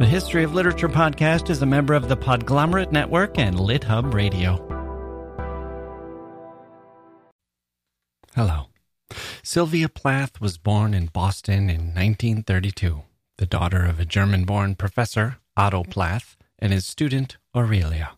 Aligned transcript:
The 0.00 0.06
History 0.06 0.42
of 0.42 0.52
Literature 0.52 0.88
podcast 0.88 1.50
is 1.50 1.62
a 1.62 1.66
member 1.66 1.94
of 1.94 2.08
the 2.08 2.16
Podglomerate 2.16 2.90
Network 2.90 3.38
and 3.38 3.54
LitHub 3.54 4.12
Radio. 4.12 4.56
Hello. 8.34 8.70
Sylvia 9.44 9.88
Plath 9.88 10.40
was 10.40 10.58
born 10.58 10.94
in 10.94 11.06
Boston 11.06 11.70
in 11.70 11.94
1932, 11.94 13.04
the 13.38 13.46
daughter 13.46 13.84
of 13.84 14.00
a 14.00 14.04
German 14.04 14.44
born 14.44 14.74
professor, 14.74 15.36
Otto 15.56 15.84
Plath, 15.84 16.36
and 16.58 16.72
his 16.72 16.84
student, 16.84 17.36
Aurelia. 17.54 18.14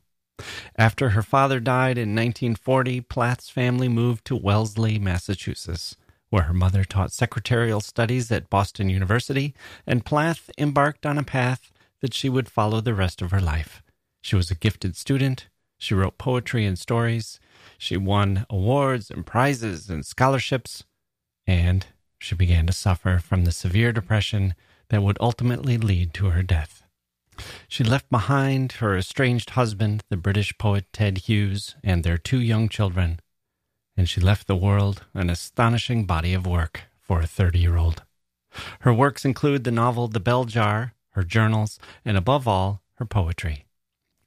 After 0.77 1.11
her 1.11 1.23
father 1.23 1.61
died 1.61 1.99
in 1.99 2.15
1940, 2.15 3.03
Plath's 3.03 3.51
family 3.51 3.91
moved 3.91 4.25
to 4.25 4.35
Wellesley, 4.35 4.99
Massachusetts 4.99 5.95
where 6.31 6.45
her 6.45 6.55
mother 6.55 6.85
taught 6.85 7.13
secretarial 7.13 7.81
studies 7.81 8.31
at 8.33 8.51
Boston 8.51 8.89
University, 8.89 9.55
and 9.87 10.05
Plath 10.05 10.51
embarked 10.59 11.07
on 11.07 11.19
a 11.19 11.23
path 11.23 11.73
that 12.01 12.15
she 12.15 12.29
would 12.29 12.49
follow 12.49 12.81
the 12.81 12.95
rest 12.95 13.23
of 13.23 13.31
her 13.31 13.41
life. 13.41 13.83
She 14.21 14.37
was 14.37 14.51
a 14.51 14.57
gifted 14.57 14.97
student. 14.97 15.49
She 15.79 15.95
wrote 15.95 16.19
poetry 16.19 16.67
and 16.67 16.79
stories. 16.79 17.39
She 17.79 17.97
won 17.97 18.47
awards 18.51 19.11
and 19.11 19.25
prizes 19.25 19.89
and 19.89 20.05
scholarships. 20.05 20.85
And 21.47 21.87
she 22.19 22.35
began 22.35 22.67
to 22.67 22.73
suffer 22.73 23.19
from 23.19 23.45
the 23.45 23.53
severe 23.53 23.93
depression 23.93 24.55
that 24.89 25.03
would 25.03 25.19
ultimately 25.21 25.79
lead 25.79 26.13
to 26.15 26.31
her 26.31 26.43
death. 26.43 26.83
She 27.69 27.85
left 27.85 28.09
behind 28.11 28.73
her 28.73 28.97
estranged 28.97 29.51
husband, 29.51 30.03
the 30.09 30.17
British 30.17 30.57
poet 30.59 30.87
Ted 30.93 31.19
Hughes, 31.19 31.77
and 31.85 32.03
their 32.03 32.17
two 32.17 32.41
young 32.41 32.69
children, 32.69 33.21
and 33.97 34.09
she 34.09 34.21
left 34.21 34.47
the 34.47 34.57
world 34.57 35.05
an 35.15 35.31
astonishing 35.31 36.05
body 36.05 36.35
of 36.35 36.47
work 36.47 36.83
for 37.01 37.21
a 37.21 37.27
30 37.27 37.59
year 37.59 37.77
old. 37.77 38.03
Her 38.81 38.93
works 38.93 39.25
include 39.25 39.65
the 39.65 39.71
novel 39.71 40.09
The 40.09 40.21
Bell 40.21 40.45
Jar, 40.45 40.95
her 41.11 41.23
journals, 41.23 41.79
and 42.05 42.17
above 42.17 42.47
all, 42.47 42.83
her 42.95 43.05
poetry. 43.05 43.67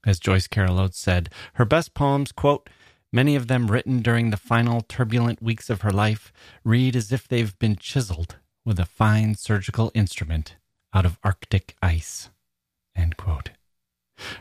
As 0.06 0.20
Joyce 0.20 0.48
Carol 0.48 0.80
Oates 0.80 0.98
said, 0.98 1.30
her 1.53 1.66
best 1.66 1.94
poems, 1.94 2.31
quote, 2.31 2.70
many 3.11 3.36
of 3.36 3.48
them 3.48 3.67
written 3.67 4.02
during 4.02 4.30
the 4.30 4.38
final 4.38 4.81
turbulent 4.81 5.42
weeks 5.42 5.70
of 5.70 5.81
her 5.81 5.92
life, 5.92 6.31
read 6.64 6.95
as 6.95 7.11
if 7.11 7.28
they've 7.28 7.58
been 7.59 7.76
chiseled 7.76 8.38
with 8.64 8.80
a 8.80 8.86
fine 8.86 9.36
surgical 9.36 9.92
instrument 9.94 10.56
out 10.94 11.06
of 11.06 11.20
Arctic 11.23 11.76
ice. 11.81 12.30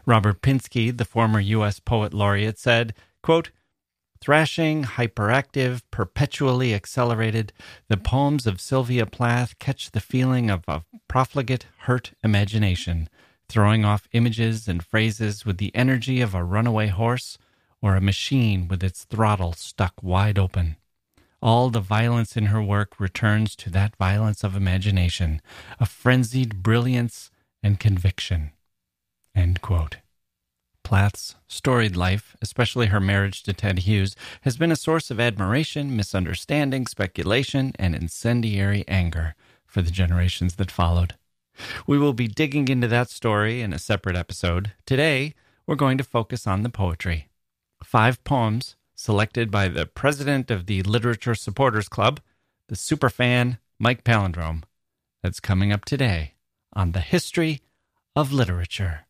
Robert 0.06 0.42
Pinsky, 0.42 0.96
the 0.96 1.04
former 1.04 1.40
U.S. 1.40 1.80
Poet 1.80 2.12
Laureate, 2.12 2.58
said, 2.58 2.94
quote, 3.22 3.50
Thrashing, 4.20 4.84
hyperactive, 4.84 5.82
perpetually 5.90 6.74
accelerated, 6.74 7.52
the 7.88 7.96
poems 7.96 8.46
of 8.46 8.60
Sylvia 8.60 9.06
Plath 9.06 9.58
catch 9.58 9.90
the 9.90 10.00
feeling 10.00 10.50
of 10.50 10.64
a 10.66 10.82
profligate, 11.06 11.66
hurt 11.80 12.12
imagination, 12.24 13.08
throwing 13.48 13.84
off 13.84 14.08
images 14.12 14.68
and 14.68 14.84
phrases 14.84 15.46
with 15.46 15.58
the 15.58 15.74
energy 15.74 16.20
of 16.20 16.34
a 16.34 16.44
runaway 16.44 16.88
horse 16.88 17.38
or 17.80 17.94
a 17.94 18.00
machine 18.00 18.68
with 18.68 18.82
its 18.82 19.04
throttle 19.04 19.52
stuck 19.52 20.02
wide 20.02 20.38
open. 20.38 20.76
All 21.40 21.70
the 21.70 21.80
violence 21.80 22.36
in 22.36 22.46
her 22.46 22.62
work 22.62 22.98
returns 22.98 23.54
to 23.56 23.70
that 23.70 23.94
violence 23.96 24.42
of 24.42 24.56
imagination, 24.56 25.40
a 25.78 25.86
frenzied 25.86 26.62
brilliance 26.62 27.30
and 27.62 27.78
conviction. 27.78 28.50
End 29.36 29.60
quote. 29.60 29.98
Plath's 30.88 31.34
storied 31.46 31.96
life, 31.96 32.34
especially 32.40 32.86
her 32.86 32.98
marriage 32.98 33.42
to 33.42 33.52
Ted 33.52 33.80
Hughes, 33.80 34.16
has 34.40 34.56
been 34.56 34.72
a 34.72 34.76
source 34.76 35.10
of 35.10 35.20
admiration, 35.20 35.94
misunderstanding, 35.94 36.86
speculation, 36.86 37.74
and 37.78 37.94
incendiary 37.94 38.86
anger 38.88 39.34
for 39.66 39.82
the 39.82 39.90
generations 39.90 40.54
that 40.54 40.70
followed. 40.70 41.14
We 41.86 41.98
will 41.98 42.14
be 42.14 42.26
digging 42.26 42.68
into 42.68 42.88
that 42.88 43.10
story 43.10 43.60
in 43.60 43.74
a 43.74 43.78
separate 43.78 44.16
episode. 44.16 44.72
Today, 44.86 45.34
we're 45.66 45.74
going 45.74 45.98
to 45.98 46.04
focus 46.04 46.46
on 46.46 46.62
the 46.62 46.70
poetry. 46.70 47.28
Five 47.84 48.24
poems 48.24 48.76
selected 48.94 49.50
by 49.50 49.68
the 49.68 49.84
president 49.84 50.50
of 50.50 50.64
the 50.64 50.82
Literature 50.84 51.34
Supporters 51.34 51.90
Club, 51.90 52.18
the 52.68 52.76
superfan 52.76 53.58
Mike 53.78 54.04
Palindrome. 54.04 54.62
That's 55.22 55.38
coming 55.38 55.70
up 55.70 55.84
today 55.84 56.32
on 56.72 56.92
the 56.92 57.00
history 57.00 57.60
of 58.16 58.32
literature. 58.32 59.04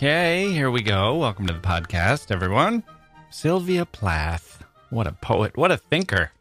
Okay, 0.00 0.50
here 0.52 0.70
we 0.70 0.82
go. 0.82 1.14
Welcome 1.16 1.46
to 1.46 1.52
the 1.52 1.60
podcast, 1.60 2.30
everyone. 2.30 2.82
Sylvia 3.30 3.84
Plath. 3.84 4.64
What 4.88 5.06
a 5.06 5.12
poet. 5.12 5.56
What 5.56 5.70
a 5.70 5.76
thinker. 5.76 6.32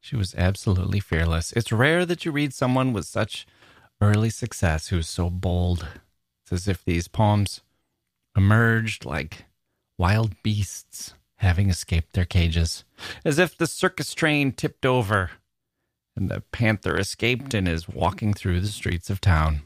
She 0.00 0.16
was 0.16 0.34
absolutely 0.34 1.00
fearless. 1.00 1.52
It's 1.52 1.72
rare 1.72 2.04
that 2.04 2.24
you 2.24 2.32
read 2.32 2.52
someone 2.52 2.92
with 2.92 3.06
such 3.06 3.46
early 4.00 4.28
success 4.28 4.88
who's 4.88 5.08
so 5.08 5.30
bold. 5.30 5.86
It's 6.42 6.52
as 6.52 6.68
if 6.68 6.84
these 6.84 7.08
poems 7.08 7.62
emerged 8.36 9.04
like 9.04 9.44
wild 9.98 10.40
beasts 10.42 11.14
having 11.36 11.70
escaped 11.70 12.12
their 12.12 12.24
cages, 12.24 12.84
as 13.24 13.38
if 13.38 13.56
the 13.56 13.66
circus 13.66 14.14
train 14.14 14.52
tipped 14.52 14.84
over 14.84 15.30
and 16.16 16.30
the 16.30 16.42
panther 16.52 16.98
escaped 16.98 17.54
and 17.54 17.66
is 17.66 17.88
walking 17.88 18.34
through 18.34 18.60
the 18.60 18.68
streets 18.68 19.10
of 19.10 19.20
town. 19.20 19.62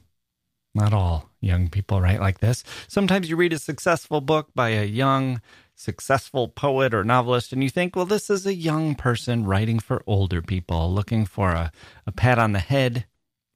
Not 0.75 0.93
all 0.93 1.31
young 1.41 1.69
people 1.69 2.01
write 2.01 2.21
like 2.21 2.41
this. 2.41 2.65
Sometimes 2.89 3.31
you 3.31 3.37
read 3.37 3.53
a 3.53 3.59
successful 3.59 4.21
book 4.21 4.49
by 4.55 4.71
a 4.71 4.85
young, 4.85 5.41
successful 5.75 6.49
poet 6.49 6.93
or 6.93 7.05
novelist, 7.05 7.53
and 7.53 7.63
you 7.63 7.71
think, 7.71 7.95
well, 7.95 8.07
this 8.07 8.29
is 8.29 8.47
a 8.47 8.55
young 8.55 8.95
person 8.95 9.45
writing 9.45 9.79
for 9.79 10.03
older 10.07 10.43
people, 10.43 10.93
looking 10.93 11.27
for 11.27 11.51
a, 11.51 11.73
a 12.07 12.13
pat 12.13 12.39
on 12.39 12.53
the 12.53 12.61
head, 12.61 13.07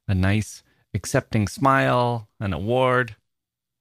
a 0.06 0.14
nice, 0.14 0.62
accepting 0.94 1.48
smile, 1.48 2.28
an 2.38 2.52
award. 2.52 3.16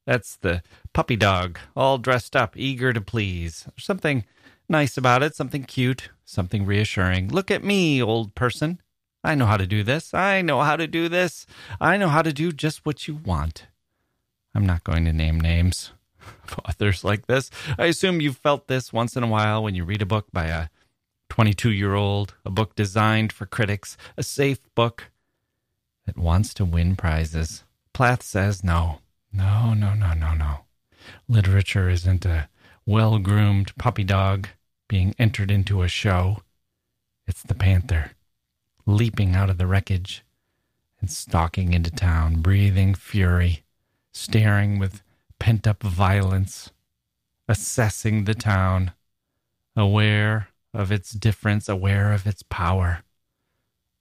That's 0.07 0.37
the 0.37 0.63
puppy 0.93 1.17
dog, 1.17 1.59
all 1.75 1.97
dressed 1.97 2.33
up, 2.33 2.55
eager 2.55 2.93
to 2.93 3.01
please. 3.01 3.65
There's 3.65 3.83
something 3.83 4.23
nice 4.69 4.97
about 4.97 5.21
it, 5.21 5.35
something 5.35 5.65
cute, 5.65 6.11
something 6.23 6.65
reassuring. 6.65 7.27
Look 7.27 7.51
at 7.51 7.61
me, 7.61 8.01
old 8.01 8.33
person. 8.33 8.81
I 9.21 9.35
know 9.35 9.45
how 9.45 9.57
to 9.57 9.67
do 9.67 9.83
this. 9.83 10.13
I 10.13 10.41
know 10.41 10.61
how 10.61 10.77
to 10.77 10.87
do 10.87 11.09
this. 11.09 11.45
I 11.81 11.97
know 11.97 12.07
how 12.07 12.21
to 12.21 12.31
do 12.31 12.53
just 12.53 12.85
what 12.85 13.09
you 13.09 13.15
want. 13.15 13.67
I'm 14.55 14.65
not 14.65 14.85
going 14.85 15.03
to 15.03 15.11
name 15.11 15.41
names 15.41 15.91
of 16.21 16.57
authors 16.65 17.03
like 17.03 17.27
this. 17.27 17.51
I 17.77 17.87
assume 17.87 18.21
you've 18.21 18.37
felt 18.37 18.69
this 18.69 18.93
once 18.93 19.17
in 19.17 19.23
a 19.23 19.27
while 19.27 19.61
when 19.61 19.75
you 19.75 19.83
read 19.83 20.01
a 20.01 20.05
book 20.05 20.27
by 20.31 20.45
a 20.45 20.69
22 21.27 21.69
year 21.69 21.95
old, 21.95 22.33
a 22.45 22.49
book 22.49 22.75
designed 22.75 23.33
for 23.33 23.45
critics, 23.45 23.97
a 24.15 24.23
safe 24.23 24.73
book 24.73 25.11
that 26.05 26.17
wants 26.17 26.53
to 26.53 26.63
win 26.63 26.95
prizes. 26.95 27.65
Plath 27.91 28.23
says 28.23 28.63
no. 28.63 28.99
No, 29.31 29.73
no, 29.73 29.93
no, 29.93 30.13
no, 30.13 30.33
no. 30.33 30.65
Literature 31.27 31.89
isn't 31.89 32.25
a 32.25 32.49
well 32.85 33.19
groomed 33.19 33.75
puppy 33.77 34.03
dog 34.03 34.47
being 34.87 35.13
entered 35.19 35.51
into 35.51 35.81
a 35.81 35.87
show. 35.87 36.41
It's 37.25 37.43
the 37.43 37.55
panther 37.55 38.11
leaping 38.87 39.35
out 39.35 39.49
of 39.49 39.57
the 39.57 39.67
wreckage 39.67 40.23
and 40.99 41.11
stalking 41.11 41.73
into 41.73 41.91
town, 41.91 42.41
breathing 42.41 42.95
fury, 42.95 43.63
staring 44.13 44.79
with 44.79 45.03
pent 45.37 45.67
up 45.67 45.83
violence, 45.83 46.71
assessing 47.47 48.23
the 48.23 48.33
town, 48.33 48.93
aware 49.75 50.47
of 50.73 50.91
its 50.91 51.11
difference, 51.11 51.69
aware 51.69 52.13
of 52.13 52.25
its 52.25 52.41
power, 52.43 53.03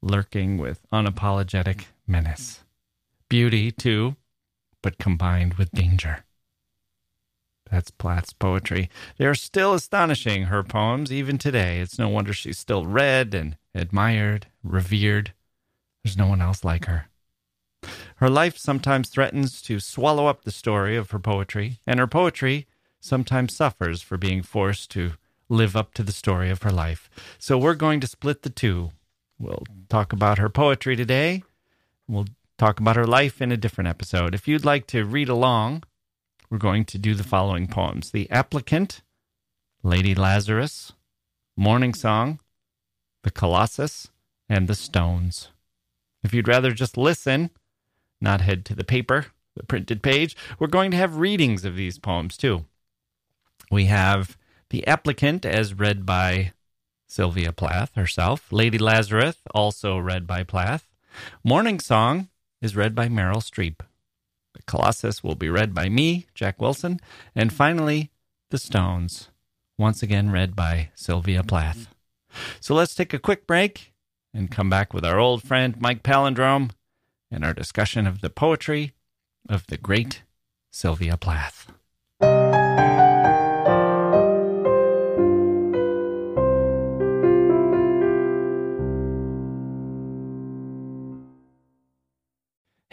lurking 0.00 0.56
with 0.56 0.86
unapologetic 0.92 1.86
menace. 2.06 2.62
Beauty, 3.28 3.72
too, 3.72 4.14
but 4.82 4.98
combined 4.98 5.54
with 5.54 5.70
danger. 5.72 6.24
That's 7.70 7.90
Plath's 7.90 8.32
poetry. 8.32 8.88
They 9.18 9.26
are 9.26 9.34
still 9.34 9.74
astonishing, 9.74 10.44
her 10.44 10.62
poems, 10.62 11.12
even 11.12 11.36
today. 11.36 11.80
It's 11.80 11.98
no 11.98 12.08
wonder 12.08 12.32
she's 12.32 12.58
still 12.58 12.86
read 12.86 13.34
and 13.34 13.56
admired, 13.74 14.46
revered. 14.62 15.32
There's 16.04 16.16
no 16.16 16.28
one 16.28 16.40
else 16.40 16.64
like 16.64 16.84
her. 16.84 17.08
Her 18.16 18.30
life 18.30 18.56
sometimes 18.56 19.08
threatens 19.08 19.60
to 19.62 19.80
swallow 19.80 20.26
up 20.26 20.44
the 20.44 20.52
story 20.52 20.96
of 20.96 21.10
her 21.10 21.18
poetry, 21.18 21.80
and 21.86 21.98
her 21.98 22.06
poetry 22.06 22.66
sometimes 23.00 23.54
suffers 23.54 24.00
for 24.00 24.16
being 24.16 24.42
forced 24.42 24.90
to 24.92 25.12
live 25.48 25.76
up 25.76 25.94
to 25.94 26.02
the 26.02 26.12
story 26.12 26.50
of 26.50 26.62
her 26.62 26.70
life. 26.70 27.10
So 27.38 27.58
we're 27.58 27.74
going 27.74 28.00
to 28.00 28.06
split 28.06 28.42
the 28.42 28.50
two. 28.50 28.92
We'll 29.38 29.64
talk 29.88 30.12
about 30.12 30.38
her 30.38 30.48
poetry 30.48 30.96
today. 30.96 31.42
We'll 32.08 32.26
talk 32.58 32.80
about 32.80 32.96
her 32.96 33.06
life 33.06 33.42
in 33.42 33.52
a 33.52 33.56
different 33.56 33.88
episode. 33.88 34.34
If 34.34 34.48
you'd 34.48 34.64
like 34.64 34.86
to 34.88 35.04
read 35.04 35.28
along, 35.28 35.84
we're 36.48 36.58
going 36.58 36.84
to 36.86 36.98
do 36.98 37.14
the 37.14 37.24
following 37.24 37.66
poems 37.66 38.10
The 38.10 38.30
Applicant, 38.30 39.02
Lady 39.82 40.14
Lazarus, 40.14 40.92
Morning 41.56 41.94
Song, 41.94 42.40
The 43.22 43.30
Colossus, 43.30 44.08
and 44.48 44.68
The 44.68 44.74
Stones. 44.74 45.48
If 46.22 46.32
you'd 46.32 46.48
rather 46.48 46.72
just 46.72 46.96
listen, 46.96 47.50
not 48.20 48.40
head 48.40 48.64
to 48.66 48.74
the 48.74 48.84
paper, 48.84 49.26
the 49.54 49.64
printed 49.64 50.02
page. 50.02 50.36
We're 50.58 50.66
going 50.66 50.90
to 50.90 50.96
have 50.96 51.16
readings 51.16 51.64
of 51.64 51.76
these 51.76 51.98
poems 51.98 52.36
too. 52.36 52.64
We 53.70 53.86
have 53.86 54.36
The 54.70 54.86
Applicant 54.86 55.44
as 55.44 55.74
read 55.74 56.06
by 56.06 56.52
Sylvia 57.06 57.52
Plath 57.52 57.94
herself. 57.94 58.50
Lady 58.50 58.78
Lazarus, 58.78 59.36
also 59.54 59.98
read 59.98 60.26
by 60.26 60.42
Plath. 60.42 60.86
Morning 61.44 61.80
Song 61.80 62.28
is 62.60 62.76
read 62.76 62.94
by 62.94 63.08
Meryl 63.08 63.42
Streep. 63.42 63.80
The 64.54 64.62
Colossus 64.62 65.22
will 65.22 65.34
be 65.34 65.50
read 65.50 65.74
by 65.74 65.88
me, 65.88 66.26
Jacke 66.34 66.60
Wilson. 66.60 67.00
And 67.34 67.52
finally, 67.52 68.10
The 68.50 68.58
Stones, 68.58 69.28
once 69.78 70.02
again 70.02 70.30
read 70.30 70.56
by 70.56 70.90
Sylvia 70.94 71.42
Plath. 71.42 71.88
So 72.60 72.74
let's 72.74 72.94
take 72.94 73.12
a 73.12 73.18
quick 73.18 73.46
break 73.46 73.92
and 74.32 74.50
come 74.50 74.70
back 74.70 74.92
with 74.92 75.04
our 75.04 75.18
old 75.18 75.42
friend 75.42 75.80
Mike 75.80 76.02
Palindrome 76.02 76.70
and 77.30 77.44
our 77.44 77.54
discussion 77.54 78.06
of 78.06 78.20
the 78.20 78.30
poetry 78.30 78.92
of 79.48 79.66
the 79.66 79.76
great 79.76 80.22
Sylvia 80.70 81.16
Plath. 81.16 81.72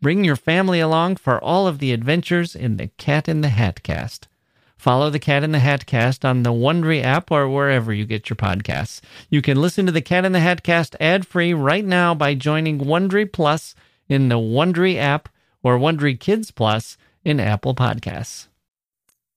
bring 0.00 0.24
your 0.24 0.36
family 0.36 0.80
along 0.80 1.16
for 1.16 1.42
all 1.42 1.66
of 1.66 1.78
the 1.78 1.92
adventures 1.92 2.54
in 2.54 2.76
the 2.76 2.88
Cat 2.98 3.28
in 3.28 3.40
the 3.40 3.48
Hat 3.48 3.82
cast. 3.82 4.28
Follow 4.76 5.10
the 5.10 5.18
Cat 5.18 5.42
in 5.42 5.52
the 5.52 5.58
Hat 5.58 5.84
cast 5.84 6.24
on 6.24 6.42
the 6.42 6.52
Wondery 6.52 7.02
app 7.02 7.30
or 7.30 7.48
wherever 7.48 7.92
you 7.92 8.06
get 8.06 8.30
your 8.30 8.36
podcasts. 8.36 9.02
You 9.28 9.42
can 9.42 9.60
listen 9.60 9.84
to 9.86 9.92
the 9.92 10.00
Cat 10.00 10.24
in 10.24 10.32
the 10.32 10.40
Hat 10.40 10.62
cast 10.62 10.96
ad 10.98 11.26
free 11.26 11.52
right 11.52 11.84
now 11.84 12.14
by 12.14 12.34
joining 12.34 12.78
Wondery 12.78 13.30
Plus 13.30 13.74
in 14.08 14.28
the 14.28 14.38
Wondery 14.38 14.96
app 14.96 15.28
or 15.62 15.78
Wondery 15.78 16.18
Kids 16.18 16.50
Plus 16.50 16.96
in 17.24 17.38
Apple 17.38 17.74
Podcasts. 17.74 18.46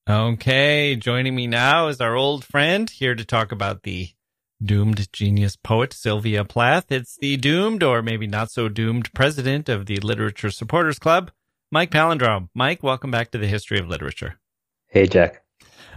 Okay, 0.09 0.95
joining 0.95 1.35
me 1.35 1.47
now 1.47 1.87
is 1.87 1.99
our 2.01 2.15
old 2.15 2.43
friend 2.43 2.89
here 2.89 3.15
to 3.15 3.25
talk 3.25 3.51
about 3.51 3.83
the 3.83 4.09
doomed 4.63 5.11
genius 5.11 5.55
poet 5.55 5.93
Sylvia 5.93 6.45
Plath. 6.45 6.91
It's 6.91 7.17
the 7.17 7.37
doomed 7.37 7.83
or 7.83 8.01
maybe 8.01 8.27
not 8.27 8.51
so 8.51 8.69
doomed 8.69 9.13
president 9.13 9.69
of 9.69 9.85
the 9.85 9.97
Literature 9.97 10.51
Supporters 10.51 10.99
Club, 10.99 11.31
Mike 11.71 11.91
Palindrome. 11.91 12.49
Mike, 12.53 12.83
welcome 12.83 13.11
back 13.11 13.31
to 13.31 13.37
the 13.37 13.47
History 13.47 13.79
of 13.79 13.87
Literature. 13.87 14.39
Hey, 14.87 15.07
Jacke. 15.07 15.37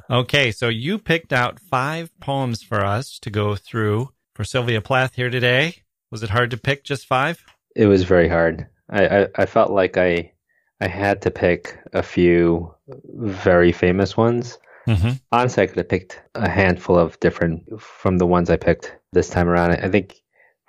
Okay, 0.09 0.53
so 0.53 0.69
you 0.69 0.99
picked 0.99 1.33
out 1.33 1.61
five 1.61 2.11
poems 2.21 2.63
for 2.63 2.85
us 2.85 3.19
to 3.21 3.31
go 3.31 3.57
through 3.57 4.11
for 4.35 4.45
Sylvia 4.45 4.81
Plath 4.81 5.15
here 5.15 5.31
today. 5.31 5.77
Was 6.11 6.23
it 6.23 6.31
hard 6.31 6.51
to 6.51 6.57
pick 6.57 6.85
just 6.85 7.07
five? 7.07 7.45
It 7.75 7.87
was 7.87 8.05
very 8.05 8.29
hard. 8.29 8.67
I, 8.89 9.07
I, 9.07 9.29
I 9.37 9.47
felt 9.47 9.71
like 9.71 9.97
I 9.97 10.33
I 10.81 10.89
had 10.89 11.23
to 11.23 11.31
pick 11.31 11.79
a 11.95 12.03
few 12.03 12.75
very 13.15 13.73
famous 13.73 14.17
ones. 14.17 14.59
Mm-hmm. 14.87 15.11
Honestly, 15.33 15.63
I 15.63 15.67
could 15.67 15.79
have 15.79 15.89
picked 15.89 16.21
a 16.35 16.49
handful 16.49 16.99
of 16.99 17.19
different 17.21 17.81
from 17.81 18.19
the 18.19 18.27
ones 18.27 18.51
I 18.51 18.57
picked 18.57 18.97
this 19.13 19.29
time 19.29 19.49
around. 19.49 19.73
I 19.73 19.89
think 19.89 20.21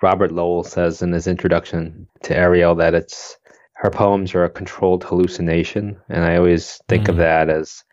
Robert 0.02 0.32
Lowell 0.32 0.64
says 0.64 1.02
in 1.02 1.12
his 1.12 1.26
introduction 1.26 2.06
to 2.22 2.36
Ariel 2.36 2.74
that 2.76 2.94
it's 2.94 3.36
her 3.74 3.90
poems 3.90 4.34
are 4.34 4.44
a 4.44 4.50
controlled 4.50 5.04
hallucination, 5.04 5.96
and 6.08 6.24
I 6.24 6.36
always 6.36 6.80
think 6.88 7.04
Mm. 7.04 7.10
of 7.10 7.16
that 7.18 7.48
as 7.48 7.84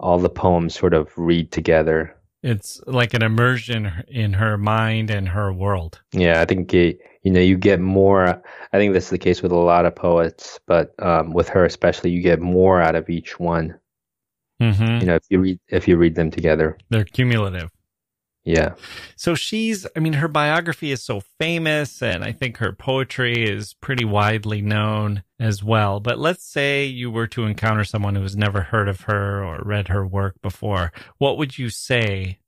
all 0.00 0.18
the 0.18 0.28
poems 0.28 0.74
sort 0.74 0.94
of 0.94 1.10
read 1.16 1.52
together. 1.52 2.16
It's 2.42 2.80
like 2.88 3.14
an 3.14 3.22
immersion 3.22 3.92
in 4.08 4.32
her 4.32 4.58
mind 4.58 5.10
and 5.10 5.28
her 5.28 5.52
world. 5.52 6.00
Yeah, 6.10 6.40
I 6.40 6.44
think 6.44 6.72
you, 6.72 6.98
you 7.22 7.30
know 7.30 7.38
you 7.40 7.56
get 7.56 7.78
more. 7.78 8.42
I 8.72 8.78
think 8.78 8.92
this 8.94 9.04
is 9.04 9.10
the 9.10 9.18
case 9.18 9.42
with 9.42 9.52
a 9.52 9.56
lot 9.56 9.86
of 9.86 9.94
poets, 9.94 10.58
but 10.66 10.92
um, 10.98 11.32
with 11.32 11.48
her 11.50 11.64
especially, 11.64 12.10
you 12.10 12.20
get 12.20 12.40
more 12.40 12.80
out 12.80 12.96
of 12.96 13.08
each 13.08 13.38
one. 13.38 13.78
Mm-hmm. 14.62 15.00
You 15.00 15.06
know, 15.06 15.14
if 15.16 15.24
you 15.30 15.38
read 15.40 15.60
if 15.68 15.88
you 15.88 15.96
read 15.96 16.14
them 16.14 16.30
together. 16.30 16.78
They're 16.90 17.04
cumulative. 17.04 17.70
Yeah, 18.44 18.74
So 19.14 19.36
she's, 19.36 19.86
I 19.96 20.00
mean, 20.00 20.14
her 20.14 20.26
biography 20.26 20.90
is 20.90 21.00
so 21.00 21.20
famous, 21.38 22.02
and 22.02 22.24
I 22.24 22.32
think 22.32 22.56
her 22.56 22.72
poetry 22.72 23.44
is 23.48 23.74
pretty 23.74 24.04
widely 24.04 24.60
known 24.60 25.22
as 25.38 25.62
well. 25.62 26.00
But 26.00 26.18
let's 26.18 26.42
say 26.44 26.84
you 26.84 27.08
were 27.12 27.28
to 27.28 27.44
encounter 27.44 27.84
someone 27.84 28.16
who 28.16 28.22
has 28.22 28.36
never 28.36 28.62
heard 28.62 28.88
of 28.88 29.02
her 29.02 29.44
or 29.44 29.62
read 29.64 29.86
her 29.88 30.04
work 30.04 30.42
before. 30.42 30.90
What 31.18 31.38
would 31.38 31.56
you 31.56 31.70
say 31.70 32.40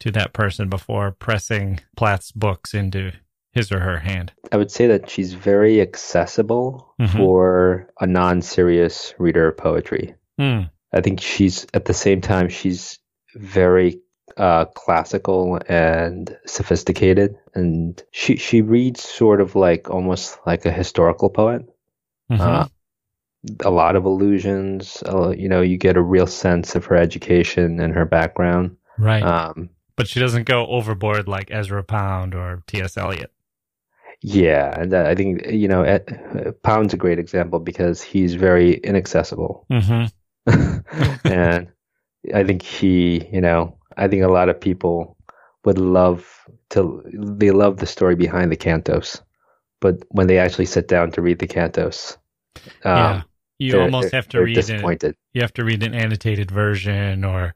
to 0.00 0.10
that 0.10 0.34
person 0.34 0.68
before 0.68 1.10
pressing 1.12 1.80
Plath's 1.96 2.30
books 2.32 2.74
into 2.74 3.12
his 3.54 3.72
or 3.72 3.80
her 3.80 4.00
hand? 4.00 4.34
I 4.52 4.58
would 4.58 4.70
say 4.70 4.86
that 4.88 5.08
she's 5.08 5.32
very 5.32 5.80
accessible 5.80 6.94
Mhm. 7.00 7.16
for 7.16 7.88
a 7.98 8.06
non-serious 8.06 9.14
reader 9.18 9.48
of 9.48 9.56
poetry. 9.56 10.14
Hmm. 10.38 10.64
I 10.92 11.00
think 11.00 11.20
she's 11.20 11.66
at 11.74 11.84
the 11.86 11.94
same 11.94 12.20
time 12.20 12.48
she's 12.48 12.98
very 13.34 14.00
uh, 14.36 14.64
classical 14.66 15.58
and 15.68 16.36
sophisticated, 16.46 17.36
and 17.54 18.02
she 18.12 18.36
she 18.36 18.62
reads 18.62 19.02
sort 19.02 19.40
of 19.40 19.54
like 19.54 19.90
almost 19.90 20.38
like 20.46 20.64
a 20.66 20.72
historical 20.72 21.30
poet. 21.30 21.62
Mhm. 22.30 22.40
Uh, 22.40 22.66
a 23.64 23.70
lot 23.70 23.96
of 23.96 24.04
allusions. 24.04 25.02
Uh, 25.06 25.30
you 25.30 25.48
know, 25.48 25.60
you 25.62 25.76
get 25.76 25.96
a 25.96 26.02
real 26.02 26.26
sense 26.26 26.74
of 26.76 26.84
her 26.86 26.96
education 26.96 27.80
and 27.80 27.92
her 27.94 28.04
background. 28.04 28.76
right. 28.98 29.22
Um, 29.22 29.70
but 29.96 30.08
she 30.08 30.20
doesn't 30.20 30.44
go 30.44 30.66
overboard 30.66 31.28
like 31.28 31.50
Ezra 31.50 31.82
Pound 31.84 32.34
or 32.34 32.62
T.S. 32.66 32.96
Eliot. 32.96 33.30
yeah, 34.22 34.80
and 34.80 34.94
uh, 34.94 35.04
I 35.04 35.14
think 35.14 35.46
you 35.46 35.68
know, 35.68 35.98
Pound's 36.62 36.94
a 36.94 36.96
great 36.96 37.18
example 37.18 37.58
because 37.58 38.00
he's 38.00 38.34
very 38.34 38.74
inaccessible, 38.74 39.66
Mm-hmm. 39.70 40.06
and 41.24 41.68
I 42.34 42.44
think 42.44 42.62
he, 42.62 43.28
you 43.32 43.40
know, 43.40 43.78
I 43.96 44.08
think 44.08 44.22
a 44.22 44.28
lot 44.28 44.48
of 44.48 44.60
people 44.60 45.16
would 45.64 45.78
love 45.78 46.26
to. 46.70 47.02
They 47.12 47.50
love 47.50 47.78
the 47.78 47.86
story 47.86 48.16
behind 48.16 48.50
the 48.50 48.56
cantos, 48.56 49.20
but 49.80 49.96
when 50.08 50.26
they 50.26 50.38
actually 50.38 50.66
sit 50.66 50.88
down 50.88 51.12
to 51.12 51.22
read 51.22 51.38
the 51.38 51.48
cantos, 51.48 52.16
um, 52.56 52.62
yeah. 52.84 53.22
You 53.58 53.80
almost 53.80 54.12
have 54.12 54.28
to 54.30 54.42
read 54.42 54.58
it. 54.58 55.16
you 55.34 55.40
have 55.40 55.52
to 55.54 55.64
read 55.64 55.84
an 55.84 55.94
annotated 55.94 56.50
version 56.50 57.24
or 57.24 57.54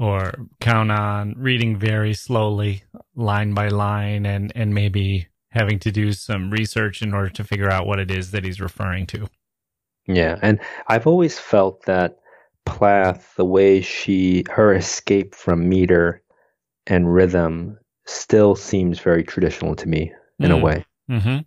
or 0.00 0.34
count 0.60 0.90
on 0.90 1.34
reading 1.38 1.78
very 1.78 2.12
slowly 2.12 2.82
line 3.14 3.54
by 3.54 3.68
line 3.68 4.26
and 4.26 4.50
and 4.56 4.74
maybe 4.74 5.28
having 5.50 5.78
to 5.78 5.92
do 5.92 6.12
some 6.12 6.50
research 6.50 7.02
in 7.02 7.14
order 7.14 7.28
to 7.28 7.44
figure 7.44 7.70
out 7.70 7.86
what 7.86 8.00
it 8.00 8.10
is 8.10 8.32
that 8.32 8.44
he's 8.44 8.60
referring 8.60 9.06
to 9.06 9.28
Yeah, 10.06 10.36
and 10.42 10.58
I've 10.88 11.06
always 11.06 11.38
felt 11.38 11.84
that 11.84 12.18
Plath, 12.66 13.34
the 13.36 13.44
way 13.44 13.80
she 13.80 14.44
her 14.50 14.74
escape 14.74 15.34
from 15.34 15.68
meter 15.68 16.22
and 16.86 17.12
rhythm, 17.12 17.78
still 18.06 18.54
seems 18.54 18.98
very 19.00 19.24
traditional 19.24 19.74
to 19.76 19.88
me 19.88 20.12
in 20.40 20.50
a 20.50 20.56
Mm. 20.56 20.62
way. 20.62 20.84
hmm 21.08 21.38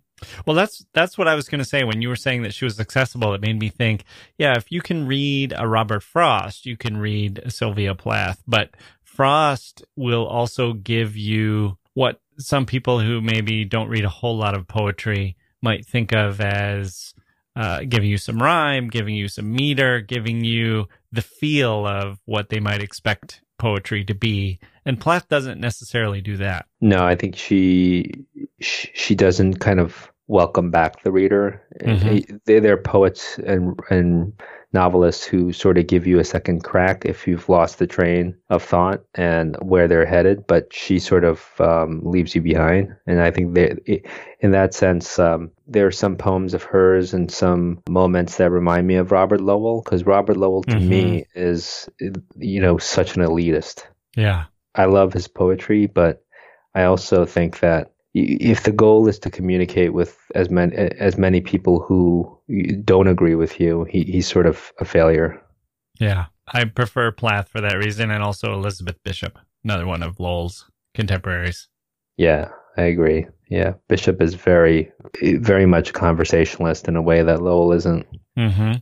Well, 0.46 0.56
that's 0.56 0.84
that's 0.94 1.16
what 1.16 1.28
I 1.28 1.36
was 1.36 1.48
going 1.48 1.60
to 1.60 1.64
say 1.64 1.84
when 1.84 2.02
you 2.02 2.08
were 2.08 2.16
saying 2.16 2.42
that 2.42 2.52
she 2.54 2.64
was 2.64 2.80
accessible. 2.80 3.34
It 3.34 3.40
made 3.40 3.58
me 3.58 3.68
think, 3.68 4.04
yeah, 4.36 4.54
if 4.56 4.72
you 4.72 4.80
can 4.80 5.06
read 5.06 5.54
a 5.56 5.68
Robert 5.68 6.02
Frost, 6.02 6.66
you 6.66 6.76
can 6.76 6.96
read 6.96 7.40
Sylvia 7.48 7.94
Plath, 7.94 8.42
but 8.46 8.70
Frost 9.04 9.84
will 9.96 10.26
also 10.26 10.72
give 10.72 11.16
you 11.16 11.78
what 11.94 12.20
some 12.38 12.66
people 12.66 13.00
who 13.00 13.20
maybe 13.20 13.64
don't 13.64 13.88
read 13.88 14.04
a 14.04 14.08
whole 14.08 14.36
lot 14.36 14.56
of 14.56 14.66
poetry 14.66 15.36
might 15.62 15.84
think 15.86 16.12
of 16.12 16.40
as 16.40 17.14
uh, 17.58 17.80
giving 17.88 18.08
you 18.08 18.18
some 18.18 18.40
rhyme, 18.40 18.88
giving 18.88 19.16
you 19.16 19.26
some 19.26 19.52
meter, 19.52 20.00
giving 20.00 20.44
you 20.44 20.86
the 21.10 21.22
feel 21.22 21.84
of 21.84 22.20
what 22.24 22.50
they 22.50 22.60
might 22.60 22.80
expect 22.80 23.42
poetry 23.58 24.04
to 24.04 24.14
be. 24.14 24.60
And 24.84 25.00
Plath 25.00 25.28
doesn't 25.28 25.60
necessarily 25.60 26.20
do 26.20 26.36
that. 26.36 26.66
No, 26.80 27.04
I 27.04 27.16
think 27.16 27.34
she 27.34 28.24
she 28.60 29.16
doesn't 29.16 29.56
kind 29.58 29.80
of 29.80 30.12
welcome 30.28 30.70
back 30.70 31.02
the 31.02 31.10
reader. 31.10 31.60
Mm-hmm. 31.82 32.36
They, 32.44 32.60
they're 32.60 32.76
poets 32.76 33.38
and 33.38 33.78
and 33.90 34.40
novelists 34.70 35.24
who 35.24 35.50
sort 35.50 35.78
of 35.78 35.86
give 35.86 36.06
you 36.06 36.18
a 36.18 36.24
second 36.24 36.62
crack 36.62 37.06
if 37.06 37.26
you've 37.26 37.48
lost 37.48 37.78
the 37.78 37.86
train 37.86 38.36
of 38.50 38.62
thought 38.62 39.02
and 39.14 39.56
where 39.62 39.88
they're 39.88 40.04
headed, 40.04 40.46
but 40.46 40.70
she 40.74 40.98
sort 40.98 41.24
of 41.24 41.42
um, 41.58 42.02
leaves 42.04 42.34
you 42.34 42.42
behind. 42.42 42.94
And 43.06 43.18
I 43.18 43.30
think 43.30 43.56
in 44.40 44.50
that 44.50 44.74
sense, 44.74 45.18
um, 45.18 45.52
there 45.66 45.86
are 45.86 45.90
some 45.90 46.16
poems 46.16 46.52
of 46.52 46.64
hers 46.64 47.14
and 47.14 47.30
some 47.30 47.82
moments 47.88 48.36
that 48.36 48.50
remind 48.50 48.86
me 48.86 48.96
of 48.96 49.10
Robert 49.10 49.40
Lowell, 49.40 49.80
because 49.82 50.04
Robert 50.04 50.36
Lowell 50.36 50.64
to 50.64 50.76
mm-hmm. 50.76 50.88
me 50.88 51.24
is, 51.34 51.88
you 52.36 52.60
know, 52.60 52.76
such 52.76 53.16
an 53.16 53.22
elitist. 53.22 53.86
Yeah. 54.16 54.44
I 54.74 54.84
love 54.84 55.14
his 55.14 55.28
poetry, 55.28 55.86
but 55.86 56.22
I 56.74 56.84
also 56.84 57.24
think 57.24 57.60
that 57.60 57.92
if 58.14 58.62
the 58.62 58.72
goal 58.72 59.08
is 59.08 59.18
to 59.20 59.30
communicate 59.30 59.92
with 59.92 60.16
as 60.34 60.50
many 60.50 60.74
as 60.76 61.18
many 61.18 61.40
people 61.40 61.80
who 61.80 62.38
don't 62.84 63.08
agree 63.08 63.34
with 63.34 63.60
you, 63.60 63.84
he, 63.84 64.02
he's 64.04 64.26
sort 64.26 64.46
of 64.46 64.72
a 64.80 64.84
failure. 64.84 65.40
Yeah, 66.00 66.26
I 66.52 66.64
prefer 66.64 67.12
Plath 67.12 67.48
for 67.48 67.60
that 67.60 67.76
reason, 67.76 68.10
and 68.10 68.22
also 68.22 68.52
Elizabeth 68.52 68.96
Bishop, 69.02 69.38
another 69.64 69.86
one 69.86 70.02
of 70.02 70.20
Lowell's 70.20 70.70
contemporaries. 70.94 71.68
Yeah, 72.16 72.50
I 72.76 72.82
agree. 72.82 73.26
Yeah, 73.48 73.74
Bishop 73.88 74.20
is 74.20 74.34
very, 74.34 74.92
very 75.22 75.66
much 75.66 75.90
a 75.90 75.92
conversationalist 75.92 76.86
in 76.86 76.96
a 76.96 77.02
way 77.02 77.22
that 77.22 77.42
Lowell 77.42 77.72
isn't. 77.72 78.06
Mm-hmm. 78.36 78.72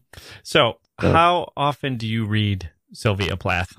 So, 0.42 0.78
so, 1.00 1.12
how 1.12 1.52
often 1.56 1.96
do 1.96 2.06
you 2.06 2.26
read 2.26 2.70
Sylvia 2.92 3.36
Plath? 3.36 3.74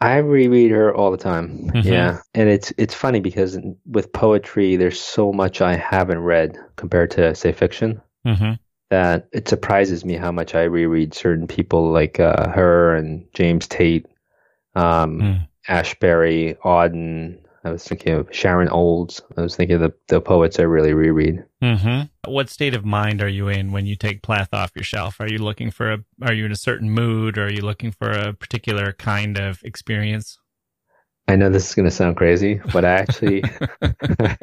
I 0.00 0.16
reread 0.16 0.70
her 0.70 0.94
all 0.94 1.10
the 1.10 1.18
time. 1.18 1.70
Mm-hmm. 1.74 1.88
Yeah, 1.88 2.20
and 2.34 2.48
it's 2.48 2.72
it's 2.78 2.94
funny 2.94 3.20
because 3.20 3.58
with 3.84 4.12
poetry, 4.12 4.76
there's 4.76 5.00
so 5.00 5.32
much 5.32 5.60
I 5.60 5.76
haven't 5.76 6.20
read 6.20 6.56
compared 6.76 7.10
to 7.12 7.34
say 7.34 7.52
fiction 7.52 8.00
mm-hmm. 8.26 8.52
that 8.88 9.28
it 9.32 9.48
surprises 9.48 10.04
me 10.04 10.14
how 10.14 10.32
much 10.32 10.54
I 10.54 10.62
reread 10.62 11.14
certain 11.14 11.46
people 11.46 11.90
like 11.90 12.18
uh, 12.18 12.48
her 12.48 12.94
and 12.94 13.26
James 13.34 13.68
Tate, 13.68 14.06
um, 14.74 15.20
mm. 15.20 15.48
Ashbery, 15.68 16.56
Auden, 16.64 17.38
I 17.62 17.70
was 17.70 17.84
thinking 17.84 18.14
of 18.14 18.28
Sharon 18.30 18.68
Olds. 18.70 19.20
I 19.36 19.42
was 19.42 19.54
thinking 19.54 19.76
of 19.76 19.82
the, 19.82 19.92
the 20.08 20.20
poets 20.20 20.58
I 20.58 20.62
really 20.62 20.94
reread. 20.94 21.44
Mm-hmm. 21.62 22.30
What 22.30 22.48
state 22.48 22.74
of 22.74 22.86
mind 22.86 23.20
are 23.22 23.28
you 23.28 23.48
in 23.48 23.70
when 23.72 23.84
you 23.84 23.96
take 23.96 24.22
Plath 24.22 24.54
off 24.54 24.72
your 24.74 24.84
shelf? 24.84 25.20
Are 25.20 25.28
you 25.28 25.38
looking 25.38 25.70
for 25.70 25.92
a? 25.92 25.98
Are 26.22 26.32
you 26.32 26.46
in 26.46 26.52
a 26.52 26.56
certain 26.56 26.90
mood? 26.90 27.36
Or 27.36 27.46
are 27.46 27.52
you 27.52 27.60
looking 27.60 27.92
for 27.92 28.10
a 28.10 28.32
particular 28.32 28.92
kind 28.92 29.38
of 29.38 29.60
experience? 29.62 30.38
I 31.28 31.36
know 31.36 31.50
this 31.50 31.68
is 31.68 31.74
going 31.74 31.88
to 31.88 31.94
sound 31.94 32.16
crazy, 32.16 32.60
but 32.72 32.84
I 32.84 32.92
actually, 32.92 33.44
I 33.82 34.38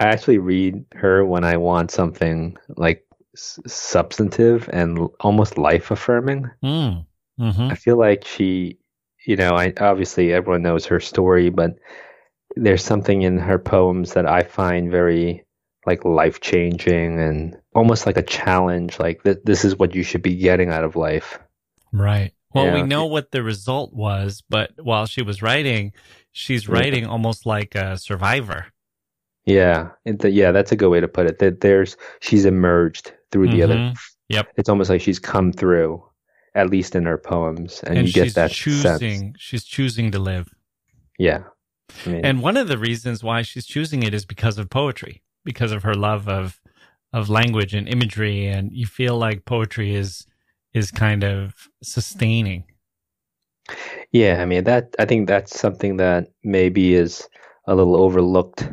actually 0.00 0.38
read 0.38 0.84
her 0.94 1.24
when 1.24 1.44
I 1.44 1.58
want 1.58 1.90
something 1.90 2.56
like 2.76 3.04
s- 3.36 3.60
substantive 3.66 4.68
and 4.72 5.08
almost 5.20 5.58
life 5.58 5.90
affirming. 5.90 6.50
Mm. 6.64 7.06
Mm-hmm. 7.38 7.62
I 7.62 7.74
feel 7.74 7.98
like 7.98 8.24
she, 8.24 8.78
you 9.26 9.36
know, 9.36 9.50
I 9.50 9.74
obviously 9.78 10.32
everyone 10.32 10.62
knows 10.62 10.86
her 10.86 11.00
story, 11.00 11.50
but 11.50 11.76
there's 12.56 12.82
something 12.82 13.22
in 13.22 13.38
her 13.38 13.58
poems 13.58 14.14
that 14.14 14.26
I 14.26 14.42
find 14.42 14.90
very 14.90 15.44
like 15.86 16.04
life 16.04 16.40
changing 16.40 17.20
and 17.20 17.56
almost 17.74 18.06
like 18.06 18.16
a 18.16 18.22
challenge. 18.22 18.98
Like 18.98 19.22
th- 19.22 19.38
this 19.44 19.64
is 19.64 19.76
what 19.76 19.94
you 19.94 20.02
should 20.02 20.22
be 20.22 20.34
getting 20.34 20.70
out 20.70 20.84
of 20.84 20.96
life. 20.96 21.38
Right. 21.92 22.32
Well, 22.54 22.66
yeah. 22.66 22.74
we 22.74 22.82
know 22.82 23.06
what 23.06 23.30
the 23.30 23.42
result 23.42 23.92
was, 23.92 24.42
but 24.48 24.70
while 24.82 25.06
she 25.06 25.22
was 25.22 25.42
writing, 25.42 25.92
she's 26.32 26.68
writing 26.68 27.04
yeah. 27.04 27.10
almost 27.10 27.44
like 27.44 27.74
a 27.74 27.98
survivor. 27.98 28.66
Yeah, 29.44 29.90
the, 30.04 30.30
yeah, 30.30 30.50
that's 30.50 30.72
a 30.72 30.76
good 30.76 30.88
way 30.88 31.00
to 31.00 31.06
put 31.06 31.26
it. 31.26 31.38
That 31.38 31.60
there's 31.60 31.96
she's 32.20 32.44
emerged 32.46 33.12
through 33.30 33.48
the 33.48 33.60
mm-hmm. 33.60 33.72
other. 33.72 33.94
Yep. 34.28 34.48
It's 34.56 34.68
almost 34.68 34.90
like 34.90 35.00
she's 35.00 35.20
come 35.20 35.52
through, 35.52 36.02
at 36.54 36.70
least 36.70 36.96
in 36.96 37.04
her 37.04 37.18
poems, 37.18 37.80
and, 37.84 37.98
and 37.98 38.06
you 38.08 38.12
get 38.12 38.34
that 38.34 38.50
choosing. 38.50 39.20
Sense. 39.20 39.36
She's 39.38 39.64
choosing 39.64 40.10
to 40.12 40.18
live. 40.18 40.48
Yeah, 41.18 41.44
I 42.04 42.08
mean, 42.08 42.24
and 42.24 42.42
one 42.42 42.56
of 42.56 42.68
the 42.68 42.78
reasons 42.78 43.22
why 43.22 43.42
she's 43.42 43.66
choosing 43.66 44.02
it 44.02 44.14
is 44.14 44.24
because 44.24 44.58
of 44.58 44.70
poetry, 44.70 45.22
because 45.44 45.72
of 45.72 45.82
her 45.82 45.94
love 45.94 46.28
of 46.28 46.60
of 47.12 47.28
language 47.28 47.74
and 47.74 47.88
imagery, 47.88 48.46
and 48.46 48.72
you 48.72 48.86
feel 48.86 49.16
like 49.16 49.44
poetry 49.44 49.94
is 49.94 50.26
is 50.74 50.90
kind 50.90 51.24
of 51.24 51.54
sustaining. 51.82 52.64
Yeah, 54.12 54.40
I 54.40 54.44
mean 54.44 54.64
that. 54.64 54.94
I 54.98 55.04
think 55.04 55.26
that's 55.26 55.58
something 55.58 55.96
that 55.96 56.28
maybe 56.44 56.94
is 56.94 57.28
a 57.66 57.74
little 57.74 57.96
overlooked 57.96 58.68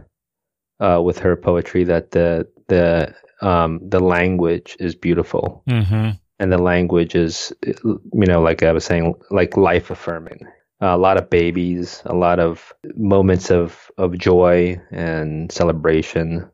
uh, 0.79 1.01
with 1.03 1.20
her 1.20 1.36
poetry. 1.36 1.84
That 1.84 2.12
the 2.12 2.48
the 2.67 3.13
um, 3.41 3.79
the 3.88 4.00
language 4.00 4.75
is 4.79 4.96
beautiful, 4.96 5.63
mm-hmm. 5.67 6.12
and 6.39 6.51
the 6.51 6.58
language 6.58 7.15
is, 7.15 7.53
you 7.65 8.00
know, 8.13 8.41
like 8.41 8.63
I 8.63 8.72
was 8.72 8.86
saying, 8.86 9.13
like 9.32 9.58
life 9.58 9.89
affirming 9.89 10.46
a 10.82 10.98
lot 10.98 11.18
of 11.18 11.30
babies, 11.30 12.01
a 12.06 12.15
lot 12.15 12.39
of 12.39 12.74
moments 12.96 13.51
of, 13.51 13.92
of 13.98 14.18
joy 14.18 14.80
and 14.92 15.51
celebration. 15.51 16.50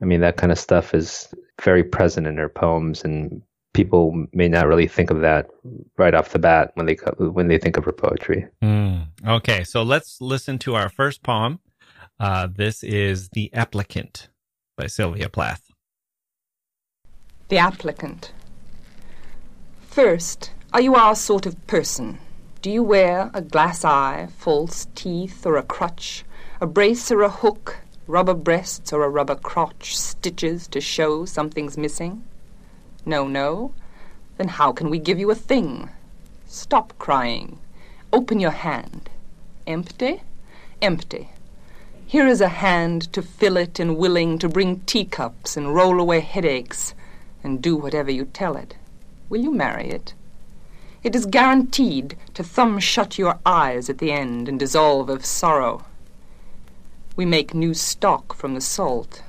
I 0.00 0.04
mean, 0.04 0.20
that 0.20 0.36
kind 0.36 0.52
of 0.52 0.58
stuff 0.58 0.94
is 0.94 1.32
very 1.62 1.84
present 1.84 2.26
in 2.26 2.36
her 2.36 2.48
poems, 2.48 3.04
and 3.04 3.42
people 3.74 4.26
may 4.32 4.48
not 4.48 4.66
really 4.66 4.86
think 4.86 5.10
of 5.10 5.20
that 5.20 5.48
right 5.96 6.14
off 6.14 6.30
the 6.30 6.38
bat 6.38 6.70
when 6.74 6.86
they 6.86 6.94
when 7.18 7.48
they 7.48 7.58
think 7.58 7.76
of 7.76 7.84
her 7.84 7.92
poetry. 7.92 8.46
Mm, 8.62 9.08
okay, 9.26 9.64
so 9.64 9.82
let's 9.82 10.20
listen 10.20 10.58
to 10.60 10.74
our 10.74 10.88
first 10.88 11.22
poem. 11.22 11.58
Uh, 12.20 12.46
this 12.46 12.82
is 12.84 13.28
"The 13.30 13.52
Applicant" 13.52 14.28
by 14.76 14.86
Sylvia 14.86 15.28
Plath. 15.28 15.68
The 17.48 17.58
applicant. 17.58 18.32
First, 19.80 20.52
are 20.72 20.80
you 20.80 20.94
our 20.94 21.14
sort 21.14 21.46
of 21.46 21.66
person? 21.66 22.18
Do 22.60 22.72
you 22.72 22.82
wear 22.82 23.30
a 23.34 23.40
glass 23.40 23.84
eye, 23.84 24.26
false 24.36 24.88
teeth, 24.96 25.46
or 25.46 25.56
a 25.56 25.62
crutch, 25.62 26.24
a 26.60 26.66
brace 26.66 27.08
or 27.08 27.22
a 27.22 27.28
hook, 27.28 27.76
rubber 28.08 28.34
breasts 28.34 28.92
or 28.92 29.04
a 29.04 29.08
rubber 29.08 29.36
crotch, 29.36 29.96
stitches 29.96 30.66
to 30.68 30.80
show 30.80 31.24
something's 31.24 31.78
missing? 31.78 32.24
No, 33.06 33.28
no. 33.28 33.74
Then 34.38 34.48
how 34.48 34.72
can 34.72 34.90
we 34.90 34.98
give 34.98 35.20
you 35.20 35.30
a 35.30 35.36
thing? 35.36 35.90
Stop 36.48 36.98
crying. 36.98 37.60
Open 38.12 38.40
your 38.40 38.50
hand. 38.50 39.08
Empty? 39.64 40.22
Empty. 40.82 41.28
Here 42.08 42.26
is 42.26 42.40
a 42.40 42.48
hand 42.48 43.12
to 43.12 43.22
fill 43.22 43.56
it 43.56 43.78
and 43.78 43.96
willing 43.96 44.36
to 44.40 44.48
bring 44.48 44.80
teacups 44.80 45.56
and 45.56 45.76
roll 45.76 46.00
away 46.00 46.18
headaches 46.18 46.92
and 47.44 47.62
do 47.62 47.76
whatever 47.76 48.10
you 48.10 48.24
tell 48.24 48.56
it. 48.56 48.74
Will 49.28 49.42
you 49.42 49.52
marry 49.52 49.90
it? 49.90 50.14
It 51.08 51.16
is 51.16 51.24
guaranteed 51.24 52.18
to 52.34 52.44
thumb 52.44 52.78
shut 52.80 53.16
your 53.16 53.38
eyes 53.46 53.88
at 53.88 53.96
the 53.96 54.12
end 54.12 54.46
and 54.46 54.60
dissolve 54.60 55.08
of 55.08 55.24
sorrow. 55.24 55.86
We 57.16 57.24
make 57.24 57.54
new 57.54 57.72
stock 57.72 58.34
from 58.34 58.52
the 58.52 58.60
salt. 58.60 59.22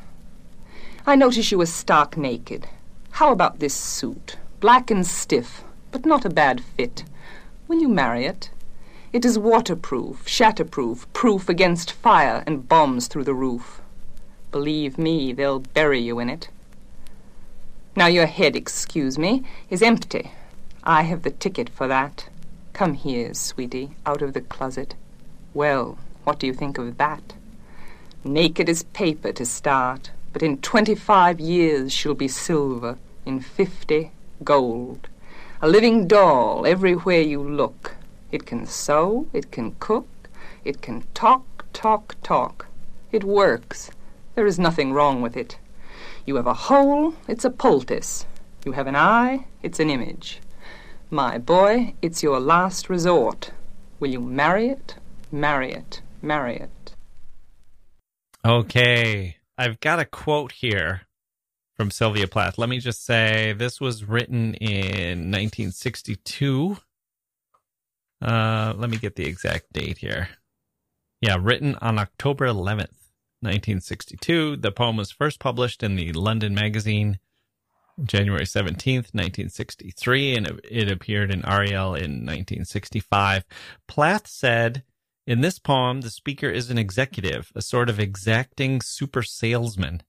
I 1.08 1.16
notice 1.16 1.54
you 1.54 1.62
are 1.62 1.66
stark 1.66 2.18
naked. 2.18 2.68
How 3.12 3.32
about 3.32 3.60
this 3.60 3.74
suit? 3.74 4.36
Black 4.60 4.92
and 4.92 5.08
stiff, 5.08 5.64
but 5.90 6.06
not 6.06 6.26
a 6.26 6.30
bad 6.30 6.62
fit. 6.62 7.06
Will 7.70 7.80
you 7.80 7.88
marry 7.88 8.26
it? 8.26 8.50
It 9.14 9.24
is 9.24 9.40
waterproof, 9.40 10.26
shatterproof, 10.26 11.06
proof 11.14 11.48
against 11.48 11.94
fire 11.94 12.44
and 12.46 12.68
bombs 12.68 13.08
through 13.08 13.24
the 13.24 13.34
roof. 13.34 13.80
Believe 14.52 14.98
me, 14.98 15.32
they'll 15.32 15.60
bury 15.60 16.02
you 16.02 16.20
in 16.20 16.30
it. 16.30 16.50
Now 17.96 18.08
your 18.08 18.26
head, 18.26 18.58
excuse 18.58 19.18
me, 19.18 19.46
is 19.70 19.82
empty. 19.82 20.32
I 20.84 21.04
have 21.04 21.24
the 21.24 21.32
ticket 21.32 21.70
for 21.70 21.88
that. 21.88 22.30
Come 22.74 22.94
here, 22.94 23.34
sweetie, 23.34 23.92
out 24.06 24.22
of 24.22 24.34
the 24.34 24.42
closet. 24.42 24.96
Well, 25.54 25.98
what 26.24 26.40
do 26.40 26.48
you 26.48 26.54
think 26.54 26.78
of 26.78 26.98
that? 26.98 27.34
Naked 28.24 28.70
as 28.70 28.84
paper 28.84 29.32
to 29.34 29.46
start, 29.46 30.12
but 30.32 30.44
in 30.44 30.58
twenty-five 30.58 31.40
years 31.40 31.92
she'll 31.92 32.14
be 32.14 32.28
silver, 32.28 32.98
in 33.26 33.40
fifty, 33.40 34.12
gold. 34.44 35.08
A 35.62 35.68
living 35.68 36.08
doll 36.08 36.66
everywhere 36.66 37.22
you 37.22 37.42
look. 37.42 37.96
It 38.32 38.46
can 38.46 38.66
sew, 38.66 39.28
it 39.34 39.52
can 39.52 39.76
cook, 39.80 40.08
it 40.64 40.82
can 40.82 41.04
talk, 41.14 41.66
talk, 41.74 42.16
talk. 42.24 42.68
It 43.12 43.24
works. 43.24 43.90
There 44.36 44.46
is 44.46 44.60
nothing 44.60 44.94
wrong 44.94 45.22
with 45.22 45.36
it. 45.36 45.58
You 46.26 46.36
have 46.36 46.48
a 46.48 46.54
hole, 46.54 47.16
it's 47.28 47.44
a 47.44 47.50
poultice. 47.50 48.26
You 48.64 48.74
have 48.74 48.88
an 48.88 48.96
eye, 48.96 49.46
it's 49.64 49.80
an 49.80 49.90
image. 49.90 50.40
My 51.12 51.40
boy, 51.40 51.96
it's 52.04 52.22
your 52.22 52.40
last 52.40 52.88
resort. 52.88 53.52
Will 54.00 54.12
you 54.12 54.22
marry 54.22 54.70
it? 54.70 54.96
Marry 55.32 55.74
it. 55.74 56.04
Marry 56.22 56.58
it. 56.58 56.96
Okay. 58.46 59.38
I've 59.58 59.80
got 59.80 60.00
a 60.00 60.06
quote 60.06 60.52
here 60.52 61.02
from 61.76 61.90
Sylvia 61.90 62.28
Plath. 62.28 62.60
Let 62.60 62.70
me 62.70 62.78
just 62.78 63.04
say 63.04 63.54
this 63.54 63.82
was 63.82 64.04
written 64.04 64.54
in 64.54 65.32
1962. 65.32 66.78
Uh, 68.22 68.74
let 68.78 68.92
me 68.92 68.98
get 68.98 69.16
the 69.16 69.26
exact 69.26 69.74
date 69.74 69.98
here. 69.98 70.30
Yeah, 71.22 71.38
written 71.42 71.76
on 71.82 71.98
October 71.98 72.46
11th, 72.46 72.94
1962. 73.42 74.58
The 74.58 74.72
poem 74.72 74.98
was 74.98 75.10
first 75.10 75.40
published 75.40 75.82
in 75.82 75.96
the 75.96 76.14
London 76.14 76.54
Magazine 76.54 77.18
January 78.04 78.46
17th, 78.46 79.14
1963, 79.14 80.36
and 80.36 80.62
it 80.64 80.92
appeared 80.92 81.32
in 81.32 81.46
Ariel 81.46 81.96
in 81.96 82.26
1965. 82.26 83.46
Plath 83.88 84.28
said, 84.28 84.84
in 85.28 85.42
this 85.42 85.60
poem, 85.60 86.02
the 86.02 86.10
speaker 86.10 86.50
is 86.50 86.72
an 86.72 86.78
executive, 86.78 87.52
a 87.54 87.62
sort 87.62 87.90
of 87.90 88.00
exacting 88.00 88.82
super 88.82 89.22
salesman. 89.22 90.02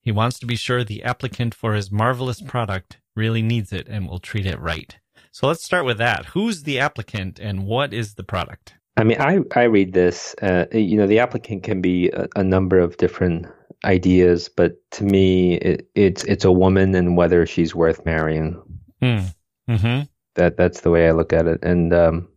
He 0.00 0.10
wants 0.10 0.38
to 0.40 0.46
be 0.46 0.56
sure 0.56 0.82
the 0.82 1.04
applicant 1.04 1.54
for 1.54 1.74
his 1.74 1.92
marvelous 1.92 2.40
product 2.40 2.98
really 3.16 3.42
needs 3.42 3.72
it 3.72 3.86
and 3.88 4.08
will 4.08 4.18
treat 4.18 4.46
it 4.46 4.60
right. 4.60 4.98
So 5.30 5.46
let's 5.46 5.64
start 5.64 5.84
with 5.84 5.98
that. 5.98 6.26
Who's 6.26 6.64
the 6.64 6.78
applicant 6.78 7.38
and 7.38 7.66
what 7.66 7.94
is 7.94 8.14
the 8.14 8.24
product? 8.24 8.74
I 8.96 9.04
mean, 9.04 9.20
I, 9.20 9.40
I 9.56 9.64
read 9.64 9.92
this, 9.92 10.34
uh, 10.40 10.66
you 10.72 10.96
know, 10.96 11.06
the 11.06 11.18
applicant 11.18 11.64
can 11.64 11.80
be 11.80 12.10
a, 12.10 12.28
a, 12.36 12.44
number 12.44 12.78
of 12.78 12.96
different 12.96 13.46
ideas, 13.84 14.48
but 14.48 14.76
to 14.92 15.04
me, 15.04 15.54
it, 15.54 15.88
it's 15.94 16.24
it's 16.24 16.44
a 16.44 16.52
woman 16.52 16.94
and 16.94 17.16
whether 17.16 17.46
she's 17.46 17.74
worth 17.74 18.04
marrying. 18.04 18.60
Mm. 19.02 19.34
Mm-hmm. 19.68 20.02
That 20.34 20.56
that's 20.56 20.80
the 20.80 20.90
way 20.90 21.08
I 21.08 21.12
look 21.12 21.32
at 21.32 21.46
it, 21.46 21.62
and 21.62 21.92
um, 21.94 22.28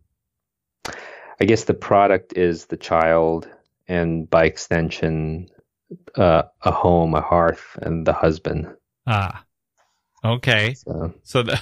I 1.40 1.44
guess 1.44 1.64
the 1.64 1.74
product 1.74 2.36
is 2.36 2.66
the 2.66 2.76
child, 2.76 3.48
and 3.86 4.28
by 4.28 4.44
extension, 4.44 5.48
uh, 6.14 6.42
a 6.62 6.70
home, 6.70 7.14
a 7.14 7.20
hearth, 7.20 7.78
and 7.82 8.06
the 8.06 8.12
husband. 8.12 8.68
Ah, 9.06 9.44
okay. 10.24 10.74
So, 10.74 11.14
so 11.22 11.42
the 11.42 11.60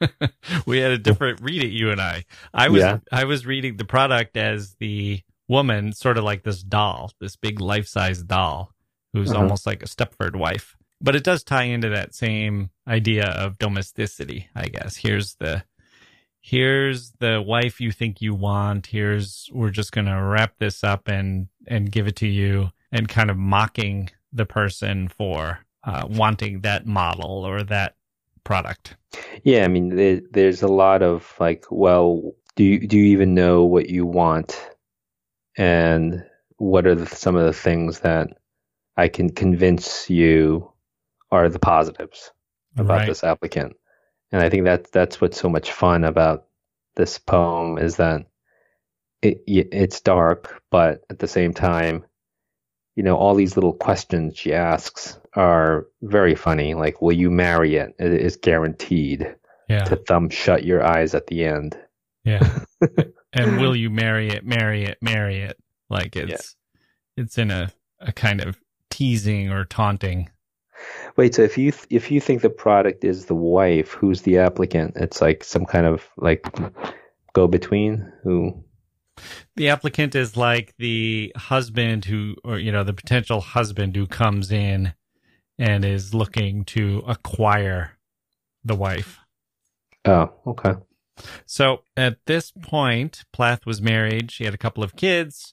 we 0.66 0.78
had 0.78 0.92
a 0.92 0.98
different 0.98 1.40
read 1.40 1.62
it. 1.62 1.68
You 1.68 1.90
and 1.90 2.00
I. 2.00 2.24
I 2.52 2.68
was 2.68 2.80
yeah. 2.80 2.98
I 3.12 3.24
was 3.24 3.46
reading 3.46 3.76
the 3.76 3.84
product 3.84 4.36
as 4.36 4.74
the 4.78 5.20
woman, 5.48 5.92
sort 5.92 6.18
of 6.18 6.24
like 6.24 6.42
this 6.42 6.62
doll, 6.62 7.12
this 7.20 7.36
big 7.36 7.60
life 7.60 7.86
size 7.86 8.22
doll, 8.22 8.73
who's 9.14 9.30
uh-huh. 9.30 9.40
almost 9.40 9.64
like 9.64 9.82
a 9.82 9.86
Stepford 9.86 10.36
wife. 10.36 10.76
But 11.00 11.16
it 11.16 11.24
does 11.24 11.42
tie 11.42 11.64
into 11.64 11.88
that 11.90 12.14
same 12.14 12.70
idea 12.86 13.26
of 13.26 13.58
domesticity, 13.58 14.48
I 14.54 14.66
guess. 14.66 14.96
Here's 14.96 15.36
the 15.36 15.64
here's 16.40 17.12
the 17.20 17.40
wife 17.40 17.80
you 17.80 17.90
think 17.90 18.20
you 18.20 18.34
want. 18.34 18.86
Here's 18.86 19.48
we're 19.52 19.70
just 19.70 19.92
gonna 19.92 20.22
wrap 20.22 20.58
this 20.58 20.84
up 20.84 21.08
and 21.08 21.48
and 21.66 21.90
give 21.90 22.06
it 22.06 22.16
to 22.16 22.26
you, 22.26 22.70
and 22.92 23.08
kind 23.08 23.30
of 23.30 23.36
mocking 23.36 24.10
the 24.32 24.46
person 24.46 25.08
for 25.08 25.60
uh, 25.84 26.06
wanting 26.10 26.60
that 26.62 26.86
model 26.86 27.44
or 27.44 27.62
that 27.62 27.94
product. 28.42 28.96
Yeah, 29.44 29.64
I 29.64 29.68
mean, 29.68 29.94
there, 29.94 30.20
there's 30.32 30.62
a 30.62 30.68
lot 30.68 31.02
of 31.02 31.34
like, 31.38 31.66
well, 31.70 32.32
do 32.56 32.64
you 32.64 32.86
do 32.86 32.98
you 32.98 33.04
even 33.06 33.34
know 33.34 33.64
what 33.64 33.88
you 33.88 34.06
want, 34.06 34.60
and 35.56 36.24
what 36.56 36.86
are 36.86 36.94
the, 36.94 37.06
some 37.06 37.36
of 37.36 37.44
the 37.44 37.52
things 37.52 38.00
that 38.00 38.28
I 38.96 39.08
can 39.08 39.30
convince 39.30 40.08
you 40.08 40.72
are 41.30 41.48
the 41.48 41.58
positives 41.58 42.30
about 42.76 42.98
right. 42.98 43.08
this 43.08 43.24
applicant? 43.24 43.74
And 44.32 44.42
I 44.42 44.48
think 44.48 44.64
that 44.64 44.90
that's 44.92 45.20
what's 45.20 45.38
so 45.40 45.48
much 45.48 45.72
fun 45.72 46.04
about 46.04 46.46
this 46.96 47.18
poem 47.18 47.78
is 47.78 47.96
that 47.96 48.26
it 49.22 49.42
it's 49.46 50.00
dark, 50.00 50.62
but 50.70 51.02
at 51.10 51.18
the 51.18 51.28
same 51.28 51.52
time, 51.54 52.04
you 52.96 53.02
know, 53.02 53.16
all 53.16 53.34
these 53.34 53.56
little 53.56 53.72
questions 53.72 54.36
she 54.36 54.52
asks 54.52 55.18
are 55.34 55.86
very 56.02 56.34
funny. 56.34 56.74
Like, 56.74 57.02
will 57.02 57.12
you 57.12 57.30
marry 57.30 57.76
it? 57.76 57.94
It 57.98 58.12
is 58.12 58.36
guaranteed 58.36 59.34
yeah. 59.68 59.84
to 59.84 59.96
thumb 59.96 60.30
shut 60.30 60.64
your 60.64 60.84
eyes 60.84 61.14
at 61.14 61.26
the 61.26 61.44
end. 61.44 61.76
Yeah. 62.24 62.60
and 63.32 63.60
will 63.60 63.74
you 63.74 63.90
marry 63.90 64.28
it, 64.28 64.44
marry 64.44 64.84
it, 64.84 64.98
marry 65.00 65.38
it? 65.38 65.58
Like 65.90 66.16
it's 66.16 66.56
yeah. 67.16 67.22
it's 67.22 67.38
in 67.38 67.50
a, 67.50 67.72
a 68.00 68.12
kind 68.12 68.40
of 68.40 68.58
teasing 68.94 69.50
or 69.50 69.64
taunting. 69.64 70.30
Wait, 71.16 71.34
so 71.34 71.42
if 71.42 71.58
you 71.58 71.72
th- 71.72 71.86
if 71.90 72.10
you 72.12 72.20
think 72.20 72.42
the 72.42 72.50
product 72.50 73.02
is 73.02 73.26
the 73.26 73.34
wife, 73.34 73.90
who's 73.90 74.22
the 74.22 74.38
applicant? 74.38 74.92
It's 74.96 75.20
like 75.20 75.42
some 75.42 75.64
kind 75.64 75.86
of 75.86 76.08
like 76.16 76.46
go 77.32 77.48
between 77.48 78.12
who 78.22 78.64
the 79.56 79.68
applicant 79.68 80.14
is 80.14 80.36
like 80.36 80.74
the 80.78 81.32
husband 81.36 82.04
who 82.04 82.36
or 82.44 82.58
you 82.58 82.70
know 82.70 82.84
the 82.84 82.92
potential 82.92 83.40
husband 83.40 83.96
who 83.96 84.06
comes 84.06 84.52
in 84.52 84.94
and 85.58 85.84
is 85.84 86.14
looking 86.14 86.64
to 86.66 87.02
acquire 87.06 87.98
the 88.64 88.76
wife. 88.76 89.18
Oh, 90.04 90.32
okay. 90.46 90.74
So 91.46 91.82
at 91.96 92.18
this 92.26 92.52
point, 92.62 93.24
Plath 93.32 93.66
was 93.66 93.80
married. 93.82 94.30
She 94.30 94.44
had 94.44 94.54
a 94.54 94.58
couple 94.58 94.84
of 94.84 94.96
kids, 94.96 95.52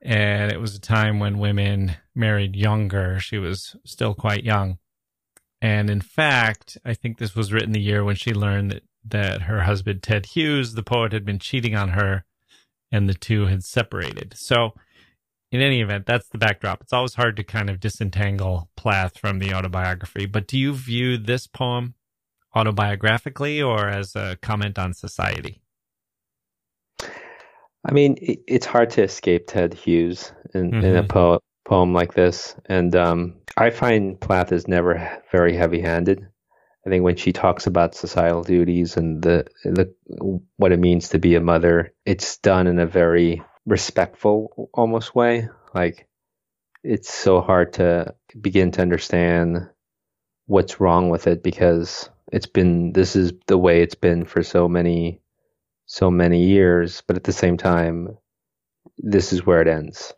and 0.00 0.52
it 0.52 0.60
was 0.60 0.74
a 0.74 0.80
time 0.80 1.18
when 1.18 1.38
women 1.38 1.96
married 2.14 2.56
younger. 2.56 3.18
She 3.18 3.38
was 3.38 3.76
still 3.84 4.14
quite 4.14 4.44
young. 4.44 4.78
And 5.60 5.90
in 5.90 6.00
fact, 6.00 6.78
I 6.84 6.94
think 6.94 7.18
this 7.18 7.34
was 7.34 7.52
written 7.52 7.72
the 7.72 7.80
year 7.80 8.04
when 8.04 8.16
she 8.16 8.32
learned 8.32 8.70
that, 8.70 8.82
that 9.04 9.42
her 9.42 9.62
husband, 9.62 10.02
Ted 10.02 10.26
Hughes, 10.26 10.74
the 10.74 10.82
poet, 10.82 11.12
had 11.12 11.24
been 11.24 11.40
cheating 11.40 11.74
on 11.74 11.90
her 11.90 12.24
and 12.92 13.08
the 13.08 13.14
two 13.14 13.46
had 13.46 13.64
separated. 13.64 14.34
So 14.36 14.72
in 15.50 15.60
any 15.60 15.80
event, 15.80 16.06
that's 16.06 16.28
the 16.28 16.38
backdrop. 16.38 16.82
It's 16.82 16.92
always 16.92 17.14
hard 17.14 17.36
to 17.36 17.44
kind 17.44 17.70
of 17.70 17.80
disentangle 17.80 18.70
Plath 18.76 19.18
from 19.18 19.38
the 19.38 19.52
autobiography. 19.52 20.26
But 20.26 20.46
do 20.46 20.58
you 20.58 20.74
view 20.74 21.18
this 21.18 21.46
poem 21.46 21.94
autobiographically 22.54 23.66
or 23.66 23.88
as 23.88 24.14
a 24.14 24.38
comment 24.40 24.78
on 24.78 24.94
society? 24.94 25.60
I 27.84 27.92
mean, 27.92 28.16
it's 28.20 28.66
hard 28.66 28.90
to 28.90 29.02
escape 29.02 29.46
Ted 29.46 29.74
Hughes 29.74 30.32
in, 30.54 30.70
mm-hmm. 30.70 30.84
in 30.84 30.96
a 30.96 31.00
mm-hmm. 31.00 31.08
po- 31.08 31.40
poem 31.64 31.92
like 31.92 32.14
this. 32.14 32.56
And 32.66 32.94
um, 32.96 33.36
I 33.56 33.70
find 33.70 34.20
Plath 34.20 34.52
is 34.52 34.68
never 34.68 35.20
very 35.30 35.56
heavy 35.56 35.80
handed. 35.80 36.26
I 36.86 36.90
think 36.90 37.04
when 37.04 37.16
she 37.16 37.32
talks 37.32 37.66
about 37.66 37.94
societal 37.94 38.42
duties 38.42 38.96
and 38.96 39.22
the, 39.22 39.46
the 39.64 39.92
what 40.56 40.72
it 40.72 40.78
means 40.78 41.10
to 41.10 41.18
be 41.18 41.34
a 41.34 41.40
mother, 41.40 41.92
it's 42.06 42.38
done 42.38 42.66
in 42.66 42.78
a 42.78 42.86
very 42.86 43.42
respectful 43.66 44.70
almost 44.72 45.14
way. 45.14 45.48
Like 45.74 46.08
it's 46.82 47.12
so 47.12 47.40
hard 47.40 47.74
to 47.74 48.14
begin 48.40 48.70
to 48.72 48.82
understand 48.82 49.68
what's 50.46 50.80
wrong 50.80 51.10
with 51.10 51.26
it 51.26 51.42
because 51.42 52.08
it's 52.32 52.46
been 52.46 52.92
this 52.92 53.16
is 53.16 53.32
the 53.46 53.58
way 53.58 53.82
it's 53.82 53.94
been 53.94 54.24
for 54.24 54.42
so 54.42 54.68
many 54.68 55.20
so 55.88 56.10
many 56.10 56.44
years 56.44 57.02
but 57.06 57.16
at 57.16 57.24
the 57.24 57.32
same 57.32 57.56
time 57.56 58.16
this 58.98 59.32
is 59.32 59.44
where 59.44 59.60
it 59.60 59.68
ends 59.68 60.12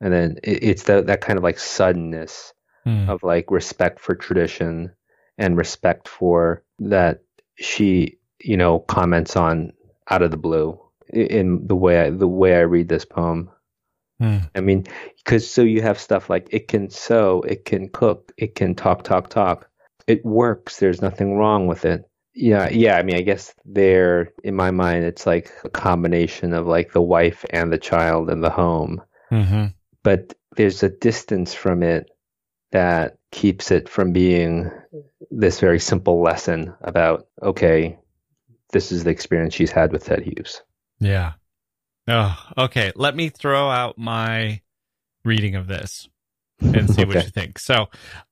and 0.00 0.12
then 0.12 0.38
it, 0.42 0.62
it's 0.62 0.84
that 0.84 1.06
that 1.06 1.20
kind 1.20 1.36
of 1.36 1.42
like 1.42 1.58
suddenness 1.58 2.54
mm. 2.86 3.08
of 3.08 3.22
like 3.22 3.50
respect 3.50 4.00
for 4.00 4.14
tradition 4.14 4.90
and 5.36 5.58
respect 5.58 6.08
for 6.08 6.62
that 6.78 7.22
she 7.56 8.16
you 8.40 8.56
know 8.56 8.78
comments 8.78 9.36
on 9.36 9.72
out 10.08 10.22
of 10.22 10.30
the 10.30 10.36
blue 10.36 10.80
in 11.12 11.66
the 11.66 11.76
way 11.76 12.00
I, 12.00 12.10
the 12.10 12.28
way 12.28 12.56
I 12.56 12.60
read 12.60 12.88
this 12.88 13.04
poem. 13.04 13.50
Mm. 14.20 14.48
I 14.54 14.60
mean, 14.60 14.86
because 15.16 15.48
so 15.48 15.62
you 15.62 15.82
have 15.82 15.98
stuff 15.98 16.30
like 16.30 16.48
it 16.50 16.68
can 16.68 16.90
sew, 16.90 17.42
it 17.42 17.64
can 17.64 17.88
cook, 17.88 18.32
it 18.36 18.54
can 18.54 18.74
talk, 18.74 19.04
talk, 19.04 19.28
talk. 19.28 19.68
It 20.06 20.24
works. 20.24 20.78
There's 20.78 21.02
nothing 21.02 21.36
wrong 21.36 21.66
with 21.66 21.84
it. 21.84 22.08
Yeah, 22.36 22.68
yeah. 22.68 22.98
I 22.98 23.02
mean, 23.02 23.16
I 23.16 23.22
guess 23.22 23.54
there, 23.64 24.30
in 24.44 24.54
my 24.54 24.70
mind, 24.70 25.04
it's 25.04 25.26
like 25.26 25.50
a 25.64 25.70
combination 25.70 26.52
of 26.52 26.66
like 26.66 26.92
the 26.92 27.00
wife 27.00 27.46
and 27.48 27.72
the 27.72 27.78
child 27.78 28.28
and 28.28 28.44
the 28.44 28.50
home. 28.50 29.00
Mm-hmm. 29.32 29.66
But 30.02 30.34
there's 30.54 30.82
a 30.82 30.90
distance 30.90 31.54
from 31.54 31.82
it 31.82 32.10
that 32.72 33.16
keeps 33.32 33.70
it 33.70 33.88
from 33.88 34.12
being 34.12 34.70
this 35.30 35.60
very 35.60 35.80
simple 35.80 36.20
lesson 36.20 36.74
about 36.82 37.26
okay, 37.42 37.98
this 38.70 38.92
is 38.92 39.04
the 39.04 39.10
experience 39.10 39.54
she's 39.54 39.72
had 39.72 39.90
with 39.90 40.04
Ted 40.04 40.20
Hughes. 40.20 40.62
Yeah. 41.00 41.32
Oh, 42.06 42.38
okay. 42.58 42.92
Let 42.94 43.16
me 43.16 43.30
throw 43.30 43.70
out 43.70 43.96
my 43.96 44.60
reading 45.24 45.54
of 45.54 45.68
this 45.68 46.06
and 46.60 46.88
see 46.90 47.02
okay. 47.02 47.04
what 47.06 47.24
you 47.24 47.30
think. 47.30 47.58
So, 47.58 47.86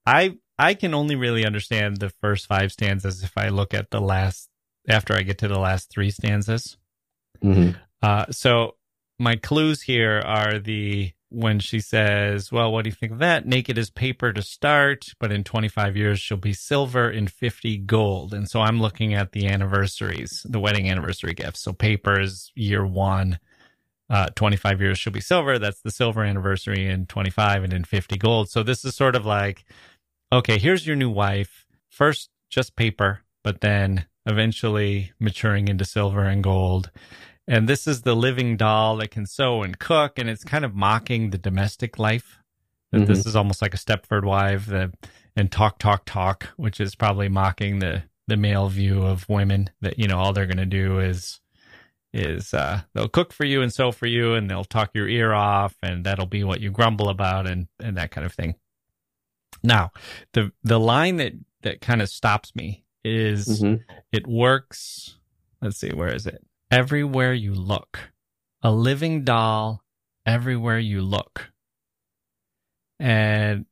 I 0.04 0.36
I 0.58 0.74
can 0.74 0.94
only 0.94 1.16
really 1.16 1.44
understand 1.44 1.98
the 1.98 2.10
first 2.10 2.46
five 2.46 2.72
stanzas 2.72 3.22
if 3.22 3.36
I 3.36 3.48
look 3.48 3.74
at 3.74 3.90
the 3.90 4.00
last 4.00 4.48
after 4.88 5.14
I 5.14 5.22
get 5.22 5.38
to 5.38 5.48
the 5.48 5.58
last 5.58 5.90
three 5.90 6.10
stanzas. 6.10 6.76
Mm-hmm. 7.42 7.76
Uh, 8.02 8.26
so 8.30 8.76
my 9.18 9.36
clues 9.36 9.82
here 9.82 10.22
are 10.24 10.58
the 10.58 11.12
when 11.30 11.58
she 11.58 11.80
says, 11.80 12.52
Well, 12.52 12.72
what 12.72 12.84
do 12.84 12.90
you 12.90 12.94
think 12.94 13.12
of 13.12 13.18
that? 13.18 13.46
Naked 13.46 13.76
as 13.78 13.90
paper 13.90 14.32
to 14.32 14.42
start, 14.42 15.06
but 15.18 15.32
in 15.32 15.42
25 15.42 15.96
years 15.96 16.20
she'll 16.20 16.36
be 16.36 16.52
silver 16.52 17.10
in 17.10 17.26
50 17.26 17.78
gold. 17.78 18.32
And 18.32 18.48
so 18.48 18.60
I'm 18.60 18.80
looking 18.80 19.14
at 19.14 19.32
the 19.32 19.48
anniversaries, 19.48 20.46
the 20.48 20.60
wedding 20.60 20.88
anniversary 20.88 21.34
gifts. 21.34 21.62
So 21.62 21.72
paper 21.72 22.20
is 22.20 22.52
year 22.54 22.86
one, 22.86 23.40
uh, 24.08 24.28
25 24.36 24.80
years 24.80 24.98
she'll 24.98 25.12
be 25.12 25.20
silver. 25.20 25.58
That's 25.58 25.80
the 25.80 25.90
silver 25.90 26.22
anniversary 26.22 26.86
in 26.86 27.06
25 27.06 27.64
and 27.64 27.72
in 27.72 27.84
50 27.84 28.16
gold. 28.16 28.50
So 28.50 28.62
this 28.62 28.84
is 28.84 28.94
sort 28.94 29.16
of 29.16 29.26
like, 29.26 29.64
okay, 30.38 30.58
here's 30.58 30.86
your 30.86 30.96
new 30.96 31.10
wife. 31.10 31.66
first 31.90 32.28
just 32.50 32.74
paper, 32.74 33.20
but 33.44 33.60
then 33.60 34.06
eventually 34.26 35.12
maturing 35.20 35.68
into 35.68 35.84
silver 35.84 36.24
and 36.24 36.42
gold. 36.42 36.90
And 37.46 37.68
this 37.68 37.86
is 37.86 38.02
the 38.02 38.16
living 38.16 38.56
doll 38.56 38.96
that 38.96 39.12
can 39.12 39.26
sew 39.26 39.62
and 39.62 39.78
cook, 39.78 40.18
and 40.18 40.28
it's 40.28 40.42
kind 40.42 40.64
of 40.64 40.74
mocking 40.74 41.30
the 41.30 41.38
domestic 41.38 41.98
life. 41.98 42.38
That 42.90 43.02
Mhm. 43.02 43.06
this 43.06 43.26
is 43.26 43.36
almost 43.36 43.62
like 43.62 43.74
a 43.74 43.76
Stepford 43.78 44.24
wife, 44.24 44.66
the, 44.66 44.92
and 45.36 45.52
talk, 45.52 45.78
talk, 45.78 46.04
talk, 46.04 46.44
which 46.56 46.80
is 46.80 46.94
probably 46.96 47.28
mocking 47.28 47.78
the 47.78 48.02
the 48.26 48.36
male 48.36 48.68
view 48.70 49.02
of 49.02 49.28
women. 49.28 49.68
That 49.82 49.98
you 49.98 50.08
know 50.08 50.18
all 50.18 50.32
they're 50.32 50.46
going 50.46 50.56
to 50.56 50.66
do 50.66 50.98
is 50.98 51.40
is 52.12 52.54
uh, 52.54 52.82
they'll 52.94 53.08
cook 53.08 53.32
for 53.32 53.44
you 53.44 53.60
and 53.62 53.72
sew 53.72 53.92
for 53.92 54.06
you, 54.06 54.34
and 54.34 54.50
they'll 54.50 54.64
talk 54.64 54.90
your 54.94 55.08
ear 55.08 55.32
off, 55.32 55.76
and 55.82 56.04
that'll 56.04 56.26
be 56.26 56.42
what 56.42 56.60
you 56.60 56.70
grumble 56.70 57.08
about, 57.08 57.46
and 57.48 57.68
and 57.80 57.96
that 57.96 58.10
kind 58.10 58.24
of 58.26 58.32
thing. 58.32 58.54
Now, 59.64 59.90
the 60.34 60.52
the 60.62 60.78
line 60.78 61.16
that 61.16 61.32
that 61.62 61.80
kind 61.80 62.00
of 62.02 62.08
stops 62.10 62.54
me 62.54 62.84
is 63.04 63.62
Mhm. 63.62 63.82
it 64.12 64.26
works. 64.26 65.18
Let's 65.60 65.78
see, 65.78 65.90
where 65.90 66.14
is 66.14 66.26
it? 66.26 66.46
Everywhere 66.70 67.32
you 67.32 67.54
look, 67.54 68.12
a 68.62 68.70
living 68.70 69.24
doll. 69.24 69.82
Everywhere 70.26 70.78
you 70.78 71.02
look, 71.02 71.50
and 72.98 73.66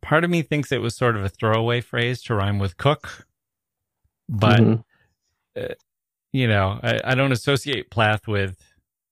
part 0.00 0.22
of 0.24 0.30
me 0.30 0.42
thinks 0.42 0.70
it 0.70 0.80
was 0.80 0.96
sort 0.96 1.16
of 1.16 1.24
a 1.24 1.28
throwaway 1.28 1.80
phrase 1.80 2.22
to 2.22 2.34
rhyme 2.36 2.58
with 2.60 2.76
cook, 2.76 3.26
but 4.28 4.60
Mhm. 4.60 4.84
you 6.32 6.46
know, 6.48 6.78
I, 6.82 7.00
I 7.04 7.14
don't 7.14 7.32
associate 7.32 7.90
Plath 7.90 8.26
with 8.28 8.58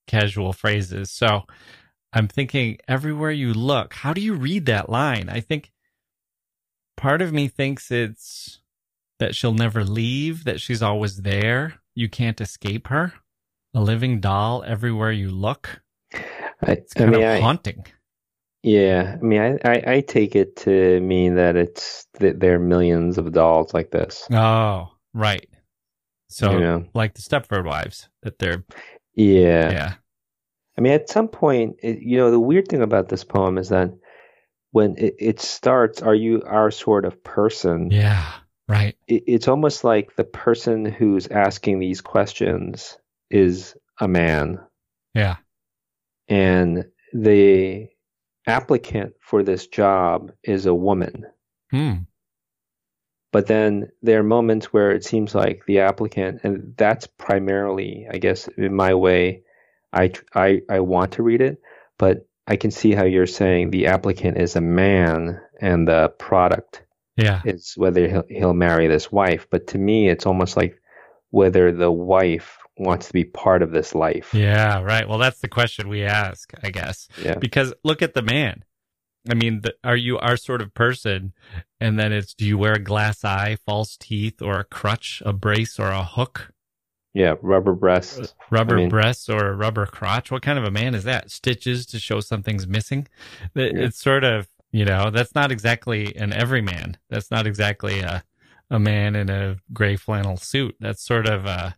casual 0.07 0.53
phrases. 0.53 1.11
So 1.11 1.43
I'm 2.13 2.29
thinking 2.29 2.79
everywhere 2.89 3.31
you 3.31 3.53
look, 3.53 3.95
how 3.95 4.13
do 4.13 4.21
you 4.21 4.35
read 4.35 4.67
that 4.67 4.89
line? 4.89 5.29
I 5.29 5.41
think 5.41 5.71
part 7.01 7.23
of 7.23 7.33
me 7.33 7.49
thinks 7.49 7.91
it's 7.91 8.61
that 9.19 9.35
she'll 9.35 9.55
never 9.55 9.85
leave, 9.85 10.45
that 10.45 10.61
she's 10.61 10.83
always 10.83 11.23
there. 11.23 11.75
You 11.95 12.09
can't 12.09 12.41
escape 12.41 12.89
her. 12.89 13.13
A 13.75 13.81
living 13.81 14.21
doll 14.21 14.63
everywhere 14.67 15.13
you 15.13 15.31
look. 15.31 15.81
I, 16.15 16.73
It's 16.73 16.95
I 16.97 17.01
kind 17.01 17.11
mean, 17.13 17.23
of 17.23 17.29
I, 17.29 17.41
haunting. 17.41 17.87
yeah. 18.63 19.17
I 19.21 19.25
mean, 19.25 19.41
I, 19.41 19.59
I, 19.65 19.83
I 19.95 20.01
take 20.01 20.37
it 20.37 20.57
to 20.57 21.01
mean 21.01 21.37
that 21.37 21.57
it's 21.57 22.07
that 22.21 22.41
there 22.41 22.57
are 22.57 22.59
millions 22.61 23.19
of 23.19 23.33
dolls 23.33 23.73
like 23.75 23.91
this. 23.91 24.27
Oh, 24.33 24.91
right. 25.15 25.49
So, 26.29 26.53
you 26.53 26.61
know? 26.61 26.85
like 26.95 27.15
the 27.15 27.23
Stepford 27.23 27.65
wives, 27.67 28.09
that 28.23 28.39
they're, 28.39 28.65
Yeah. 29.15 29.71
yeah. 29.73 29.95
I 30.79 30.81
mean, 30.81 30.93
at 30.93 31.09
some 31.11 31.29
point, 31.29 31.77
it, 31.83 31.99
you 32.01 32.17
know, 32.17 32.31
the 32.31 32.41
weird 32.41 32.69
thing 32.69 32.83
about 32.83 33.09
this 33.09 33.25
poem 33.25 33.59
is 33.59 33.69
that 33.71 33.91
when 34.73 34.97
it, 34.99 35.17
it 35.19 35.41
starts, 35.41 36.03
"Are 36.03 36.15
you 36.15 36.43
our 36.47 36.71
sort 36.71 37.05
of 37.05 37.23
person?" 37.25 37.91
Yeah. 37.91 38.31
Right. 38.69 38.97
It, 39.09 39.25
it's 39.27 39.49
almost 39.49 39.83
like 39.85 40.15
the 40.17 40.25
person 40.25 40.85
who's 40.85 41.27
asking 41.29 41.79
these 41.81 42.01
questions 42.01 42.99
is 43.31 43.75
a 43.99 44.09
man, 44.09 44.61
Yeah. 45.15 45.37
and 46.29 46.87
the 47.13 47.89
applicant 48.47 49.15
for 49.21 49.43
this 49.43 49.67
job 49.67 50.33
is 50.43 50.67
a 50.67 50.75
woman. 50.75 51.27
Hmm. 51.71 51.95
But 53.33 53.47
then 53.47 53.91
there 54.03 54.21
are 54.21 54.25
moments 54.25 54.73
where 54.73 54.91
it 54.91 55.05
seems 55.05 55.35
like 55.35 55.63
the 55.67 55.81
applicant, 55.81 56.41
and 56.43 56.75
that's 56.77 57.07
primarily, 57.07 58.07
I 58.11 58.19
guess, 58.19 58.49
in 58.49 58.75
my 58.75 58.95
way, 58.95 59.43
I, 59.93 60.13
I, 60.35 60.63
I 60.69 60.81
want 60.81 61.13
to 61.13 61.23
read 61.23 61.41
it, 61.41 61.61
but 61.99 62.27
I 62.47 62.57
can 62.57 62.71
see 62.71 62.93
how 62.93 63.05
you're 63.05 63.27
saying 63.27 63.71
the 63.71 63.87
applicant 63.87 64.39
is 64.39 64.57
a 64.57 64.61
man 64.61 65.41
and 65.61 65.87
the 65.87 66.09
product 66.19 66.83
Yeah. 67.17 67.43
is 67.45 67.75
whether 67.77 68.09
he'll, 68.09 68.25
he'll 68.29 68.55
marry 68.55 68.89
this 68.89 69.13
wife. 69.13 69.47
But 69.51 69.69
to 69.69 69.79
me, 69.79 70.09
it's 70.09 70.27
almost 70.27 70.57
like 70.57 70.81
whether 71.31 71.71
the 71.73 71.93
wife 71.93 72.59
wants 72.77 73.09
to 73.09 73.13
be 73.13 73.25
part 73.25 73.63
of 73.63 73.73
this 73.73 73.95
life. 73.95 74.33
Yeah, 74.33 74.81
right. 74.83 75.09
Well, 75.09 75.19
that's 75.19 75.41
the 75.41 75.49
question 75.49 75.89
we 75.89 76.03
ask, 76.03 76.53
I 76.63 76.71
guess. 76.71 77.09
Yeah. 77.23 77.37
Because 77.37 77.75
look 77.85 78.03
at 78.03 78.15
the 78.15 78.23
man. 78.23 78.65
I 79.29 79.35
mean, 79.35 79.61
the, 79.61 79.75
are 79.85 79.97
you 79.97 80.19
our 80.19 80.37
sort 80.39 80.63
of 80.63 80.73
person? 80.73 81.35
And 81.79 81.99
then 81.99 82.11
it's 82.13 82.33
do 82.33 82.47
you 82.47 82.57
wear 82.57 82.73
a 82.73 82.79
glass 82.83 83.23
eye, 83.23 83.59
false 83.67 83.99
teeth, 83.99 84.41
or 84.41 84.59
a 84.59 84.65
crutch, 84.65 85.23
a 85.27 85.35
brace, 85.35 85.79
or 85.79 85.89
a 85.89 86.03
hook, 86.03 86.53
Yeah. 87.15 87.35
Rubber 87.43 87.75
breasts. 87.75 88.35
rubber 88.51 88.75
I 88.77 88.81
mean- 88.81 88.89
breasts, 88.89 89.29
or 89.29 89.49
a 89.49 89.55
rubber 89.55 89.87
crotch? 89.87 90.31
What 90.31 90.43
kind 90.43 90.59
of 90.59 90.65
a 90.65 90.71
man 90.71 90.95
is 90.95 91.05
that? 91.05 91.31
Stitches 91.31 91.87
to 91.87 91.99
show 91.99 92.21
something's 92.21 92.67
missing? 92.67 93.09
It- 93.55 93.75
Yeah. 93.75 93.83
It's 93.85 94.01
sort 94.01 94.25
of, 94.25 94.49
you 94.73 94.85
know, 94.85 95.11
that's 95.11 95.35
not 95.35 95.51
exactly 95.51 96.15
an 96.17 96.33
everyman. 96.33 96.97
That's 97.09 97.31
not 97.31 97.47
exactly 97.47 98.01
a, 98.01 98.23
a 98.71 98.79
man 98.79 99.17
in 99.17 99.29
a 99.29 99.57
gray 99.73 99.97
flannel 99.97 100.37
suit. 100.37 100.77
That's 100.79 101.03
sort 101.03 101.27
of, 101.29 101.47
uh, 101.47 101.71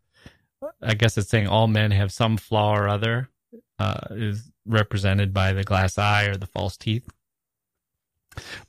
I 0.82 0.94
guess 0.94 1.16
it's 1.16 1.28
saying 1.30 1.46
all 1.48 1.66
men 1.66 1.90
have 1.92 2.12
some 2.12 2.36
flaw 2.36 2.76
or 2.76 2.88
other, 2.88 3.30
uh, 3.78 4.00
is 4.10 4.50
represented 4.66 5.32
by 5.32 5.52
the 5.54 5.64
glass 5.64 5.96
eye 5.98 6.26
or 6.26 6.36
the 6.36 6.46
false 6.46 6.76
teeth. 6.76 7.08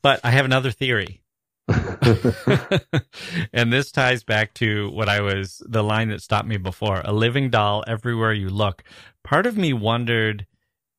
But 0.02 0.20
I 0.24 0.32
have 0.32 0.46
another 0.46 0.72
theory. 0.72 1.22
and 3.54 3.72
this 3.72 3.92
ties 3.92 4.24
back 4.24 4.54
to 4.56 4.90
what 4.92 5.10
I 5.10 5.22
was 5.22 5.62
the 5.66 5.84
line 5.84 6.10
that 6.10 6.22
stopped 6.22 6.48
me 6.48 6.58
before 6.58 7.02
a 7.06 7.14
living 7.14 7.50
doll 7.50 7.84
everywhere 7.88 8.34
you 8.34 8.50
look. 8.50 8.84
Part 9.24 9.46
of 9.46 9.58
me 9.58 9.74
wondered 9.74 10.46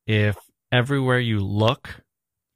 if 0.07 0.37
everywhere 0.72 1.18
you 1.18 1.40
look 1.40 2.03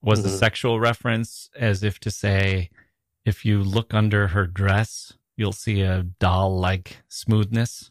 was 0.02 0.24
a 0.24 0.28
Mhm. 0.28 0.38
sexual 0.38 0.80
reference, 0.80 1.50
as 1.56 1.82
if 1.82 1.98
to 2.00 2.10
say, 2.10 2.70
if 3.24 3.44
you 3.44 3.62
look 3.62 3.92
under 3.92 4.28
her 4.28 4.46
dress, 4.46 5.12
you'll 5.36 5.52
see 5.52 5.82
a 5.82 6.04
doll 6.18 6.58
like 6.58 7.02
smoothness. 7.08 7.90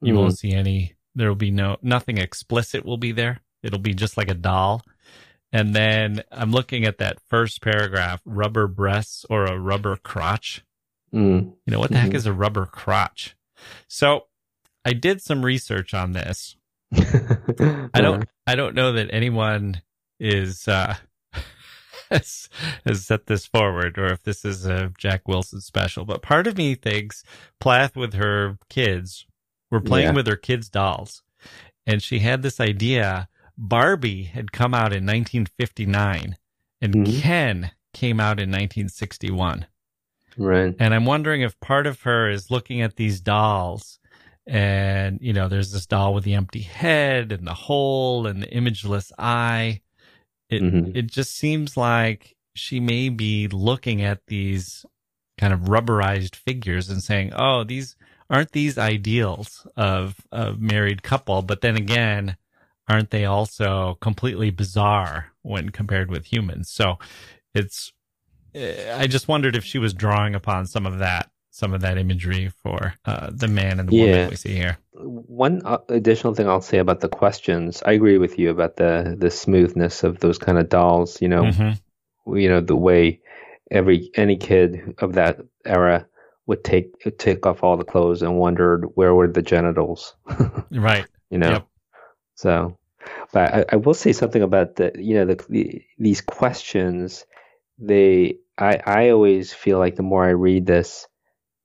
You 0.00 0.14
Mm. 0.14 0.16
won't 0.18 0.38
see 0.38 0.52
any, 0.52 0.94
there 1.14 1.28
will 1.28 1.34
be 1.34 1.50
no, 1.50 1.78
nothing 1.82 2.18
explicit 2.18 2.84
will 2.84 2.98
be 2.98 3.12
there. 3.12 3.40
It'll 3.62 3.78
be 3.80 3.94
just 3.94 4.16
like 4.16 4.30
a 4.30 4.34
doll. 4.34 4.82
And 5.52 5.74
then 5.74 6.22
I'm 6.32 6.50
looking 6.50 6.84
at 6.84 6.98
that 6.98 7.18
first 7.28 7.62
paragraph 7.62 8.20
rubber 8.24 8.66
breasts 8.66 9.24
or 9.30 9.44
a 9.46 9.58
rubber 9.58 9.96
crotch. 9.96 10.64
Mm. 11.14 11.54
You 11.64 11.70
know, 11.72 11.78
what 11.78 11.90
the 11.90 11.98
heck 11.98 12.10
Mhm. 12.10 12.14
is 12.16 12.26
a 12.26 12.32
rubber 12.32 12.66
crotch? 12.66 13.36
So 13.88 14.26
I 14.84 14.92
did 14.92 15.22
some 15.22 15.44
research 15.44 15.94
on 15.94 16.12
this. 16.12 16.56
I 16.94 18.00
don't, 18.00 18.28
I 18.46 18.54
don't 18.54 18.74
know 18.74 18.92
that 18.92 19.08
anyone 19.12 19.82
is, 20.20 20.66
uh, 20.68 20.96
has, 22.10 22.48
has 22.84 23.06
set 23.06 23.26
this 23.26 23.46
forward 23.46 23.98
or 23.98 24.06
if 24.12 24.22
this 24.22 24.44
is 24.44 24.66
a 24.66 24.92
Jacke 24.98 25.26
Wilson 25.26 25.60
special, 25.60 26.04
but 26.04 26.22
part 26.22 26.46
of 26.46 26.56
me 26.56 26.74
thinks 26.74 27.22
Plath 27.60 27.96
with 27.96 28.14
her 28.14 28.58
kids 28.68 29.26
were 29.70 29.80
playing 29.80 30.08
Yeah. 30.08 30.14
with 30.14 30.26
her 30.26 30.36
kids' 30.36 30.68
dolls 30.68 31.22
and 31.86 32.02
she 32.02 32.18
had 32.20 32.42
this 32.42 32.60
idea. 32.60 33.28
Barbie 33.58 34.24
had 34.24 34.52
come 34.52 34.74
out 34.74 34.92
in 34.92 35.04
1959 35.06 36.36
and 36.80 36.94
Mhm. 36.94 37.20
Ken 37.20 37.70
came 37.94 38.20
out 38.20 38.38
in 38.38 38.50
1961. 38.50 39.66
Right. 40.36 40.74
And 40.78 40.92
I'm 40.94 41.06
wondering 41.06 41.40
if 41.42 41.58
part 41.60 41.86
of 41.86 42.02
her 42.02 42.28
is 42.28 42.50
looking 42.50 42.82
at 42.82 42.96
these 42.96 43.20
dolls 43.20 43.98
and, 44.46 45.18
you 45.20 45.32
know, 45.32 45.48
there's 45.48 45.72
this 45.72 45.86
doll 45.86 46.14
with 46.14 46.24
the 46.24 46.34
empty 46.34 46.60
head 46.60 47.32
and 47.32 47.46
the 47.46 47.54
hole 47.54 48.26
and 48.26 48.42
the 48.42 48.54
imageless 48.54 49.10
eye. 49.18 49.80
It, 50.50 50.62
Mhm. 50.62 50.94
it 50.94 51.06
just 51.10 51.34
seems 51.34 51.76
like 51.76 52.36
she 52.54 52.78
may 52.78 53.08
be 53.08 53.48
looking 53.48 54.02
at 54.02 54.20
these 54.26 54.86
kind 55.38 55.52
of 55.52 55.60
rubberized 55.62 56.36
figures 56.36 56.88
and 56.88 57.02
saying, 57.02 57.32
oh, 57.34 57.64
these 57.64 57.96
aren't 58.30 58.52
these 58.52 58.76
ideals 58.78 59.66
of 59.76 60.16
a 60.32 60.52
married 60.52 61.02
couple. 61.02 61.42
But 61.42 61.60
then 61.60 61.76
again, 61.76 62.36
aren't 62.88 63.10
they 63.10 63.24
also 63.24 63.96
completely 64.00 64.50
bizarre 64.50 65.32
when 65.42 65.70
compared 65.70 66.10
with 66.10 66.26
humans? 66.26 66.70
So 66.70 66.98
it's, 67.54 67.92
eh, 68.54 68.94
I 68.96 69.06
just 69.06 69.28
wondered 69.28 69.56
if 69.56 69.64
she 69.64 69.78
was 69.78 69.92
drawing 69.94 70.34
upon 70.34 70.66
some 70.66 70.86
of 70.86 70.98
that, 70.98 71.30
some 71.50 71.72
of 71.72 71.80
that 71.80 71.98
imagery 71.98 72.50
for 72.62 72.94
uh, 73.04 73.30
the 73.32 73.48
man 73.48 73.80
and 73.80 73.88
the 73.88 73.94
Yeah. 73.94 74.04
woman 74.04 74.30
we 74.30 74.36
see 74.36 74.54
here. 74.54 74.78
One 74.92 75.62
uh, 75.64 75.78
additional 75.88 76.34
thing 76.34 76.48
I'll 76.48 76.60
say 76.60 76.78
about 76.78 77.00
the 77.00 77.08
questions, 77.08 77.82
I 77.84 77.92
agree 77.92 78.18
with 78.18 78.38
you 78.38 78.50
about 78.50 78.76
the 78.76 79.14
the 79.18 79.30
smoothness 79.30 80.04
of 80.04 80.20
those 80.20 80.38
kind 80.38 80.58
of 80.58 80.68
dolls. 80.68 81.20
You 81.20 81.28
know, 81.28 81.44
Mhm. 81.44 81.78
you 82.34 82.48
know 82.48 82.60
the 82.60 82.76
way 82.76 83.20
every 83.70 84.10
any 84.14 84.36
kid 84.36 84.94
of 84.98 85.14
that 85.14 85.38
era 85.66 86.06
would 86.46 86.62
take 86.64 86.92
take 87.18 87.44
off 87.44 87.62
all 87.62 87.76
the 87.76 87.84
clothes 87.84 88.22
and 88.22 88.38
wondered 88.38 88.84
where 88.94 89.14
were 89.14 89.28
the 89.28 89.42
genitals. 89.42 90.14
Right. 90.70 91.06
you 91.30 91.38
know, 91.38 91.50
Yep. 91.50 91.66
So. 92.36 92.78
But 93.32 93.54
I, 93.54 93.64
I 93.72 93.76
will 93.76 93.94
say 93.94 94.12
something 94.12 94.42
about 94.42 94.76
the 94.76 94.92
you 94.96 95.14
know 95.14 95.24
the, 95.26 95.44
the 95.48 95.82
these 95.98 96.20
questions. 96.20 97.24
They 97.78 98.38
I 98.56 98.80
I 98.86 99.08
always 99.10 99.52
feel 99.52 99.78
like 99.78 99.96
the 99.96 100.02
more 100.02 100.24
I 100.24 100.30
read 100.30 100.66
this, 100.66 101.06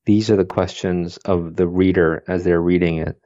these 0.05 0.29
are 0.29 0.35
the 0.35 0.45
questions 0.45 1.17
of 1.17 1.55
the 1.55 1.67
reader 1.67 2.23
as 2.27 2.43
they're 2.43 2.61
reading 2.61 2.97
it 2.97 3.17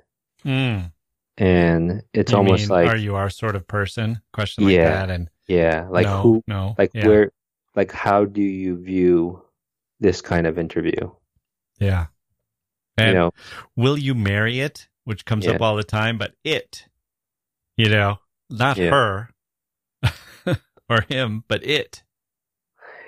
Mm. 0.46 0.92
and 1.38 2.04
it's 2.14 2.32
You 2.32 2.38
almost 2.38 2.70
mean, 2.70 2.70
like 2.70 2.90
are 2.90 2.96
you 2.98 3.16
our 3.16 3.32
sort 3.32 3.56
of 3.56 3.68
person? 3.68 4.22
Question 4.32 4.66
like 4.66 4.74
Yeah. 4.76 4.90
that, 4.92 5.10
and 5.10 5.30
yeah 5.48 5.88
like 5.90 6.06
no, 6.06 6.22
who 6.22 6.44
no, 6.48 6.76
like 6.78 6.92
yeah. 6.94 7.08
where 7.08 7.32
like 7.76 7.92
how 7.92 8.26
do 8.26 8.42
you 8.42 8.78
view 8.78 9.42
this 10.00 10.22
kind 10.22 10.46
of 10.46 10.60
interview. 10.60 11.10
Yeah. 11.80 12.08
And 12.98 13.08
you 13.10 13.14
know, 13.16 13.32
will 13.76 13.98
you 13.98 14.14
marry 14.16 14.60
it? 14.60 14.88
Which 15.06 15.26
comes 15.26 15.46
Yeah. 15.46 15.54
up 15.54 15.62
all 15.62 15.76
the 15.76 15.84
time, 15.84 16.18
but 16.18 16.34
it, 16.44 16.88
you 17.78 17.90
know, 17.90 18.18
not 18.50 18.78
Yeah. 18.78 18.90
her 18.90 19.30
or 20.90 21.02
him, 21.08 21.44
but 21.48 21.66
it. 21.66 22.04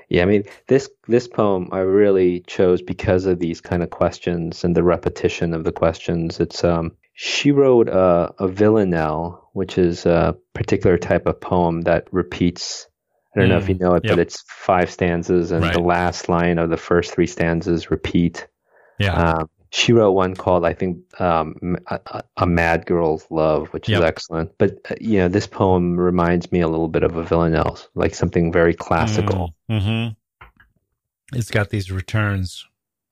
Yeah, 0.09 0.23
I 0.23 0.25
mean 0.25 0.43
this 0.67 0.89
this 1.07 1.27
poem 1.27 1.69
I 1.71 1.79
really 1.79 2.39
chose 2.47 2.81
because 2.81 3.25
of 3.25 3.39
these 3.39 3.59
kind 3.59 3.83
of 3.83 3.89
questions 3.89 4.63
and 4.63 4.75
the 4.75 4.83
repetition 4.83 5.53
of 5.53 5.63
the 5.65 5.71
questions. 5.73 6.39
It's 6.39 6.63
um 6.63 6.93
she 7.13 7.51
wrote 7.51 7.89
a, 7.89 8.33
a 8.39 8.47
villanelle, 8.47 9.49
which 9.53 9.77
is 9.77 10.05
a 10.05 10.35
particular 10.53 10.97
type 10.97 11.25
of 11.25 11.41
poem 11.41 11.81
that 11.81 12.07
repeats. 12.11 12.87
I 13.35 13.39
don't 13.41 13.49
know 13.49 13.57
if 13.57 13.69
you 13.69 13.75
know 13.75 13.95
it, 13.95 14.03
yep. 14.05 14.13
but 14.13 14.19
it's 14.19 14.43
five 14.47 14.89
stanzas, 14.89 15.51
and 15.51 15.61
Right. 15.63 15.73
the 15.73 15.81
last 15.81 16.29
line 16.29 16.57
of 16.57 16.69
the 16.69 16.77
first 16.77 17.13
three 17.13 17.27
stanzas 17.27 17.91
repeat. 17.91 18.47
Yeah. 18.99 19.13
Um, 19.13 19.49
she 19.71 19.93
wrote 19.93 20.11
one 20.11 20.35
called, 20.35 20.65
I 20.65 20.73
think, 20.73 20.99
um, 21.21 21.77
a, 21.87 22.23
A- 22.37 22.45
Mad 22.45 22.85
Girl's 22.85 23.25
Love, 23.29 23.67
which 23.69 23.89
is 23.89 23.99
excellent. 24.01 24.51
But 24.57 24.79
uh, 24.89 24.95
you 25.01 25.19
know, 25.19 25.27
this 25.27 25.47
poem 25.47 25.97
reminds 25.99 26.51
me 26.51 26.61
a 26.61 26.67
little 26.67 26.87
bit 26.87 27.03
of 27.03 27.15
a 27.15 27.23
villanelle, 27.23 27.77
like 27.95 28.15
something 28.15 28.51
very 28.51 28.73
classical. 28.73 29.53
hmm 29.69 30.07
It's 31.33 31.51
got 31.51 31.69
these 31.69 31.91
returns. 31.91 32.65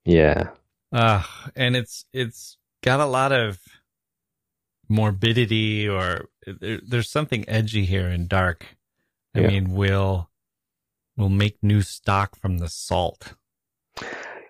Yeah. 0.05 0.49
Uh, 0.91 1.23
and 1.55 1.75
it's 1.75 2.05
it's 2.13 2.57
got 2.83 2.99
a 2.99 3.05
lot 3.05 3.31
of 3.31 3.59
morbidity 4.87 5.87
or 5.89 6.29
there, 6.45 6.79
there's 6.87 7.09
something 7.09 7.43
edgy 7.47 7.85
here 7.85 8.07
and 8.07 8.29
dark. 8.29 8.77
I 9.33 9.41
Yeah. 9.41 9.47
mean, 9.47 9.73
we'll 9.73 10.29
we'll 11.17 11.29
make 11.29 11.57
new 11.61 11.81
stock 11.81 12.35
from 12.37 12.59
the 12.59 12.69
salt. 12.69 13.33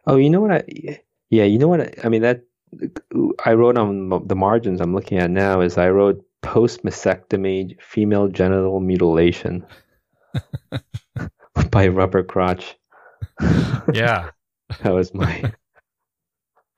Oh, 0.05 0.17
you 0.17 0.29
know 0.29 0.41
what? 0.41 0.51
I 0.51 0.99
yeah, 1.35 1.43
you 1.43 1.57
know 1.57 1.67
what? 1.67 2.05
I, 2.05 2.09
mean 2.09 2.21
that 2.21 2.43
I 3.43 3.53
wrote 3.53 3.77
on 3.77 4.27
the 4.27 4.35
margins. 4.35 4.79
I'm 4.79 4.95
looking 4.95 5.17
at 5.17 5.29
now 5.29 5.59
is 5.59 5.77
I 5.77 5.89
wrote 5.89 6.23
post 6.41 6.83
mastectomy 6.83 7.79
female 7.81 8.27
genital 8.29 8.79
mutilation 8.79 9.65
by 11.71 11.87
Rubber 11.87 12.23
Crotch. 12.23 12.75
Yeah. 13.93 14.29
That 14.81 14.93
was 14.95 15.13
my. 15.13 15.53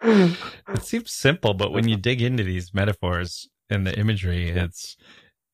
it 0.03 0.83
seems 0.83 1.09
simple, 1.09 1.53
but 1.53 1.71
when 1.71 1.87
you 1.87 1.95
dig 1.95 2.21
into 2.21 2.43
these 2.43 2.73
metaphors 2.73 3.47
and 3.69 3.87
the 3.87 3.97
imagery, 3.97 4.49
it's 4.49 4.97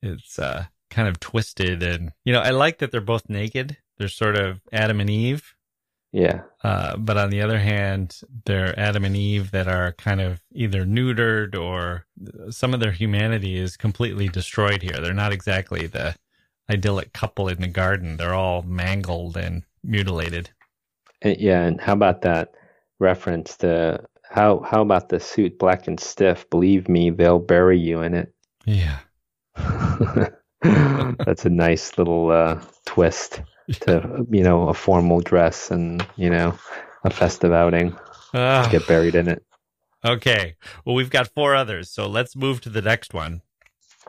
it's 0.01 0.39
uh 0.39 0.65
kind 0.89 1.07
of 1.07 1.19
twisted 1.19 1.83
and 1.83 2.11
you 2.25 2.33
know, 2.33 2.41
I 2.41 2.49
like 2.49 2.79
that 2.79 2.91
they're 2.91 3.01
both 3.01 3.29
naked. 3.29 3.77
They're 3.99 4.07
sort 4.07 4.35
of 4.35 4.61
Adam 4.71 4.99
and 4.99 5.11
Eve. 5.11 5.53
Yeah, 6.13 6.41
Uh, 6.63 6.95
but 6.95 7.17
on 7.17 7.31
the 7.31 7.41
other 7.41 7.57
hand, 7.57 8.21
they're 8.45 8.79
Adam 8.79 9.03
and 9.03 9.17
Eve 9.17 9.49
that 9.49 9.67
are 9.67 9.93
kind 9.93 10.21
of 10.21 10.39
either 10.53 10.85
neutered 10.85 11.55
or 11.59 12.05
some 12.51 12.73
of 12.75 12.79
their 12.79 12.91
humanity 12.91 13.57
is 13.57 13.75
completely 13.75 14.27
destroyed 14.29 14.83
here. 14.83 15.01
They're 15.01 15.13
not 15.13 15.33
exactly 15.33 15.87
the 15.87 16.15
idyllic 16.69 17.13
couple 17.13 17.47
in 17.47 17.59
the 17.61 17.67
garden. 17.67 18.17
They're 18.17 18.35
all 18.35 18.61
mangled 18.61 19.35
and 19.37 19.63
mutilated. 19.83 20.51
yeah. 21.23 21.63
And 21.63 21.81
how 21.81 21.93
about 21.93 22.21
that 22.21 22.51
reference 22.99 23.57
to 23.57 24.05
how 24.29 24.61
how 24.61 24.83
about 24.83 25.09
the 25.09 25.19
suit 25.19 25.57
black 25.57 25.87
and 25.87 25.99
stiff? 25.99 26.47
Believe 26.51 26.87
me, 26.87 27.09
they'll 27.09 27.39
bury 27.39 27.79
you 27.79 28.01
in 28.01 28.13
it. 28.13 28.33
Yeah. 28.65 28.99
That's 30.61 31.45
a 31.45 31.49
nice 31.49 31.97
little 31.97 32.29
uh, 32.29 32.61
twist 32.85 33.41
to 33.81 34.25
you 34.29 34.43
know 34.43 34.69
a 34.69 34.73
formal 34.73 35.19
dress 35.21 35.71
and 35.71 36.05
you 36.15 36.29
know 36.29 36.57
a 37.03 37.09
festive 37.09 37.51
outing. 37.53 37.95
Ah, 38.33 38.67
Get 38.71 38.87
buried 38.87 39.15
in 39.15 39.27
it. 39.27 39.43
okay. 40.03 40.55
Well, 40.85 40.95
we've 40.95 41.09
got 41.09 41.27
four 41.27 41.55
others. 41.55 41.91
So 41.91 42.07
let's 42.07 42.35
move 42.35 42.61
to 42.61 42.69
the 42.69 42.81
next 42.81 43.13
one 43.13 43.41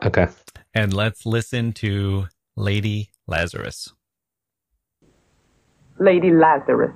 Okay. 0.03 0.27
and 0.73 0.93
let's 0.93 1.25
listen 1.25 1.73
to 1.73 2.27
Lady 2.57 3.11
Lazarus. 3.27 3.93
Lady 5.99 6.31
Lazarus. 6.31 6.91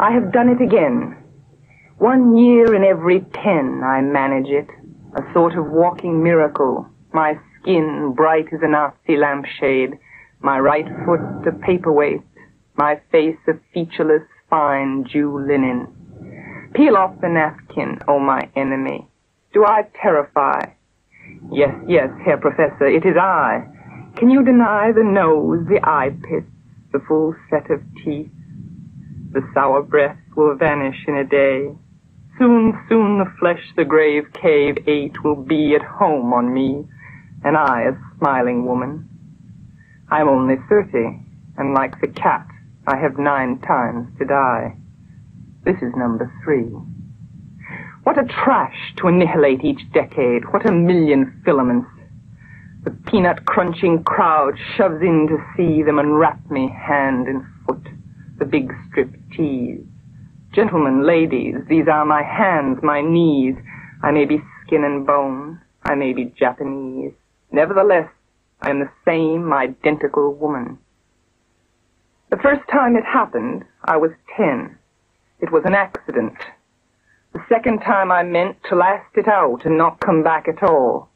I 0.00 0.12
have 0.12 0.32
done 0.32 0.48
it 0.48 0.60
again. 0.62 1.16
One 1.98 2.36
year 2.36 2.74
in 2.74 2.84
every 2.84 3.20
ten 3.34 3.82
I 3.84 4.00
manage 4.00 4.48
it, 4.48 4.66
a 5.16 5.22
sort 5.32 5.56
of 5.58 5.66
walking 5.70 6.22
miracle. 6.22 6.86
My 7.12 7.38
skin 7.60 8.12
bright 8.16 8.46
as 8.52 8.60
a 8.62 8.68
Nazi 8.68 9.16
lampshade, 9.16 9.98
my 10.40 10.58
right 10.58 10.86
foot 11.04 11.20
a 11.46 11.52
paperweight, 11.64 12.22
my 12.76 13.00
face 13.10 13.36
a 13.48 13.52
featureless, 13.74 14.22
fine 14.48 15.04
Jew 15.04 15.38
linen. 15.46 16.70
Peel 16.74 16.96
off 16.96 17.20
the 17.20 17.28
napkin, 17.28 17.98
O 18.06 18.18
my 18.18 18.48
enemy. 18.54 19.08
Do 19.52 19.64
I 19.64 19.82
terrify? 20.00 20.60
Yes, 21.50 21.74
yes, 21.86 22.10
Herr 22.24 22.36
Professor, 22.38 22.86
it 22.86 23.04
is 23.04 23.16
I. 23.16 23.64
Can 24.16 24.30
you 24.30 24.44
deny 24.44 24.92
the 24.92 25.04
nose, 25.04 25.66
the 25.68 25.80
eye 25.82 26.10
pits, 26.10 26.46
the 26.92 27.00
full 27.06 27.34
set 27.50 27.70
of 27.70 27.82
teeth? 28.04 28.30
The 29.32 29.42
sour 29.54 29.82
breath 29.82 30.18
will 30.36 30.56
vanish 30.56 31.04
in 31.06 31.16
a 31.16 31.24
day. 31.24 31.68
Soon, 32.38 32.78
soon 32.88 33.18
the 33.18 33.32
flesh 33.38 33.62
the 33.76 33.84
grave 33.84 34.32
cave 34.32 34.78
ate 34.86 35.22
will 35.24 35.36
be 35.36 35.74
at 35.74 35.82
home 35.82 36.32
on 36.32 36.52
me, 36.54 36.86
and 37.44 37.56
I 37.56 37.82
a 37.82 37.92
smiling 38.18 38.64
woman. 38.64 39.07
I 40.10 40.20
am 40.20 40.28
only 40.28 40.56
thirty, 40.68 41.20
and 41.56 41.74
like 41.74 42.00
the 42.00 42.08
cat, 42.08 42.46
I 42.86 42.96
have 42.96 43.18
nine 43.18 43.58
times 43.60 44.08
to 44.18 44.24
die. 44.24 44.76
This 45.64 45.76
is 45.82 45.92
number 45.94 46.32
three. 46.42 46.64
What 48.04 48.18
a 48.18 48.24
trash 48.24 48.94
to 48.96 49.08
annihilate 49.08 49.62
each 49.64 49.80
decade. 49.92 50.50
What 50.50 50.64
a 50.66 50.72
million 50.72 51.42
filaments. 51.44 51.90
The 52.84 52.90
peanut 52.90 53.44
crunching 53.44 54.02
crowd 54.04 54.54
shoves 54.76 55.02
in 55.02 55.28
to 55.28 55.44
see 55.56 55.82
them 55.82 55.98
unwrap 55.98 56.50
me 56.50 56.70
hand 56.70 57.28
and 57.28 57.44
foot. 57.66 57.86
The 58.38 58.46
big 58.46 58.72
strip 58.88 59.10
tease. 59.36 59.84
Gentlemen, 60.54 61.06
ladies, 61.06 61.56
these 61.68 61.86
are 61.86 62.06
my 62.06 62.22
hands, 62.22 62.78
my 62.82 63.02
knees. 63.02 63.56
I 64.02 64.10
may 64.12 64.24
be 64.24 64.40
skin 64.64 64.84
and 64.84 65.06
bone. 65.06 65.60
I 65.82 65.94
may 65.94 66.14
be 66.14 66.32
Japanese. 66.38 67.12
Nevertheless, 67.52 68.08
I 68.60 68.70
am 68.70 68.80
the 68.80 68.90
same 69.04 69.52
identical 69.52 70.34
woman. 70.34 70.78
The 72.30 72.36
first 72.36 72.68
time 72.70 72.96
it 72.96 73.04
happened, 73.04 73.64
I 73.84 73.96
was 73.96 74.10
ten. 74.36 74.76
It 75.40 75.52
was 75.52 75.62
an 75.64 75.74
accident. 75.74 76.34
The 77.32 77.44
second 77.48 77.80
time 77.80 78.10
I 78.10 78.22
meant 78.22 78.56
to 78.68 78.74
last 78.74 79.16
it 79.16 79.28
out 79.28 79.64
and 79.64 79.78
not 79.78 80.00
come 80.00 80.22
back 80.22 80.48
at 80.48 80.62
all. 80.62 81.08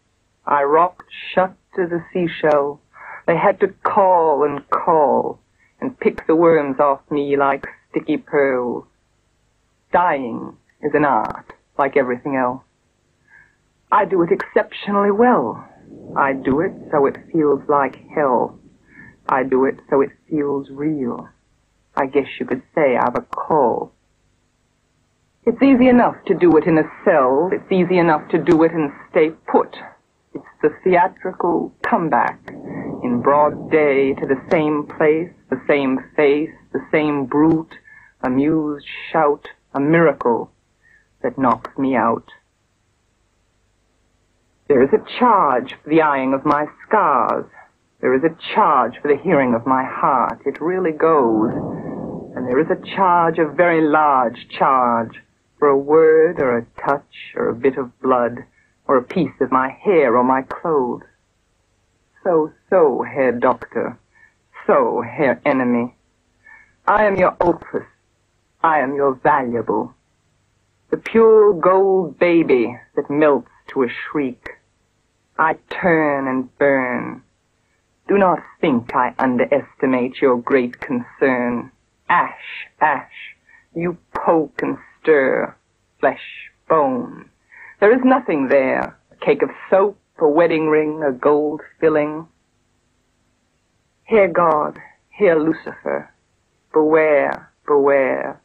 I 0.46 0.62
rocked 0.62 1.11
shut 1.35 1.55
as 1.78 1.90
a 1.90 2.05
seashell. 2.12 2.81
They 3.26 3.37
had 3.37 3.61
to 3.61 3.68
call 3.85 4.44
and 4.44 4.68
call 4.70 5.38
and 5.81 5.98
pick 5.98 6.26
the 6.26 6.37
worms 6.37 6.78
off 6.78 7.00
me 7.11 7.37
like 7.37 7.66
sticky 7.90 8.18
pearls. 8.18 8.85
Dying 9.92 10.57
is 10.81 10.92
an 10.94 11.05
art, 11.05 11.52
like 11.78 11.96
everything 11.96 12.37
else. 12.37 12.62
I 13.90 14.05
do 14.05 14.22
it 14.22 14.31
exceptionally 14.31 15.11
well. 15.11 15.68
I 16.16 16.33
do 16.35 16.61
it 16.61 16.72
so 16.90 17.07
it 17.07 17.16
feels 17.33 17.62
like 17.68 17.96
hell. 18.14 18.59
I 19.28 19.44
do 19.44 19.64
it 19.64 19.76
so 19.88 20.00
it 20.00 20.11
feels 20.28 20.68
real. 20.70 21.28
I 21.96 22.07
guess 22.07 22.26
you 22.38 22.46
could 22.46 22.62
say 22.74 22.96
I've 22.96 23.16
a 23.16 23.22
call. 23.22 23.92
It's 25.44 25.62
easy 25.62 25.88
enough 25.88 26.16
to 26.26 26.35
do 26.35 26.57
it 26.57 26.66
in 26.66 26.78
a 26.78 26.90
cell. 27.05 27.50
It's 27.52 27.70
easy 27.72 27.98
enough 27.98 28.28
to 28.31 28.38
do 28.38 28.62
it 28.62 28.72
and 28.72 28.92
stay 29.11 29.31
put. 29.50 29.76
It's 30.35 30.44
the 30.62 30.70
theatrical 30.85 31.74
comeback 31.83 32.38
in 33.02 33.20
broad 33.22 33.70
day 33.70 34.14
to 34.14 34.26
the 34.26 34.40
same 34.50 34.87
place, 34.87 35.31
the 35.50 35.61
same 35.66 35.98
face, 36.16 36.55
the 36.72 36.87
same 36.90 37.26
brute, 37.26 37.74
amused 38.22 38.87
shout, 39.11 39.48
a 39.74 39.81
miracle 39.81 40.50
that 41.22 41.37
knocks 41.37 41.76
me 41.76 41.96
out. 41.96 42.31
There 44.72 44.82
is 44.82 44.94
a 44.94 45.18
charge 45.18 45.74
for 45.85 45.90
the 45.90 46.00
eyeing 46.00 46.32
of 46.32 46.46
my 46.46 46.64
scars. 46.87 47.44
There 48.00 48.14
is 48.14 48.24
a 48.24 48.35
charge 48.54 48.94
for 49.02 49.08
the 49.08 49.22
hearing 49.22 49.52
of 49.52 49.66
my 49.66 49.85
heart. 49.85 50.40
It 50.46 50.62
really 50.62 50.92
goes. 50.92 51.52
And 52.35 52.48
there 52.48 52.58
is 52.58 52.70
a 52.70 52.96
charge, 52.96 53.38
a 53.38 53.46
very 53.46 53.82
large 53.82 54.48
charge, 54.48 55.22
for 55.58 55.68
a 55.68 55.76
word 55.76 56.40
or 56.40 56.56
a 56.56 56.64
touch 56.80 57.35
or 57.37 57.50
a 57.50 57.54
bit 57.54 57.76
of 57.76 58.00
blood 58.00 58.44
or 58.88 58.96
a 58.96 59.02
piece 59.02 59.38
of 59.42 59.52
my 59.52 59.68
hair 59.68 60.16
or 60.16 60.24
my 60.24 60.40
clothes. 60.40 61.02
So, 62.24 62.50
so, 62.70 63.02
Herr 63.02 63.32
Doctor. 63.32 63.98
So, 64.66 65.02
Herr 65.02 65.38
Enemy. 65.44 65.94
I 66.88 67.04
am 67.04 67.16
your 67.16 67.37
opus. 67.42 67.85
I 68.64 68.78
am 68.78 68.94
your 68.94 69.16
valuable. 69.16 69.92
The 70.88 70.96
pure 70.96 71.52
gold 71.52 72.18
baby 72.18 72.74
that 72.96 73.11
melts 73.11 73.50
to 73.74 73.82
a 73.82 73.88
shriek. 73.88 74.48
I 75.42 75.57
turn 75.70 76.28
and 76.28 76.57
burn. 76.57 77.20
Do 78.07 78.16
not 78.16 78.38
think 78.61 78.94
I 78.94 79.12
underestimate 79.18 80.22
your 80.22 80.37
great 80.40 80.78
concern. 80.78 81.72
Ash, 82.09 82.68
ash, 82.81 83.11
you 83.74 83.98
poke 84.14 84.62
and 84.62 84.78
stir, 85.00 85.57
flesh, 85.98 86.48
bone. 86.68 87.28
There 87.81 87.92
is 87.92 88.05
nothing 88.05 88.46
there, 88.50 88.96
a 89.11 89.16
cake 89.16 89.42
of 89.42 89.50
soap, 89.68 89.98
a 90.20 90.28
wedding 90.28 90.68
ring, 90.68 91.02
a 91.02 91.11
gold 91.11 91.61
filling. 91.81 92.28
Herr 94.05 94.28
God, 94.28 94.78
Herr 95.11 95.40
Lucifer, 95.40 96.09
beware, 96.72 97.52
beware. 97.66 98.40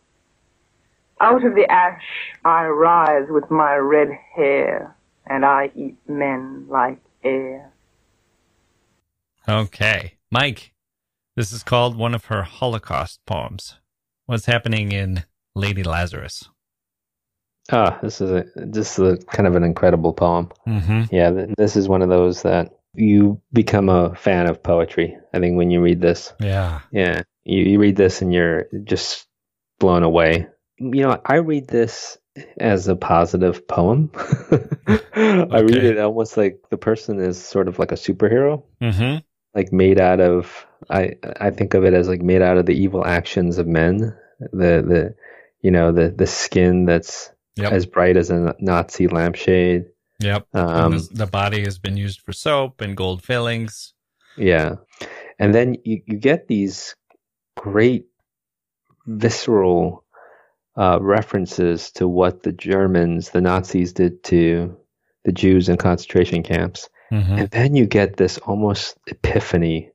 Out 1.22 1.46
of 1.46 1.54
the 1.54 1.72
ash 1.72 2.34
I 2.44 2.66
rise 2.66 3.28
with 3.30 3.52
my 3.52 3.76
red 3.76 4.10
hair, 4.36 4.97
and 5.30 5.46
I 5.46 5.72
eat 5.76 5.96
men 6.08 6.66
like 6.70 7.00
air. 7.24 7.72
Okay. 9.48 10.14
Mike, 10.32 10.74
this 11.36 11.52
is 11.52 11.64
called 11.64 11.98
one 11.98 12.14
of 12.14 12.26
her 12.26 12.44
Holocaust 12.44 13.20
poems. 13.26 13.76
What's 14.26 14.46
happening 14.46 14.92
in 14.92 15.24
Lady 15.56 15.84
Lazarus? 15.84 16.50
Ah, 17.72 18.00
this 18.02 18.22
is 18.22 18.32
a 18.32 18.46
this 18.56 18.98
is 18.98 19.14
a 19.14 19.26
kind 19.26 19.48
of 19.48 19.56
an 19.56 19.64
incredible 19.64 20.14
poem. 20.14 20.50
Mm-hmm. 20.68 21.04
Yeah, 21.14 21.32
th- 21.32 21.50
this 21.58 21.76
is 21.76 21.90
one 21.90 22.02
of 22.02 22.10
those 22.10 22.42
that 22.44 22.74
you 22.94 23.42
become 23.54 23.90
a 23.90 24.16
fan 24.16 24.50
of 24.50 24.64
poetry. 24.64 25.18
I 25.34 25.40
think 25.40 25.58
when 25.58 25.70
you 25.70 25.82
read 25.82 26.02
this, 26.02 26.34
Yeah. 26.40 26.80
yeah, 26.92 27.22
you, 27.44 27.64
you 27.64 27.80
read 27.80 27.96
this 27.98 28.22
and 28.22 28.34
you're 28.34 28.68
just 28.86 29.28
blown 29.80 30.04
away. 30.04 30.48
You 30.80 31.04
know, 31.04 31.22
I 31.26 31.36
read 31.36 31.68
this 31.68 32.18
as 32.58 32.88
a 32.88 32.96
positive 32.96 33.68
poem. 33.68 34.12
I 34.16 35.60
read 35.62 35.84
it 35.84 35.98
almost 36.00 36.38
like 36.38 36.60
the 36.70 36.78
person 36.78 37.20
is 37.20 37.44
sort 37.44 37.68
of 37.68 37.80
like 37.80 37.92
a 37.92 37.96
superhero, 37.96 38.64
Mm-hmm. 38.82 39.18
like 39.56 39.72
made 39.72 40.00
out 40.00 40.20
of. 40.20 40.66
I 40.90 41.16
I 41.40 41.50
think 41.52 41.74
of 41.74 41.84
it 41.86 41.94
as 41.94 42.08
like 42.08 42.22
made 42.22 42.42
out 42.42 42.58
of 42.58 42.66
the 42.66 42.76
evil 42.80 43.06
actions 43.06 43.58
of 43.58 43.68
men. 43.68 44.16
The 44.40 44.84
the 44.88 45.16
you 45.62 45.72
know 45.72 45.92
the 45.92 46.10
the 46.10 46.28
skin 46.28 46.86
that's 46.86 47.32
Yep. 47.56 47.72
as 47.72 47.86
bright 47.88 48.18
as 48.18 48.30
a 48.30 48.56
Nazi 48.60 49.08
lampshade. 49.08 49.86
Yep. 50.20 50.48
Um, 50.54 50.92
this- 50.92 51.08
the 51.08 51.26
body 51.26 51.64
has 51.64 51.80
been 51.80 51.98
used 51.98 52.22
for 52.22 52.32
soap 52.32 52.82
and 52.82 52.96
gold 52.96 53.24
fillings. 53.24 53.94
Yeah. 54.38 54.76
And 55.40 55.56
then 55.56 55.78
you, 55.84 56.02
you 56.06 56.18
get 56.20 56.48
these 56.48 56.96
great 57.56 58.06
visceral 59.06 60.04
uh, 60.78 61.00
references 61.02 61.92
to 61.92 62.08
what 62.08 62.44
the 62.44 62.52
Germans, 62.52 63.32
the 63.32 63.42
Nazis, 63.42 63.94
did 63.94 64.24
to 64.26 64.78
the 65.26 65.32
Jews 65.32 65.70
in 65.70 65.78
concentration 65.78 66.44
camps. 66.44 66.88
Mm-hmm. 67.12 67.34
And 67.34 67.50
then 67.52 67.76
you 67.76 67.86
get 67.86 68.18
this 68.18 68.38
almost 68.40 68.98
epiphany 69.08 69.92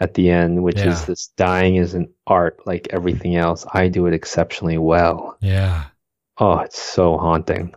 at 0.00 0.14
the 0.14 0.30
end, 0.30 0.62
which 0.62 0.78
Yeah. 0.78 0.92
is 0.92 1.04
this 1.06 1.28
dying 1.36 1.76
is 1.76 1.94
an 1.94 2.08
art 2.26 2.58
like 2.66 2.88
everything 2.90 3.36
else. 3.36 3.66
I 3.72 3.88
do 3.88 4.06
it 4.06 4.14
exceptionally 4.14 4.78
well. 4.78 5.36
Yeah. 5.40 5.84
Oh, 6.38 6.58
it's 6.60 6.80
so 6.80 7.18
haunting. 7.18 7.74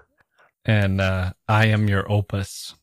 And 0.66 1.02
uh, 1.02 1.34
I 1.50 1.68
am 1.68 1.90
your 1.90 2.10
opus. 2.10 2.76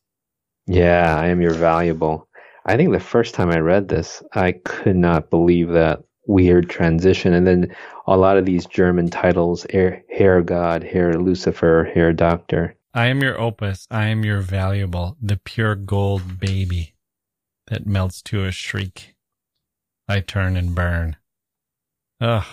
Yeah, 0.67 1.17
I 1.19 1.29
am 1.29 1.41
your 1.41 1.55
valuable. 1.55 2.29
I 2.67 2.77
think 2.77 2.93
the 2.93 3.01
first 3.01 3.35
time 3.35 3.51
I 3.51 3.59
read 3.59 3.89
this, 3.89 4.23
I 4.35 4.53
could 4.53 4.97
not 4.97 5.31
believe 5.31 5.71
that 5.71 6.03
weird 6.27 6.69
transition. 6.69 7.33
And 7.35 7.47
then 7.47 7.75
a 8.07 8.17
lot 8.17 8.37
of 8.37 8.45
these 8.45 8.67
German 8.67 9.11
titles, 9.11 9.67
Herr, 9.71 10.03
Herr 10.11 10.43
God, 10.43 10.83
Herr 10.83 11.15
Lucifer, 11.15 11.91
Herr 11.95 12.13
Doctor. 12.13 12.77
I 12.93 13.07
am 13.07 13.23
your 13.23 13.41
opus. 13.41 13.87
I 13.91 14.07
am 14.07 14.25
your 14.25 14.41
valuable, 14.41 15.17
the 15.23 15.37
pure 15.37 15.75
gold 15.75 16.41
baby 16.41 16.95
that 17.69 17.87
melts 17.87 18.21
to 18.23 18.45
a 18.45 18.51
shriek. 18.51 19.15
I 20.09 20.21
turn 20.21 20.57
and 20.57 20.75
burn. 20.75 21.17
Ugh. 22.21 22.45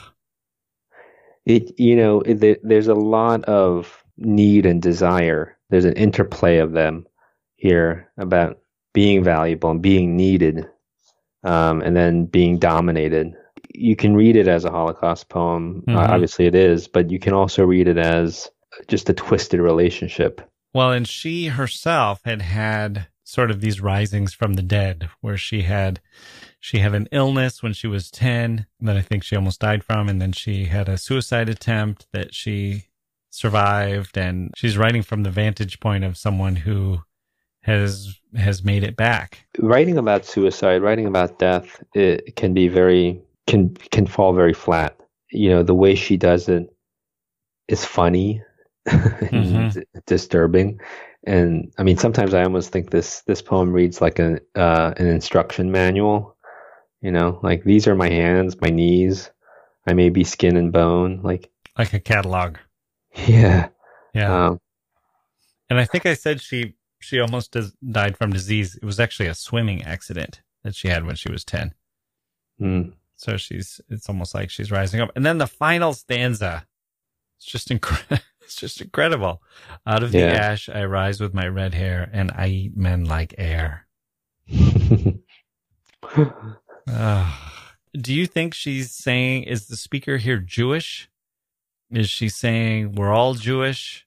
It, 1.46 1.80
you 1.80 1.96
know, 1.96 2.22
it, 2.22 2.60
there's 2.62 2.88
a 2.88 2.94
lot 2.94 3.44
of 3.46 4.04
need 4.18 4.66
and 4.66 4.82
desire. 4.82 5.58
There's 5.70 5.86
an 5.86 5.94
interplay 5.94 6.58
of 6.58 6.74
them 6.74 7.08
here 7.56 8.12
about 8.18 8.60
being 8.94 9.24
valuable 9.24 9.72
and 9.72 9.82
being 9.82 10.16
needed, 10.16 10.68
um, 11.44 11.82
and 11.82 11.96
then 11.96 12.26
being 12.26 12.60
dominated. 12.60 13.34
You 13.74 13.96
can 13.96 14.16
read 14.16 14.36
it 14.36 14.48
as 14.48 14.66
a 14.66 14.72
Holocaust 14.72 15.30
poem. 15.30 15.84
Uh, 15.88 15.92
Mhm. 15.92 16.10
obviously, 16.10 16.46
it 16.46 16.56
is, 16.56 16.88
but 16.88 17.12
you 17.12 17.20
can 17.20 17.34
also 17.34 17.66
read 17.66 17.88
it 17.88 17.98
as 17.98 18.50
just 18.88 19.10
a 19.10 19.14
twisted 19.14 19.60
relationship. 19.60 20.42
Well, 20.74 20.92
and 20.92 21.08
she 21.08 21.48
herself 21.48 22.22
had 22.26 22.42
had 22.44 23.08
sort 23.24 23.52
of 23.52 23.60
these 23.62 23.82
risings 23.82 24.34
from 24.34 24.54
the 24.54 24.62
dead 24.62 25.10
where 25.22 25.38
she 25.38 25.64
had 25.64 26.00
she 26.60 26.80
had 26.80 26.96
an 26.96 27.08
illness 27.12 27.62
when 27.62 27.74
she 27.74 27.86
was 27.88 28.10
10 28.10 28.66
that 28.80 28.96
I 28.98 29.02
think 29.02 29.24
she 29.24 29.36
almost 29.36 29.60
died 29.60 29.84
from 29.84 30.08
and 30.10 30.22
then 30.22 30.32
she 30.32 30.66
had 30.66 30.88
a 30.90 30.98
suicide 30.98 31.50
attempt 31.50 32.08
that 32.14 32.34
she 32.34 32.86
survived 33.30 34.18
and 34.18 34.52
she's 34.56 34.78
writing 34.78 35.02
from 35.04 35.24
the 35.24 35.30
vantage 35.30 35.80
point 35.80 36.04
of 36.04 36.18
someone 36.18 36.56
who 36.58 37.00
has 37.62 38.20
has 38.36 38.64
made 38.64 38.84
it 38.84 38.96
back. 38.96 39.46
writing 39.60 39.98
about 39.98 40.26
suicide, 40.26 40.82
writing 40.82 41.06
about 41.06 41.38
death, 41.40 41.84
it 41.94 42.36
can 42.36 42.54
be 42.54 42.68
very 42.68 43.22
can 43.48 43.74
can 43.92 44.06
fall 44.06 44.34
very 44.34 44.54
flat. 44.54 44.98
You 45.32 45.50
know, 45.50 45.64
the 45.64 45.76
way 45.76 45.96
she 45.96 46.18
does 46.18 46.48
it 46.50 46.68
is 47.68 47.84
funny, 47.84 48.42
and 48.86 49.86
disturbing, 50.06 50.80
and 51.26 51.72
I 51.78 51.84
mean, 51.84 51.98
sometimes 51.98 52.34
I 52.34 52.44
almost 52.44 52.72
think 52.72 52.92
this 52.92 53.22
this 53.22 53.42
poem 53.42 53.72
reads 53.74 54.02
like 54.02 54.20
an 54.20 54.40
uh, 54.56 54.94
an 54.98 55.08
instruction 55.08 55.72
manual. 55.72 56.36
You 57.02 57.12
know, 57.12 57.40
like 57.44 57.64
these 57.64 57.88
are 57.88 57.96
my 57.96 58.10
hands, 58.10 58.60
my 58.62 58.70
knees. 58.70 59.30
I 59.86 59.94
may 59.94 60.10
be 60.10 60.24
skin 60.24 60.58
and 60.58 60.72
bone. 60.74 61.22
Like, 61.24 61.50
Like 61.78 61.94
a 61.94 62.00
catalog. 62.00 62.58
yeah, 63.28 63.70
Yeah. 64.14 64.48
um, 64.48 64.60
and 65.70 65.80
I 65.80 65.86
think 65.86 66.06
I 66.06 66.14
said 66.14 66.42
she 66.42 66.74
she 67.00 67.20
almost 67.20 67.52
dis- 67.52 67.74
died 67.92 68.18
from 68.18 68.32
disease. 68.32 68.76
It 68.76 68.84
was 68.86 69.00
actually 69.00 69.28
a 69.30 69.36
swimming 69.36 69.84
accident 69.84 70.42
that 70.64 70.76
she 70.76 70.88
had 70.90 71.06
when 71.06 71.16
she 71.16 71.32
was 71.32 71.46
10. 71.46 71.74
mm, 72.60 72.94
So 73.18 73.36
she's 73.38 73.82
it's 73.90 74.08
almost 74.10 74.34
like 74.34 74.50
she's 74.50 74.72
rising 74.72 75.02
up. 75.02 75.12
And 75.16 75.26
then 75.26 75.38
the 75.40 75.48
final 75.48 75.94
stanza. 75.94 76.66
It's 77.38 77.46
just 77.46 77.72
incredible. 77.72 78.20
It's 78.48 78.56
just 78.56 78.80
incredible. 78.80 79.42
Out 79.86 80.04
of 80.04 80.14
the 80.14 80.20
Yeah. 80.20 80.28
ash 80.28 80.70
I 80.70 80.86
rise 80.86 81.20
with 81.20 81.34
my 81.34 81.50
red 81.50 81.74
hair 81.74 82.10
and 82.14 82.32
I 82.34 82.48
eat 82.48 82.78
men 82.78 83.04
like 83.04 83.36
air. 83.38 83.88
Ugh. 86.88 87.34
Do 87.94 88.14
you 88.14 88.26
think 88.26 88.54
she's 88.54 88.92
saying 88.92 89.44
is 89.44 89.68
the 89.68 89.76
speaker 89.76 90.16
here 90.16 90.38
Jewish? 90.38 91.10
Is 91.92 92.10
she 92.10 92.30
saying 92.30 92.94
we're 92.94 93.12
all 93.12 93.34
Jewish 93.34 94.06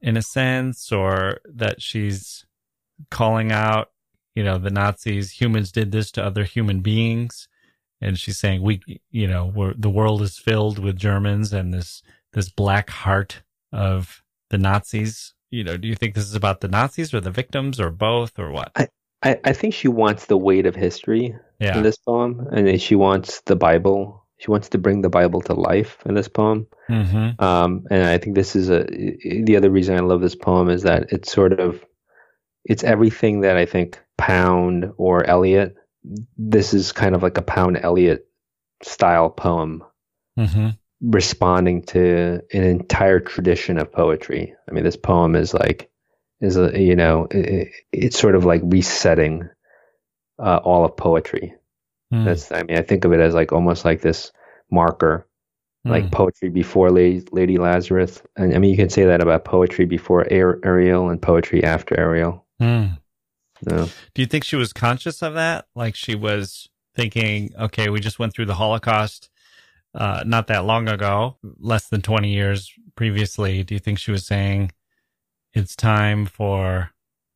in 0.00 0.16
a 0.16 0.22
sense 0.22 0.90
or 0.90 1.40
that 1.44 1.82
she's 1.82 2.46
calling 3.10 3.52
out, 3.52 3.90
you 4.34 4.42
know, 4.44 4.56
the 4.56 4.70
Nazis 4.70 5.32
humans 5.32 5.70
did 5.70 5.92
this 5.92 6.10
to 6.12 6.24
other 6.24 6.44
human 6.44 6.80
beings 6.80 7.46
and 8.00 8.18
she's 8.18 8.38
saying 8.38 8.62
we 8.62 8.80
you 9.10 9.26
know 9.26 9.46
we're, 9.54 9.74
the 9.74 9.90
world 9.90 10.22
is 10.22 10.38
filled 10.38 10.78
with 10.78 10.96
germans 10.96 11.52
and 11.52 11.72
this 11.72 12.02
this 12.32 12.48
black 12.48 12.90
heart 12.90 13.42
of 13.72 14.22
the 14.50 14.58
nazis 14.58 15.34
you 15.50 15.64
know 15.64 15.76
do 15.76 15.88
you 15.88 15.94
think 15.94 16.14
this 16.14 16.24
is 16.24 16.34
about 16.34 16.60
the 16.60 16.68
nazis 16.68 17.12
or 17.12 17.20
the 17.20 17.30
victims 17.30 17.80
or 17.80 17.90
both 17.90 18.38
or 18.38 18.50
what 18.50 18.72
I, 19.22 19.38
I 19.44 19.52
think 19.52 19.74
she 19.74 19.88
wants 19.88 20.26
the 20.26 20.36
weight 20.36 20.66
of 20.66 20.74
history 20.74 21.34
yeah 21.58 21.76
in 21.76 21.82
this 21.82 21.98
poem, 21.98 22.46
and 22.52 22.80
she 22.80 22.94
wants 22.94 23.42
the 23.42 23.56
Bible. 23.56 24.26
She 24.38 24.50
wants 24.50 24.70
to 24.70 24.78
bring 24.78 25.02
the 25.02 25.10
Bible 25.10 25.42
to 25.42 25.54
life 25.54 25.98
in 26.06 26.14
this 26.14 26.28
poem. 26.28 26.66
mm-hmm. 26.88 27.42
Um, 27.42 27.84
and 27.90 28.04
I 28.04 28.16
think 28.16 28.34
this 28.34 28.56
is 28.56 28.70
a 28.70 28.84
the 28.84 29.56
other 29.56 29.70
reason 29.70 29.96
I 29.96 30.00
love 30.00 30.22
this 30.22 30.36
poem 30.36 30.70
is 30.70 30.82
that 30.84 31.12
it's 31.12 31.30
sort 31.30 31.60
of 31.60 31.84
it's 32.64 32.84
everything 32.84 33.42
that 33.42 33.56
I 33.56 33.66
think 33.66 34.00
Pound 34.16 34.92
or 34.96 35.24
Eliot. 35.26 35.74
This 36.36 36.74
is 36.74 36.92
kind 36.92 37.14
of 37.14 37.22
like 37.22 37.36
a 37.38 37.42
Pound 37.42 37.78
Eliot 37.82 38.26
style 38.82 39.30
poem, 39.30 39.84
Mm-hmm. 40.38 40.68
responding 41.02 41.82
to 41.82 42.40
an 42.52 42.62
entire 42.62 43.20
tradition 43.20 43.78
of 43.78 43.92
poetry. 43.92 44.54
I 44.68 44.72
mean, 44.72 44.84
this 44.84 44.96
poem 44.96 45.34
is 45.36 45.52
like 45.52 45.90
is 46.40 46.56
a 46.56 46.78
you 46.80 46.96
know 46.96 47.26
it, 47.30 47.68
it's 47.92 48.18
sort 48.18 48.34
of 48.34 48.44
like 48.46 48.62
resetting 48.64 49.48
uh, 50.38 50.56
all 50.64 50.84
of 50.86 50.96
poetry. 50.96 51.54
Mm. 52.12 52.24
That's 52.24 52.50
I 52.50 52.62
mean 52.62 52.78
I 52.78 52.82
think 52.82 53.04
of 53.04 53.12
it 53.12 53.20
as 53.20 53.34
like 53.34 53.52
almost 53.52 53.84
like 53.84 54.00
this 54.00 54.32
marker, 54.70 55.26
like 55.84 56.04
Mm. 56.04 56.12
poetry 56.12 56.48
before 56.48 56.90
Lady, 56.90 57.26
Lady 57.32 57.58
Lazarus, 57.58 58.22
and 58.36 58.54
I 58.54 58.58
mean 58.58 58.70
you 58.70 58.76
can 58.76 58.88
say 58.88 59.04
that 59.04 59.20
about 59.20 59.44
poetry 59.44 59.84
before 59.84 60.26
Ar- 60.32 60.60
Ariel 60.64 61.10
and 61.10 61.20
poetry 61.20 61.62
after 61.64 61.98
Ariel. 62.00 62.46
Mm. 62.62 62.98
No. 63.66 63.88
do 64.14 64.22
you 64.22 64.26
think 64.26 64.44
she 64.44 64.56
was 64.56 64.72
conscious 64.72 65.22
of 65.22 65.34
that 65.34 65.66
like 65.74 65.94
she 65.94 66.14
was 66.14 66.68
thinking 66.94 67.52
okay 67.58 67.88
we 67.88 68.00
just 68.00 68.18
went 68.18 68.32
through 68.34 68.46
the 68.46 68.54
holocaust 68.54 69.28
uh, 69.94 70.22
not 70.24 70.46
that 70.46 70.64
long 70.64 70.88
ago 70.88 71.36
less 71.58 71.88
than 71.88 72.00
20 72.00 72.32
years 72.32 72.72
previously 72.94 73.62
do 73.62 73.74
you 73.74 73.80
think 73.80 73.98
she 73.98 74.10
was 74.10 74.26
saying 74.26 74.70
it's 75.52 75.74
time 75.74 76.26
for 76.26 76.90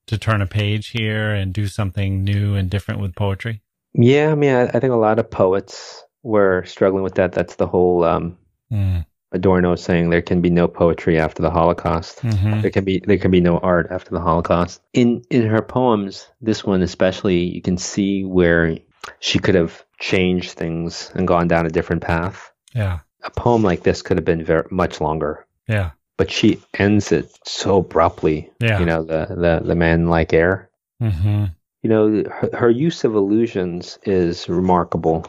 to 0.06 0.18
turn 0.18 0.40
a 0.40 0.46
page 0.46 0.88
here 0.88 1.32
and 1.32 1.52
do 1.52 1.66
something 1.66 2.22
new 2.22 2.54
and 2.54 2.70
different 2.70 3.00
with 3.00 3.14
poetry 3.14 3.62
Yeah, 3.94 4.30
I 4.32 4.34
mean 4.34 4.54
I, 4.54 4.66
I 4.66 4.80
think 4.80 4.92
a 4.92 4.96
lot 4.96 5.18
of 5.18 5.30
poets 5.30 6.04
we're 6.24 6.64
struggling 6.64 7.04
with 7.04 7.14
that. 7.16 7.32
That's 7.32 7.56
the 7.56 7.66
whole 7.66 8.02
um, 8.02 8.36
Mm. 8.72 9.06
Adorno 9.34 9.74
saying 9.74 10.10
there 10.10 10.22
can 10.22 10.40
be 10.40 10.50
no 10.50 10.66
poetry 10.68 11.18
after 11.20 11.42
the 11.42 11.50
Holocaust. 11.50 12.22
Mhm. 12.22 12.62
There 12.62 12.70
can 12.70 12.84
be 12.84 13.02
there 13.06 13.18
can 13.18 13.30
be 13.30 13.40
no 13.40 13.58
art 13.58 13.88
after 13.90 14.10
the 14.10 14.20
Holocaust. 14.20 14.80
In 14.92 15.22
in 15.30 15.46
her 15.46 15.60
poems, 15.62 16.28
this 16.40 16.64
one 16.64 16.82
especially, 16.82 17.40
you 17.40 17.60
can 17.60 17.76
see 17.76 18.24
where 18.24 18.76
she 19.20 19.38
could 19.38 19.54
have 19.54 19.84
changed 19.98 20.52
things 20.52 21.10
and 21.14 21.26
gone 21.28 21.48
down 21.48 21.66
a 21.66 21.70
different 21.70 22.02
path. 22.02 22.50
Yeah. 22.74 23.00
A 23.24 23.30
poem 23.30 23.62
like 23.62 23.82
this 23.82 24.02
could 24.02 24.16
have 24.16 24.24
been 24.24 24.44
very 24.44 24.66
much 24.70 25.00
longer, 25.00 25.44
Yeah. 25.68 25.90
but 26.16 26.30
she 26.30 26.60
ends 26.78 27.10
it 27.12 27.30
so 27.44 27.78
abruptly. 27.78 28.50
Yeah. 28.60 28.78
You 28.78 28.86
know, 28.86 29.02
the 29.02 29.26
the 29.28 29.62
the 29.66 29.74
man 29.74 30.08
like 30.08 30.32
air. 30.32 30.70
hmm 31.00 31.44
You 31.82 31.90
know, 31.90 32.22
her, 32.30 32.50
her 32.54 32.70
use 32.70 33.04
of 33.04 33.14
illusions 33.14 33.98
is 34.04 34.48
remarkable 34.48 35.26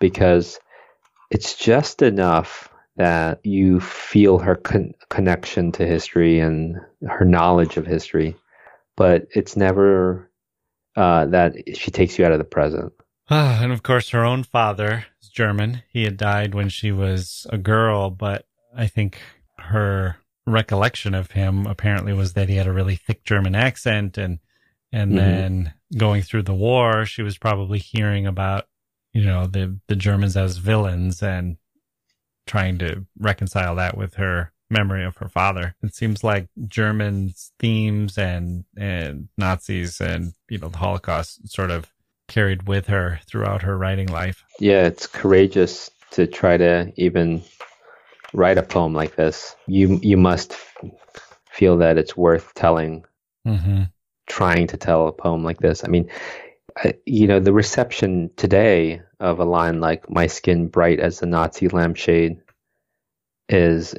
because 0.00 0.58
it's 1.30 1.54
just 1.56 2.02
enough 2.02 2.68
that 2.96 3.44
you 3.44 3.80
feel 3.80 4.38
her 4.38 4.54
con- 4.56 4.94
connection 5.10 5.72
to 5.72 5.86
history 5.86 6.38
and 6.38 6.76
her 7.08 7.24
knowledge 7.24 7.76
of 7.76 7.86
history, 7.86 8.36
but 8.96 9.26
it's 9.34 9.56
never 9.56 10.30
uh, 10.96 11.26
that 11.26 11.54
she 11.76 11.90
takes 11.90 12.18
you 12.18 12.24
out 12.24 12.32
of 12.32 12.38
the 12.38 12.44
present. 12.44 12.92
Ah, 13.30 13.60
and 13.62 13.72
of 13.72 13.82
course, 13.82 14.10
her 14.10 14.24
own 14.24 14.42
father 14.44 15.06
is 15.20 15.28
German. 15.28 15.82
He 15.88 16.04
had 16.04 16.16
died 16.16 16.54
when 16.54 16.68
she 16.68 16.92
was 16.92 17.46
a 17.50 17.58
girl, 17.58 18.10
but 18.10 18.46
I 18.76 18.86
think 18.86 19.18
her 19.58 20.16
recollection 20.46 21.14
of 21.14 21.30
him 21.32 21.66
apparently 21.66 22.12
was 22.12 22.34
that 22.34 22.48
he 22.50 22.56
had 22.56 22.66
a 22.66 22.72
really 22.72 22.96
thick 22.96 23.24
German 23.24 23.54
accent, 23.54 24.18
and 24.18 24.38
and 24.92 25.12
Mhm. 25.12 25.16
then 25.16 25.74
going 25.96 26.22
through 26.22 26.42
the 26.42 26.54
war, 26.54 27.04
she 27.06 27.22
was 27.22 27.38
probably 27.38 27.78
hearing 27.78 28.26
about 28.26 28.68
you 29.12 29.24
know 29.24 29.46
the 29.46 29.78
the 29.88 29.96
Germans 29.96 30.36
as 30.36 30.58
villains 30.58 31.22
and 31.22 31.56
trying 32.46 32.78
to 32.78 33.06
reconcile 33.18 33.74
that 33.76 33.96
with 33.96 34.14
her 34.14 34.52
memory 34.70 35.04
of 35.04 35.16
her 35.18 35.28
father. 35.28 35.74
It 35.82 35.94
seems 35.94 36.24
like 36.24 36.48
Germans 36.66 37.52
themes 37.58 38.18
and 38.18 38.64
and 38.76 39.28
Nazis 39.38 40.00
and 40.00 40.32
you 40.48 40.58
know 40.58 40.68
the 40.68 40.78
Holocaust 40.78 41.48
sort 41.48 41.70
of 41.70 41.90
carried 42.28 42.66
with 42.66 42.86
her 42.86 43.20
throughout 43.28 43.62
her 43.62 43.76
writing 43.76 44.08
life. 44.08 44.44
Yeah, 44.58 44.86
it's 44.86 45.06
courageous 45.06 45.90
to 46.12 46.26
try 46.26 46.56
to 46.56 46.92
even 46.96 47.42
write 48.32 48.58
a 48.58 48.62
poem 48.62 48.94
like 48.94 49.16
this. 49.16 49.54
You 49.66 49.98
you 50.02 50.16
must 50.16 50.56
feel 51.50 51.76
that 51.78 51.98
it's 51.98 52.16
worth 52.16 52.52
telling 52.54 53.04
Mm-hmm. 53.46 53.82
trying 54.26 54.66
to 54.68 54.78
tell 54.78 55.06
a 55.06 55.12
poem 55.12 55.44
like 55.44 55.58
this. 55.58 55.84
I 55.84 55.88
mean, 55.88 56.08
I, 56.76 56.94
you 57.06 57.26
know, 57.28 57.40
the 57.40 57.52
reception 57.52 58.30
today 58.36 59.02
of 59.20 59.38
a 59.38 59.44
line 59.44 59.80
like 59.80 60.10
"My 60.10 60.26
skin 60.26 60.68
bright 60.68 61.00
as 61.00 61.20
the 61.20 61.26
Nazi 61.26 61.68
lampshade" 61.68 62.40
is 63.48 63.94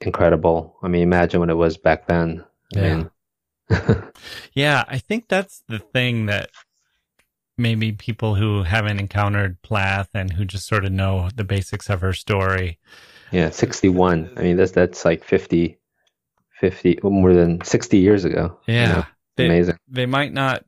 incredible. 0.00 0.76
I 0.82 0.88
mean, 0.88 1.02
imagine 1.02 1.40
what 1.40 1.50
it 1.50 1.54
was 1.54 1.76
back 1.76 2.06
then. 2.06 2.44
I 2.76 2.80
Yeah. 2.80 2.96
mean, 2.96 3.10
Yeah, 4.52 4.84
I 4.88 4.98
think 4.98 5.28
that's 5.28 5.62
the 5.68 5.78
thing 5.78 6.26
that 6.26 6.50
maybe 7.58 7.92
people 7.92 8.34
who 8.34 8.62
haven't 8.64 9.00
encountered 9.00 9.60
Plath 9.62 10.10
and 10.14 10.32
who 10.34 10.44
just 10.44 10.66
sort 10.66 10.84
of 10.84 10.92
know 10.92 11.30
the 11.34 11.44
basics 11.44 11.88
of 11.88 12.00
her 12.02 12.12
story. 12.12 12.78
yeah, 13.32 13.50
sixty-one. 13.50 14.32
I 14.36 14.42
mean, 14.42 14.56
that's 14.56 14.72
that's 14.72 15.04
like 15.04 15.24
50, 15.24 15.78
50 16.60 16.98
more 17.02 17.32
than 17.34 17.64
sixty 17.64 17.98
years 17.98 18.24
ago. 18.24 18.58
you 18.66 18.74
Yeah. 18.74 18.88
know, 18.88 19.06
They, 19.36 19.46
amazing. 19.46 19.78
they 19.88 20.06
might 20.06 20.32
not 20.32 20.64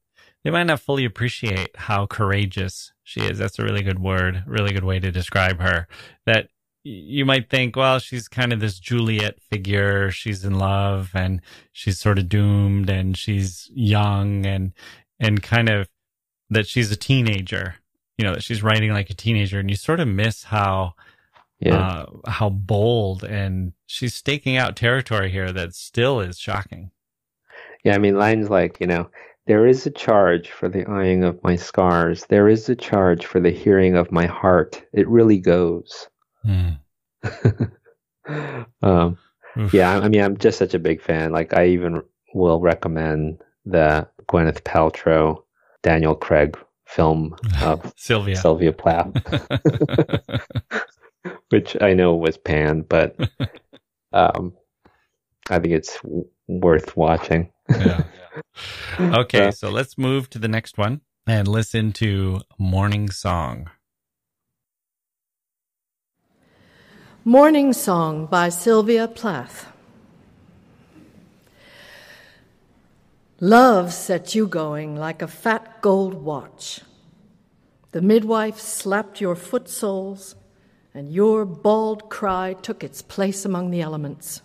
they 0.48 0.52
might 0.52 0.62
not 0.62 0.80
fully 0.80 1.04
appreciate 1.04 1.76
how 1.76 2.06
courageous 2.06 2.94
she 3.02 3.20
is. 3.20 3.36
That's 3.36 3.58
a 3.58 3.64
really 3.64 3.82
good 3.82 3.98
word, 3.98 4.44
really 4.46 4.72
good 4.72 4.82
way 4.82 4.98
to 4.98 5.12
describe 5.12 5.60
her. 5.60 5.86
That 6.24 6.48
you 6.84 7.26
might 7.26 7.50
think, 7.50 7.76
well, 7.76 7.98
she's 7.98 8.28
kind 8.28 8.54
of 8.54 8.58
this 8.58 8.78
Juliet 8.78 9.42
figure. 9.42 10.10
She's 10.10 10.46
in 10.46 10.58
love 10.58 11.10
and 11.12 11.42
she's 11.72 11.98
sort 11.98 12.18
of 12.18 12.30
doomed 12.30 12.88
and 12.88 13.14
she's 13.14 13.70
young 13.74 14.46
and 14.46 14.72
and 15.20 15.42
kind 15.42 15.68
of 15.68 15.86
that 16.48 16.66
she's 16.66 16.90
a 16.90 16.96
teenager. 16.96 17.74
You 18.16 18.24
know, 18.24 18.32
that 18.32 18.42
she's 18.42 18.62
writing 18.62 18.90
like 18.94 19.10
a 19.10 19.14
teenager 19.14 19.58
and 19.60 19.68
you 19.68 19.76
sort 19.76 20.00
of 20.00 20.08
miss 20.08 20.44
how 20.44 20.94
Yeah, 21.60 21.76
uh, 21.76 22.06
how 22.26 22.48
bold 22.48 23.22
and 23.22 23.74
she's 23.84 24.14
staking 24.14 24.56
out 24.56 24.76
territory 24.76 25.30
here 25.30 25.52
that 25.52 25.74
still 25.74 26.20
is 26.20 26.38
shocking. 26.38 26.90
yeah. 27.84 27.94
I 27.94 27.98
mean, 27.98 28.16
lines 28.16 28.48
like 28.48 28.78
you 28.80 28.86
know. 28.86 29.10
There 29.48 29.66
is 29.66 29.86
a 29.86 29.90
charge 29.90 30.50
for 30.50 30.68
the 30.68 30.84
eyeing 30.86 31.24
of 31.24 31.42
my 31.42 31.56
scars. 31.56 32.26
There 32.26 32.50
is 32.50 32.68
a 32.68 32.76
charge 32.76 33.24
for 33.24 33.40
the 33.40 33.50
hearing 33.50 33.96
of 33.96 34.12
my 34.12 34.26
heart. 34.26 34.82
It 34.92 35.08
really 35.08 35.38
goes. 35.38 36.06
um, 38.82 39.16
yeah, 39.72 39.94
I 39.94 40.04
I 40.04 40.08
mean, 40.08 40.20
I'm 40.20 40.36
just 40.36 40.58
such 40.58 40.74
a 40.74 40.78
big 40.78 41.00
fan. 41.00 41.32
Like, 41.32 41.54
I 41.54 41.66
even 41.68 42.02
will 42.34 42.60
recommend 42.60 43.40
the 43.64 44.06
Gwyneth 44.28 44.62
Paltrow, 44.64 45.42
Daniel 45.82 46.14
Craig 46.14 46.58
film 46.86 47.34
of 47.62 47.92
Sylvia. 47.96 48.36
Sylvia 48.36 48.72
Plath, 48.74 49.12
which 51.48 51.74
I 51.80 51.94
know 51.94 52.14
was 52.14 52.36
panned, 52.36 52.86
but 52.86 53.16
um, 54.12 54.52
I 55.48 55.58
think 55.58 55.72
it's 55.72 55.98
w- 56.02 56.28
worth 56.48 56.98
watching. 56.98 57.50
yeah. 57.70 58.04
Okay, 59.00 59.50
so 59.50 59.70
let's 59.70 59.96
move 59.96 60.28
to 60.30 60.38
the 60.38 60.48
next 60.48 60.76
one 60.76 61.02
and 61.26 61.46
listen 61.46 61.92
to 61.92 62.40
Morning 62.58 63.10
Song. 63.10 63.70
Morning 67.24 67.72
Song 67.72 68.26
by 68.26 68.48
Sylvia 68.48 69.06
Plath. 69.06 69.66
Love 73.40 73.92
set 73.92 74.34
you 74.34 74.48
going 74.48 74.96
like 74.96 75.22
a 75.22 75.28
fat 75.28 75.80
gold 75.80 76.14
watch. 76.14 76.80
The 77.92 78.02
midwife 78.02 78.58
slapped 78.58 79.20
your 79.20 79.36
foot 79.36 79.68
soles, 79.68 80.34
and 80.92 81.12
your 81.12 81.44
bald 81.44 82.08
cry 82.08 82.54
took 82.54 82.82
its 82.82 83.00
place 83.00 83.44
among 83.44 83.70
the 83.70 83.80
elements. 83.80 84.42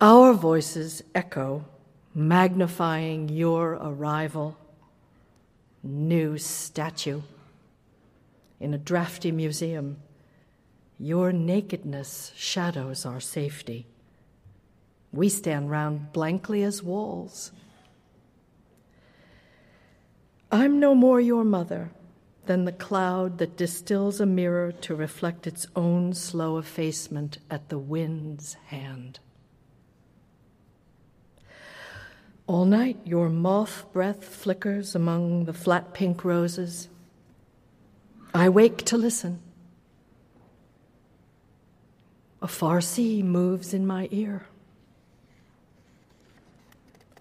Our 0.00 0.32
voices 0.34 1.02
echo, 1.14 1.64
magnifying 2.18 3.28
your 3.28 3.74
arrival. 3.74 4.56
New 5.84 6.36
statue 6.36 7.22
in 8.58 8.74
a 8.74 8.78
drafty 8.78 9.30
museum. 9.30 9.98
Your 10.98 11.30
nakedness 11.30 12.32
shadows 12.34 13.06
our 13.06 13.20
safety. 13.20 13.86
We 15.12 15.28
stand 15.28 15.70
round 15.70 16.12
blankly 16.12 16.64
as 16.64 16.82
walls. 16.82 17.52
I'm 20.50 20.80
no 20.80 20.96
more 20.96 21.20
your 21.20 21.44
mother 21.44 21.92
than 22.46 22.64
the 22.64 22.72
cloud 22.72 23.38
that 23.38 23.56
distills 23.56 24.20
a 24.20 24.26
mirror 24.26 24.72
to 24.72 24.96
reflect 24.96 25.46
its 25.46 25.68
own 25.76 26.14
slow 26.14 26.58
effacement 26.58 27.38
at 27.48 27.68
the 27.68 27.78
wind's 27.78 28.54
hand. 28.66 29.20
All 32.48 32.64
night, 32.64 32.96
your 33.04 33.28
moth 33.28 33.84
breath 33.92 34.24
flickers 34.24 34.94
among 34.94 35.44
the 35.44 35.52
flat 35.52 35.92
pink 35.92 36.24
roses. 36.24 36.88
I 38.32 38.48
wake 38.48 38.86
to 38.86 38.96
listen. 38.96 39.40
A 42.40 42.48
far 42.48 42.80
sea 42.80 43.22
moves 43.22 43.74
in 43.74 43.86
my 43.86 44.08
ear. 44.10 44.46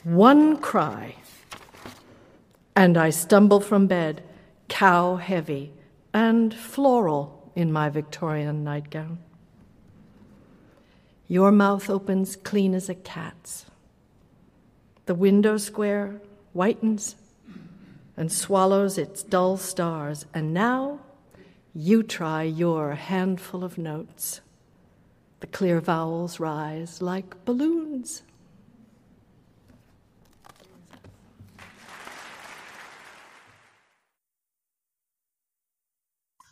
One 0.05 0.55
cry, 0.55 1.15
and 2.73 2.97
I 2.97 3.09
stumble 3.09 3.59
from 3.59 3.85
bed, 3.85 4.23
cow 4.69 5.17
heavy 5.17 5.73
and 6.13 6.53
floral 6.53 7.51
in 7.53 7.73
my 7.73 7.89
Victorian 7.89 8.63
nightgown. 8.63 9.19
Your 11.27 11.51
mouth 11.51 11.89
opens 11.89 12.37
clean 12.37 12.73
as 12.73 12.87
a 12.87 12.95
cat's. 12.95 13.65
The 15.07 15.15
window 15.15 15.55
square 15.55 16.19
whitens 16.53 17.15
and 18.17 18.29
swallows 18.29 18.97
its 18.97 19.23
dull 19.23 19.55
stars, 19.55 20.25
and 20.33 20.53
now 20.53 20.99
you 21.73 22.03
try 22.03 22.43
your 22.43 22.95
handful 22.95 23.63
of 23.63 23.77
notes. 23.77 24.41
The 25.39 25.47
clear 25.47 25.79
vowels 25.79 26.41
rise 26.41 27.01
like 27.01 27.45
balloons. 27.45 28.23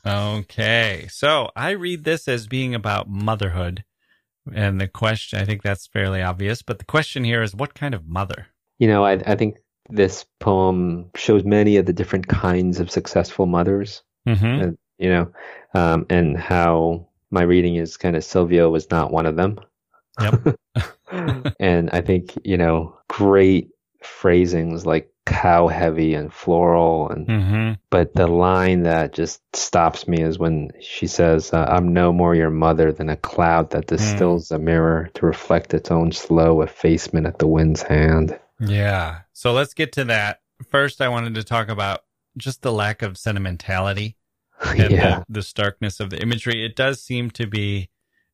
Okay, 0.06 1.08
so 1.10 1.50
I 1.58 1.72
read 1.72 2.06
this 2.06 2.30
as 2.30 2.48
being 2.48 2.74
about 2.74 3.10
motherhood. 3.10 3.84
And 4.54 4.80
the 4.80 4.88
question, 4.88 5.40
I 5.40 5.46
think 5.46 5.64
that's 5.64 5.88
fairly 5.88 6.22
obvious, 6.22 6.62
but 6.62 6.80
the 6.80 6.86
question 6.86 7.24
here 7.24 7.42
is 7.42 7.56
what 7.56 7.74
kind 7.74 7.94
of 7.94 8.08
mother? 8.08 8.48
You 8.80 8.88
know, 8.88 9.06
I, 9.06 9.14
I 9.14 9.36
think 9.36 9.58
this 9.90 10.26
poem 10.40 11.10
shows 11.16 11.44
many 11.44 11.78
of 11.78 11.86
the 11.86 11.94
different 11.94 12.28
kinds 12.28 12.80
of 12.80 12.92
successful 12.92 13.46
mothers. 13.46 14.04
Mm-hmm. 14.28 14.72
You 14.98 15.10
know, 15.10 15.32
um, 15.74 16.06
and 16.10 16.38
how 16.38 17.10
my 17.32 17.42
reading 17.42 17.76
is 17.76 17.98
kind 17.98 18.16
of 18.16 18.24
Sylvia 18.24 18.70
was 18.70 18.90
not 18.90 19.12
one 19.12 19.26
of 19.26 19.36
them. 19.36 19.60
Yep. 20.22 20.56
and 21.60 21.90
I 21.92 22.02
think, 22.02 22.34
you 22.44 22.58
know, 22.58 22.98
great 23.10 23.70
phrasings 24.02 24.86
like 24.86 25.10
cow 25.26 25.68
heavy 25.68 26.14
and 26.14 26.32
floral 26.32 27.10
and 27.10 27.28
hmm 27.28 27.72
but 27.90 28.14
the 28.14 28.28
line 28.28 28.84
that 28.84 29.14
just 29.14 29.42
stops 29.56 30.08
me 30.08 30.22
is 30.22 30.38
when 30.38 30.70
she 30.82 31.08
says 31.08 31.52
uh, 31.54 31.66
i'm 31.70 31.94
no 31.94 32.14
more 32.14 32.36
your 32.36 32.50
mother 32.50 32.92
than 32.92 33.10
a 33.10 33.16
cloud 33.18 33.72
that 33.72 33.88
distills 33.88 34.52
a 34.52 34.60
mirror 34.60 35.10
to 35.14 35.26
reflect 35.26 35.74
its 35.74 35.90
own 35.90 36.12
slow 36.12 36.62
effacement 36.62 37.26
at 37.26 37.40
the 37.40 37.48
wind's 37.48 37.82
hand 37.82 38.38
Yeah. 38.60 39.22
So 39.34 39.52
let's 39.54 39.74
get 39.74 39.92
to 39.94 40.06
that. 40.06 40.40
First, 40.70 41.02
I 41.02 41.10
wanted 41.10 41.36
to 41.36 41.44
talk 41.44 41.68
about 41.70 42.04
just 42.38 42.62
the 42.62 42.72
lack 42.72 43.02
of 43.02 43.18
sentimentality 43.18 44.16
and 44.62 44.92
yeah 44.92 45.24
the, 45.28 45.40
the 45.40 45.44
starkness 45.44 46.00
of 46.00 46.10
the 46.10 46.22
imagery. 46.22 46.66
It 46.66 46.76
does 46.76 47.02
seem 47.02 47.30
to 47.32 47.48
be, 47.48 47.90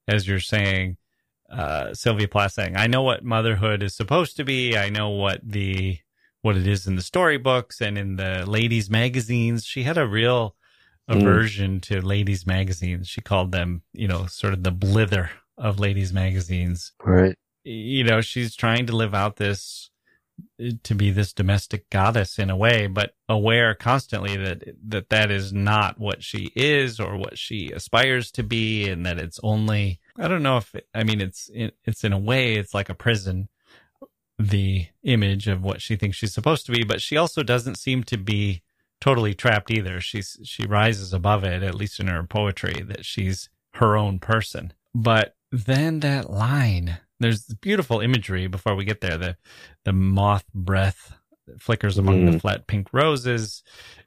as 0.08 0.28
you're 0.28 0.40
saying, 0.40 0.98
uh, 1.50 1.94
Sylvia 1.94 2.28
Plath 2.28 2.54
saying, 2.54 2.78
I 2.78 2.88
know 2.88 3.02
what 3.02 3.24
motherhood 3.24 3.84
is 3.84 3.96
supposed 3.96 4.38
to 4.38 4.44
be. 4.44 4.78
I 4.78 4.90
know 4.90 5.10
what 5.10 5.42
the, 5.44 6.00
what 6.42 6.58
it 6.58 6.68
is 6.68 6.88
in 6.88 6.96
the 6.96 7.02
storybooks 7.02 7.82
and 7.82 7.98
in 7.98 8.16
the 8.16 8.44
ladies 8.48 8.90
magazines. 8.90 9.66
She 9.66 9.84
had 9.84 9.98
a 9.98 10.08
real 10.08 10.56
Mm. 11.10 11.16
aversion 11.22 11.80
to 11.82 12.00
ladies 12.00 12.46
magazines. 12.46 13.08
She 13.08 13.22
called 13.22 13.52
them, 13.52 13.82
you 13.92 14.08
know, 14.08 14.28
sort 14.28 14.54
of 14.54 14.64
the 14.64 14.72
blither 14.72 15.32
of 15.58 15.80
ladies 15.80 16.12
magazines 16.14 16.94
right 17.04 17.36
you 17.64 18.04
know 18.04 18.20
she's 18.22 18.56
trying 18.56 18.88
to 18.88 18.96
live 18.96 19.14
out 19.14 19.36
this 19.36 19.92
to 20.84 20.96
be 20.96 21.12
this 21.12 21.34
domestic 21.34 21.88
goddess 21.92 22.40
in 22.40 22.50
a 22.50 22.56
way 22.56 22.88
but 22.88 23.12
aware 23.30 23.76
constantly 23.76 24.36
that 24.38 24.64
that 24.88 25.10
that 25.10 25.30
is 25.30 25.54
not 25.54 26.00
what 26.00 26.24
she 26.24 26.52
is 26.56 27.00
or 27.00 27.16
what 27.18 27.38
she 27.38 27.70
aspires 27.72 28.32
to 28.32 28.42
be 28.42 28.90
and 28.90 29.06
that 29.06 29.20
it's 29.20 29.40
only 29.44 30.00
i 30.18 30.28
don't 30.28 30.42
know 30.42 30.58
if 30.58 30.74
i 30.96 31.04
mean 31.04 31.22
it's 31.22 31.50
it's 31.54 32.04
in 32.04 32.14
a 32.14 32.18
way 32.18 32.56
it's 32.56 32.74
like 32.74 32.90
a 32.90 32.96
prison 32.96 33.48
the 34.50 34.88
image 35.04 35.48
of 35.48 35.64
what 35.64 35.82
she 35.82 35.96
thinks 35.96 36.18
she's 36.18 36.34
supposed 36.34 36.66
to 36.66 36.72
be 36.72 36.84
but 36.84 37.02
she 37.02 37.18
also 37.18 37.44
doesn't 37.44 37.76
seem 37.76 38.04
to 38.04 38.18
be 38.18 38.62
totally 39.00 39.34
trapped 39.34 39.72
either. 39.72 40.00
She's 40.00 40.38
she 40.44 40.66
rises 40.68 41.14
above 41.14 41.44
it 41.44 41.64
at 41.64 41.76
least 41.76 42.00
in 42.00 42.08
her 42.08 42.24
poetry 42.24 42.82
that 42.84 43.06
she's 43.06 43.50
her 43.76 43.98
own 43.98 44.20
person. 44.20 44.74
But 44.94 45.36
then 45.52 46.02
that 46.02 46.30
line 46.30 46.98
there's 47.20 47.46
beautiful 47.62 48.00
imagery 48.00 48.48
before 48.48 48.76
we 48.76 48.86
get 48.86 49.02
there 49.02 49.18
the 49.18 49.38
the 49.86 49.94
moth 49.94 50.46
breath 50.54 51.14
that 51.48 51.62
flickers 51.62 51.98
among 51.98 52.26
the 52.26 52.32
Mm. 52.34 52.42
flat 52.42 52.68
pink 52.68 52.88
roses 52.94 53.64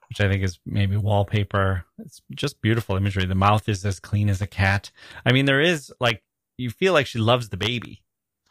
which 0.09 0.21
i 0.21 0.29
think 0.29 0.45
is 0.45 0.61
maybe 0.67 0.97
wallpaper. 0.97 1.85
It's 1.99 2.23
just 2.35 2.61
beautiful 2.61 2.95
imagery. 2.95 3.25
The 3.25 3.35
mouth 3.35 3.69
is 3.69 3.85
as 3.85 3.99
clean 3.99 4.29
as 4.29 4.41
a 4.43 4.47
cat. 4.47 4.93
I 5.27 5.33
mean 5.33 5.47
there 5.47 5.61
is 5.61 5.93
like 5.99 6.23
you 6.57 6.71
feel 6.71 6.93
like 6.93 7.07
she 7.07 7.19
loves 7.19 7.49
the 7.49 7.57
baby 7.57 8.04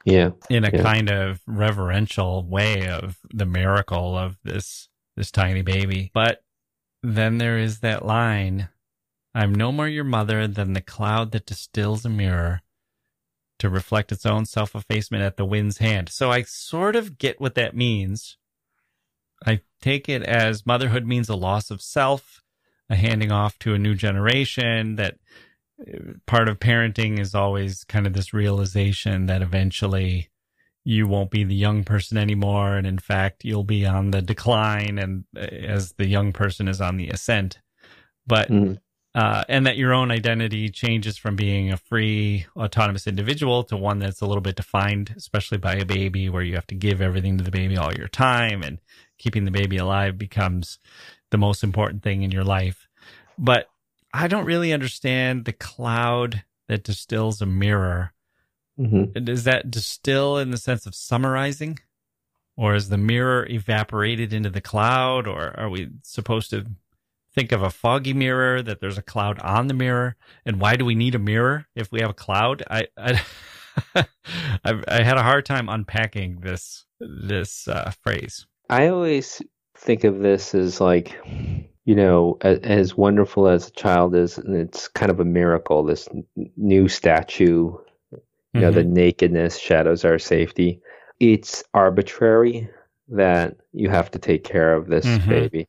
yeah 0.06 0.32
in 0.50 0.64
a 0.66 0.72
Yeah. 0.72 0.82
kind 0.82 1.10
of 1.10 1.42
reverential 1.48 2.44
way 2.46 2.88
of 2.88 3.18
the 3.30 3.46
miracle 3.46 4.18
of 4.18 4.38
this 4.44 4.90
this 5.16 5.32
tiny 5.32 5.62
baby. 5.62 6.12
But 6.14 6.44
then 7.04 7.38
there 7.38 7.58
is 7.58 7.80
that 7.82 8.06
line, 8.06 8.70
I'm 9.36 9.54
no 9.54 9.72
more 9.72 9.88
your 9.88 10.04
mother 10.04 10.48
than 10.48 10.74
the 10.74 10.82
cloud 10.82 11.32
that 11.32 11.46
distills 11.46 12.06
a 12.06 12.10
mirror 12.10 12.62
to 13.60 13.70
reflect 13.70 14.12
its 14.12 14.26
own 14.26 14.46
self-effacement 14.46 15.24
at 15.24 15.38
the 15.38 15.46
wind's 15.46 15.78
hand. 15.78 16.10
So 16.10 16.32
I 16.32 16.42
sort 16.44 16.96
of 16.96 17.18
get 17.18 17.40
what 17.40 17.56
that 17.56 17.76
means. 17.76 18.38
I 19.46 19.62
take 19.82 20.10
it 20.10 20.24
as 20.24 20.66
motherhood 20.66 21.06
means 21.06 21.30
a 21.30 21.36
loss 21.36 21.70
of 21.70 21.82
self, 21.82 22.42
a 22.90 22.96
handing 22.96 23.32
off 23.32 23.60
to 23.60 23.74
a 23.74 23.80
new 23.80 23.96
generation 23.96 24.96
that 24.96 25.18
part 26.26 26.50
of 26.50 26.60
parenting 26.60 27.20
is 27.20 27.36
always 27.36 27.84
kind 27.84 28.08
of 28.08 28.14
this 28.14 28.34
realization 28.34 29.26
that 29.28 29.42
eventually 29.42 30.30
you 30.86 31.08
won't 31.08 31.32
be 31.32 31.44
the 31.44 31.56
young 31.56 31.84
person 31.84 32.18
anymore. 32.18 32.76
And 32.76 32.86
in 32.86 33.00
fact 33.00 33.46
you'll 33.46 33.64
be 33.64 33.86
on 33.86 34.12
the 34.12 34.22
decline 34.22 34.98
and 34.98 35.26
uh, 35.36 35.42
as 35.42 35.94
the 35.94 36.08
young 36.08 36.34
person 36.34 36.68
is 36.68 36.82
on 36.82 36.98
the 36.98 37.10
ascent. 37.10 37.60
But 38.28 38.50
Mm. 38.50 38.80
uh, 39.16 39.44
and 39.48 39.68
that 39.68 39.78
your 39.78 39.94
own 39.94 40.10
identity 40.10 40.70
changes 40.70 41.18
from 41.18 41.36
being 41.36 41.72
a 41.72 41.78
free 41.78 42.48
autonomous 42.56 43.06
individual 43.06 43.64
to 43.64 43.78
one 43.78 44.00
that's 44.00 44.22
a 44.22 44.26
little 44.26 44.42
bit 44.42 44.56
defined 44.56 45.14
especially 45.16 45.60
by 45.60 45.76
a 45.76 45.86
baby 45.86 46.30
where 46.30 46.42
you 46.42 46.56
have 46.56 46.66
to 46.66 46.74
give 46.76 47.00
everything 47.00 47.38
to 47.38 47.44
the 47.44 47.52
baby 47.52 47.78
all 47.78 47.94
your 47.94 48.08
time 48.08 48.64
and 48.64 48.80
keeping 49.20 49.46
the 49.46 49.52
baby 49.52 49.78
alive 49.78 50.18
becomes 50.18 50.80
the 51.30 51.38
most 51.38 51.64
important 51.64 52.02
thing 52.02 52.24
in 52.24 52.32
your 52.32 52.44
life. 52.44 52.88
But 53.38 53.68
i 54.14 54.28
don't 54.28 54.46
really 54.46 54.72
understand 54.72 55.46
the 55.46 55.54
cloud 55.54 56.44
that 56.68 56.84
distills 56.84 57.42
a 57.42 57.46
mirror. 57.46 58.14
Hmm 58.78 59.04
does 59.14 59.44
that 59.44 59.70
distill 59.70 60.38
in 60.38 60.52
the 60.52 60.58
sense 60.58 60.86
of 60.86 60.96
summarizing? 60.96 61.80
Or 62.56 62.76
is 62.76 62.90
the 62.90 62.98
mirror 62.98 63.48
evaporated 63.50 64.34
into 64.34 64.50
the 64.50 64.62
cloud? 64.62 65.28
Or 65.28 65.60
are 65.60 65.70
we 65.70 65.90
supposed 66.04 66.50
to 66.52 66.66
think 67.34 67.52
of 67.52 67.62
a 67.62 67.70
foggy 67.70 68.14
mirror 68.14 68.62
that 68.62 68.80
there's 68.80 68.98
a 68.98 69.04
cloud 69.04 69.40
on 69.40 69.68
the 69.68 69.74
mirror? 69.74 70.16
And 70.46 70.60
why 70.60 70.76
do 70.76 70.86
we 70.86 70.96
need 70.96 71.16
a 71.16 71.20
mirror 71.20 71.68
if 71.76 71.92
we 71.92 72.02
have 72.02 72.12
a 72.12 72.16
cloud? 72.16 72.64
I 72.70 72.88
i 72.98 73.22
I've, 74.64 74.84
i 74.88 75.04
had 75.04 75.18
a 75.18 75.24
hard 75.24 75.46
time 75.46 75.68
unpacking 75.70 76.42
this 76.42 76.86
this 77.00 77.68
uh, 77.68 77.92
phrase. 78.02 78.46
I 78.70 78.88
always 78.88 79.42
think 79.76 80.04
of 80.04 80.20
this 80.20 80.56
as 80.56 80.80
like, 80.80 81.20
you 81.86 81.96
know, 81.96 82.38
as, 82.42 82.60
as 82.60 82.98
wonderful 82.98 83.48
as 83.48 83.68
a 83.68 83.72
child 83.72 84.16
is, 84.16 84.38
and 84.38 84.56
it's 84.56 84.88
kind 84.88 85.12
of 85.12 85.20
a 85.20 85.26
miracle. 85.26 85.84
This 85.84 86.08
n- 86.10 86.26
new 86.58 86.88
statue, 86.88 87.74
you 88.54 88.62
know, 88.62 88.72
the 88.72 88.84
nakedness 88.84 89.58
shadows 89.58 90.06
our 90.06 90.20
safety. 90.20 90.80
It's 91.20 91.64
arbitrary 91.74 92.70
that 93.10 93.58
you 93.74 93.90
have 93.90 94.12
to 94.12 94.20
take 94.20 94.44
care 94.44 94.74
of 94.76 94.88
this 94.88 95.06
Mhm. 95.06 95.30
baby. 95.30 95.68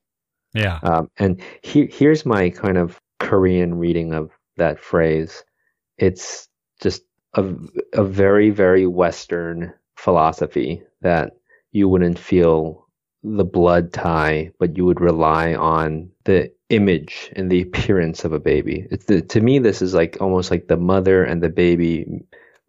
yeah 0.55 0.79
Um, 0.83 1.11
and 1.19 1.41
he, 1.63 1.87
here's 1.87 2.25
my 2.27 2.51
kind 2.51 2.79
of 2.79 3.01
Korean 3.21 3.75
reading 3.77 4.13
of 4.15 4.31
that 4.57 4.79
phrase. 4.79 5.45
It's 5.99 6.49
just 6.81 7.03
a, 7.35 7.45
a 7.95 8.05
very, 8.05 8.51
very 8.51 8.87
Western 8.87 9.73
philosophy 9.97 10.83
that 11.03 11.33
you 11.73 11.89
wouldn't 11.89 12.19
feel 12.19 12.84
the 13.25 13.45
blood 13.45 13.93
tie, 13.93 14.51
but 14.61 14.77
you 14.77 14.85
would 14.85 15.01
rely 15.01 15.55
on 15.55 16.11
the 16.25 16.53
image 16.69 17.31
and 17.35 17.51
the 17.51 17.63
appearance 17.63 18.25
of 18.25 18.33
a 18.33 18.39
baby. 18.39 18.87
It's 18.91 19.07
the, 19.07 19.23
to 19.23 19.41
me, 19.41 19.59
this 19.59 19.81
is 19.83 19.95
like 19.95 20.19
almost 20.21 20.51
like 20.51 20.67
the 20.69 20.77
mother 20.77 21.25
and 21.25 21.43
the 21.43 21.49
baby 21.49 22.07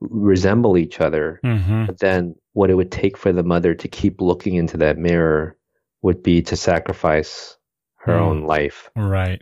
resemble 0.01 0.77
each 0.77 0.99
other 0.99 1.39
mm-hmm. 1.43 1.85
but 1.85 1.99
then 1.99 2.35
what 2.53 2.69
it 2.69 2.75
would 2.75 2.91
take 2.91 3.17
for 3.17 3.31
the 3.31 3.43
mother 3.43 3.73
to 3.73 3.87
keep 3.87 4.19
looking 4.21 4.55
into 4.55 4.77
that 4.77 4.97
mirror 4.97 5.57
would 6.01 6.21
be 6.21 6.41
to 6.41 6.55
sacrifice 6.55 7.57
her 7.95 8.13
Mm. 8.13 8.21
own 8.21 8.43
life. 8.43 8.89
right 8.95 9.41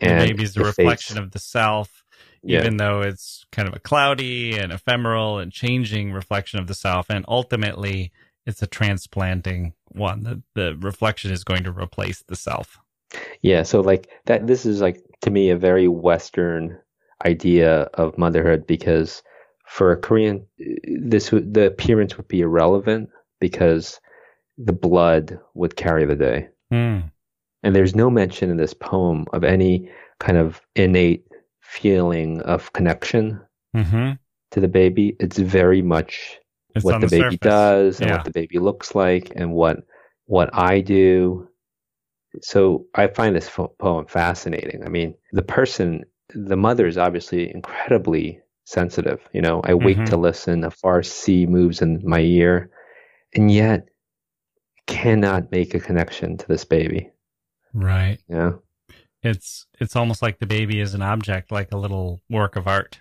And 0.00 0.20
the 0.22 0.26
baby's 0.28 0.54
the 0.54 0.60
the 0.62 0.72
face- 0.72 0.78
reflection 0.78 1.18
of 1.18 1.32
the 1.32 1.40
self 1.40 2.04
Yeah. 2.42 2.60
even 2.60 2.76
though 2.78 3.02
it's 3.02 3.44
kind 3.52 3.68
of 3.68 3.74
a 3.74 3.80
cloudy 3.80 4.56
and 4.56 4.72
ephemeral 4.72 5.38
and 5.40 5.52
changing 5.52 6.12
reflection 6.12 6.58
of 6.60 6.68
the 6.68 6.74
self 6.74 7.10
and 7.10 7.24
ultimately 7.28 8.12
it's 8.48 8.62
a 8.62 8.66
transplanting 8.66 9.74
one 9.92 10.22
the, 10.22 10.42
the 10.54 10.76
reflection 10.80 11.30
is 11.30 11.44
going 11.44 11.62
to 11.62 11.70
replace 11.70 12.22
the 12.26 12.36
self 12.36 12.78
Yeah, 13.42 13.62
so 13.62 13.80
like 13.80 14.08
that 14.26 14.46
this 14.46 14.66
is 14.66 14.80
like 14.80 15.02
to 15.22 15.30
me 15.30 15.50
a 15.50 15.56
very 15.56 15.88
western 15.88 16.78
idea 17.24 17.82
of 17.94 18.18
motherhood 18.18 18.66
because 18.66 19.22
for 19.66 19.92
a 19.92 19.96
Korean 19.96 20.46
this 20.84 21.32
would 21.32 21.54
the 21.54 21.66
appearance 21.66 22.16
would 22.16 22.28
be 22.28 22.40
irrelevant 22.40 23.10
because 23.40 24.00
the 24.56 24.72
blood 24.72 25.38
would 25.54 25.76
carry 25.76 26.04
the 26.04 26.16
day. 26.16 26.48
Hmm. 26.70 27.00
And 27.62 27.74
there's 27.74 27.94
no 27.94 28.10
mention 28.10 28.50
in 28.50 28.56
this 28.56 28.74
poem 28.74 29.26
of 29.32 29.44
any 29.44 29.90
kind 30.20 30.38
of 30.38 30.60
innate 30.74 31.26
feeling 31.60 32.40
of 32.42 32.72
connection 32.72 33.40
mm-hmm. 33.76 34.12
to 34.50 34.60
the 34.60 34.68
baby. 34.68 35.16
It's 35.20 35.38
very 35.38 35.82
much 35.82 36.38
it's 36.78 36.84
what 36.84 37.00
the, 37.00 37.06
the, 37.06 37.10
baby 37.10 37.22
surface. 37.24 37.38
does 37.40 38.00
and 38.00 38.08
Yeah. 38.10 38.16
what 38.16 38.24
the 38.24 38.30
baby 38.32 38.58
looks 38.58 38.94
like 38.94 39.32
and 39.36 39.52
what 39.52 39.78
what 40.26 40.50
I 40.52 40.80
do. 40.80 41.48
So 42.42 42.86
I 42.94 43.06
find 43.08 43.34
this 43.36 43.50
poem 43.78 44.06
fascinating. 44.06 44.82
I 44.84 44.88
mean, 44.88 45.14
the 45.32 45.42
person, 45.42 46.04
the 46.34 46.56
mother 46.56 46.86
is 46.86 46.98
obviously 46.98 47.50
incredibly 47.50 48.40
sensitive. 48.64 49.20
You 49.32 49.40
know, 49.40 49.62
I 49.64 49.72
wait 49.74 49.96
Mhm. 49.96 50.10
to 50.10 50.16
listen, 50.18 50.64
a 50.64 50.70
far 50.70 51.02
sea 51.02 51.46
moves 51.46 51.80
in 51.80 52.02
my 52.04 52.20
ear, 52.20 52.70
and 53.34 53.50
yet 53.50 53.88
cannot 54.86 55.50
make 55.50 55.74
a 55.74 55.80
connection 55.80 56.36
to 56.38 56.46
this 56.48 56.64
baby. 56.64 57.10
right 57.74 58.18
Yeah. 58.28 58.52
it's 59.22 59.66
it's 59.78 59.94
almost 59.94 60.22
like 60.22 60.38
the 60.38 60.46
baby 60.46 60.80
is 60.80 60.94
an 60.94 61.02
object 61.02 61.52
like 61.52 61.70
a 61.70 61.76
little 61.76 62.22
work 62.30 62.56
of 62.56 62.66
art 62.66 63.00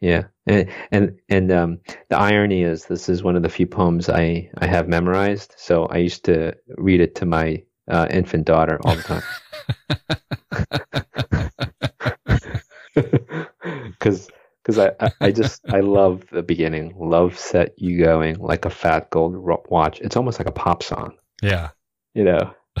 Yeah, 0.00 0.24
and 0.46 0.70
and 0.92 1.18
and 1.28 1.50
um, 1.50 1.78
the 2.10 2.18
irony 2.18 2.62
is, 2.62 2.84
this 2.84 3.08
is 3.08 3.22
one 3.22 3.36
of 3.36 3.42
the 3.42 3.48
few 3.48 3.66
poems 3.66 4.08
I 4.08 4.50
I 4.58 4.66
have 4.66 4.88
memorized. 4.88 5.54
So 5.56 5.86
I 5.86 5.96
used 5.98 6.24
to 6.26 6.54
read 6.76 7.00
it 7.00 7.14
to 7.16 7.26
my 7.26 7.62
uh, 7.88 8.06
infant 8.10 8.44
daughter 8.44 8.78
all 8.84 8.94
the 8.94 9.02
time. 9.02 9.22
because 13.90 14.28
because 14.62 14.78
I, 14.78 14.92
I, 15.00 15.10
I 15.20 15.30
just 15.32 15.62
I 15.68 15.80
love 15.80 16.24
the 16.30 16.42
beginning. 16.42 16.94
Love 16.98 17.38
set 17.38 17.72
you 17.76 17.98
going 18.02 18.38
like 18.38 18.64
a 18.64 18.70
fat 18.70 19.10
gold 19.10 19.36
watch. 19.68 20.00
It's 20.00 20.16
almost 20.16 20.38
like 20.38 20.48
a 20.48 20.52
pop 20.52 20.82
song, 20.82 21.14
Yeah. 21.42 21.70
you 22.14 22.24
know. 22.24 22.52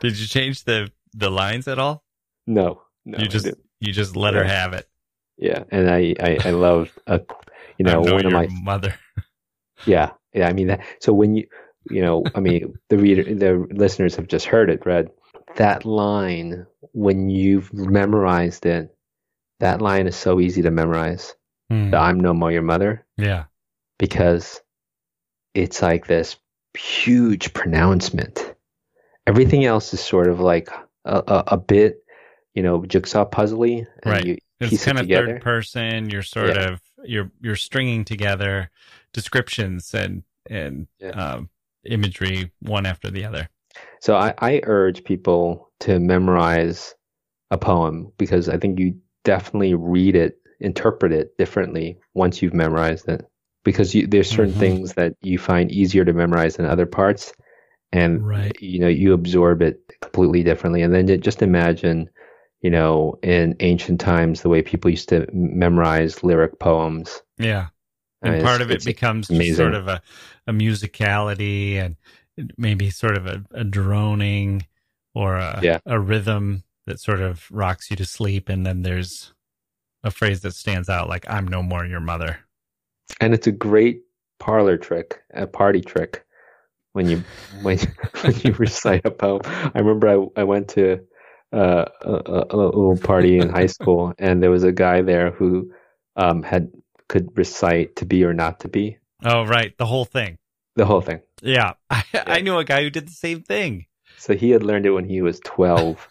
Did 0.00 0.18
you 0.18 0.26
change 0.26 0.64
the 0.64 0.90
the 1.14 1.30
lines 1.30 1.68
at 1.68 1.78
all? 1.78 2.04
No, 2.46 2.82
no, 3.04 3.18
you 3.18 3.28
just 3.28 3.44
didn't. 3.44 3.64
You 3.80 3.92
just 3.92 4.16
let 4.16 4.34
her 4.34 4.44
have 4.44 4.72
it. 4.72 4.88
yeah, 5.36 5.64
and 5.70 5.90
I 5.90 6.14
I, 6.20 6.38
I 6.46 6.50
love 6.50 6.96
uh, 7.06 7.18
you 7.78 7.84
know 7.84 8.02
know 8.02 8.14
one 8.14 8.26
of 8.26 8.32
my 8.32 8.48
mother. 8.50 8.94
yeah 9.86 10.10
yeah 10.34 10.48
I 10.48 10.52
mean 10.52 10.66
that 10.68 10.80
so 11.00 11.12
when 11.12 11.36
you 11.36 11.46
you 11.90 12.02
know 12.02 12.24
I 12.34 12.40
mean 12.40 12.74
the 12.88 12.98
reader 12.98 13.22
the 13.22 13.66
listeners 13.74 14.16
have 14.16 14.26
just 14.26 14.46
heard 14.46 14.70
it 14.70 14.84
read 14.84 15.08
that 15.56 15.84
line 15.84 16.66
when 16.92 17.30
you've 17.30 17.72
memorized 17.72 18.66
it 18.66 18.94
that 19.60 19.80
line 19.80 20.06
is 20.06 20.16
so 20.16 20.40
easy 20.40 20.62
to 20.62 20.70
memorize 20.70 21.34
Hmm. 21.70 21.90
the 21.90 21.98
I'm 21.98 22.18
no 22.18 22.32
more 22.32 22.50
your 22.50 22.62
mother 22.62 23.04
Yeah. 23.18 23.44
because 23.98 24.62
it's 25.54 25.82
like 25.82 26.06
this 26.06 26.36
huge 26.76 27.52
pronouncement. 27.52 28.54
Everything 29.26 29.66
else 29.66 29.92
is 29.92 30.00
sort 30.00 30.28
of 30.28 30.40
like 30.40 30.70
a, 31.04 31.18
a, 31.26 31.44
a 31.48 31.56
bit, 31.58 31.98
you 32.58 32.64
know, 32.64 32.84
jigsaw 32.84 33.24
puzzly, 33.24 33.86
Right. 34.04 34.26
you 34.26 34.38
It's 34.58 34.70
piece 34.70 34.82
it 34.82 34.86
kind 34.86 34.98
of 34.98 35.04
together. 35.04 35.26
third 35.28 35.42
person. 35.42 36.10
You're 36.10 36.24
sort 36.24 36.56
Yeah. 36.56 36.70
of 36.72 36.80
you're 37.04 37.30
you're 37.40 37.54
stringing 37.54 38.04
together 38.04 38.70
descriptions 39.12 39.94
and 39.94 40.24
and 40.50 40.88
Yeah. 40.98 41.10
um, 41.10 41.50
imagery 41.84 42.50
one 42.60 42.84
after 42.84 43.12
the 43.12 43.24
other. 43.24 43.48
So 44.00 44.16
I, 44.16 44.34
I 44.38 44.60
urge 44.64 45.04
people 45.04 45.70
to 45.80 46.00
memorize 46.00 46.96
a 47.52 47.58
poem 47.58 48.10
because 48.18 48.48
I 48.48 48.56
think 48.58 48.80
you 48.80 48.96
definitely 49.22 49.74
read 49.74 50.16
it, 50.16 50.38
interpret 50.58 51.12
it 51.12 51.38
differently 51.38 52.00
once 52.14 52.42
you've 52.42 52.54
memorized 52.54 53.08
it. 53.08 53.24
Because 53.62 53.94
you, 53.94 54.08
there's 54.08 54.28
certain 54.28 54.54
Mhm. 54.54 54.58
things 54.58 54.94
that 54.94 55.14
you 55.22 55.38
find 55.38 55.70
easier 55.70 56.04
to 56.04 56.12
memorize 56.12 56.56
than 56.56 56.66
other 56.66 56.86
parts, 56.86 57.32
and 57.92 58.26
Right. 58.26 58.56
you 58.60 58.80
know 58.80 58.88
you 58.88 59.12
absorb 59.12 59.62
it 59.62 59.78
completely 60.02 60.42
differently. 60.42 60.82
And 60.82 60.92
then 60.92 61.20
just 61.20 61.40
imagine, 61.42 62.10
you 62.62 62.70
know, 62.70 63.18
in 63.22 63.56
ancient 63.60 64.00
times 64.00 64.42
the 64.42 64.48
way 64.48 64.62
people 64.62 64.90
used 64.90 65.08
to 65.10 65.26
memorize 65.32 66.22
lyric 66.24 66.58
poems. 66.58 67.22
Yeah. 67.38 67.68
I 68.22 68.28
And 68.28 68.34
mean, 68.34 68.42
part 68.42 68.62
of 68.62 68.70
it 68.70 68.84
becomes 68.84 69.28
just 69.28 69.54
sort 69.56 69.74
of 69.74 69.88
a, 69.88 70.02
a 70.46 70.52
musicality 70.52 71.74
and 71.76 71.96
maybe 72.56 72.90
sort 72.90 73.16
of 73.16 73.26
a, 73.26 73.44
a 73.52 73.64
droning 73.64 74.66
or 75.14 75.36
a, 75.36 75.60
Yeah. 75.62 75.78
a 75.86 75.98
rhythm 76.00 76.64
that 76.86 77.00
sort 77.00 77.20
of 77.20 77.46
rocks 77.50 77.90
you 77.90 77.96
to 77.96 78.04
sleep. 78.06 78.48
And 78.48 78.66
then 78.66 78.82
there's 78.82 79.32
a 80.04 80.10
phrase 80.10 80.42
that 80.42 80.54
stands 80.54 80.88
out 80.88 81.08
like, 81.08 81.26
I'm 81.30 81.48
no 81.48 81.62
more 81.62 81.86
your 81.86 82.00
mother. 82.00 82.40
and 83.20 83.34
it's 83.34 83.46
a 83.46 83.52
great 83.52 84.02
parlor 84.38 84.76
trick, 84.76 85.22
a 85.34 85.46
party 85.46 85.80
trick. 85.80 86.24
When 86.92 87.08
you 87.08 87.24
when 87.62 87.78
when 88.22 88.34
you 88.44 88.52
recite 88.54 89.06
a 89.06 89.10
poem, 89.10 89.42
I 89.46 89.78
remember 89.78 90.08
I 90.08 90.40
I 90.40 90.44
went 90.44 90.68
to 90.70 91.00
uh, 91.52 91.84
a, 92.02 92.44
a, 92.50 92.56
little 92.56 92.98
party 92.98 93.38
in 93.38 93.48
high 93.48 93.66
school, 93.66 94.12
and 94.18 94.42
there 94.42 94.50
was 94.50 94.64
a 94.64 94.72
guy 94.72 95.02
there 95.02 95.30
who 95.30 95.72
um, 96.16 96.42
had 96.42 96.70
could 97.08 97.36
recite 97.36 97.96
"To 97.96 98.06
Be 98.06 98.24
or 98.24 98.34
Not 98.34 98.60
to 98.60 98.68
Be," 98.68 98.98
Oh, 99.24 99.44
right. 99.44 99.76
The 99.78 99.86
whole 99.86 100.04
thing. 100.04 100.38
the 100.76 100.86
whole 100.86 101.00
thing. 101.00 101.20
Yeah. 101.42 101.74
I, 101.90 102.04
I 102.14 102.40
knew 102.40 102.58
a 102.58 102.64
guy 102.64 102.82
who 102.82 102.90
did 102.90 103.06
the 103.08 103.12
same 103.12 103.42
thing. 103.42 103.86
So 104.18 104.34
he 104.34 104.50
had 104.50 104.62
learned 104.62 104.86
it 104.86 104.90
when 104.90 105.08
he 105.08 105.22
was 105.22 105.40
twelve, 105.40 106.08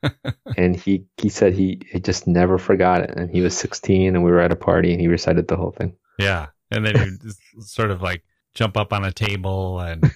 and 0.56 0.76
he 0.76 1.06
he 1.16 1.28
said 1.28 1.54
he, 1.54 1.82
he 1.90 2.00
just 2.00 2.26
never 2.26 2.56
forgot 2.56 3.02
it. 3.02 3.10
And 3.16 3.30
he 3.30 3.40
was 3.40 3.56
sixteen, 3.56 4.14
and 4.14 4.24
we 4.24 4.30
were 4.30 4.40
at 4.40 4.52
a 4.52 4.56
party, 4.56 4.92
and 4.92 5.00
he 5.00 5.08
recited 5.08 5.48
the 5.48 5.56
whole 5.56 5.72
thing. 5.72 5.96
Yeah. 6.18 6.48
And 6.70 6.84
then 6.84 6.96
he 6.96 7.62
sort 7.62 7.90
of 7.90 8.02
like 8.02 8.22
jump 8.54 8.76
up 8.76 8.92
on 8.92 9.04
a 9.04 9.12
table 9.12 9.80
and 9.80 10.10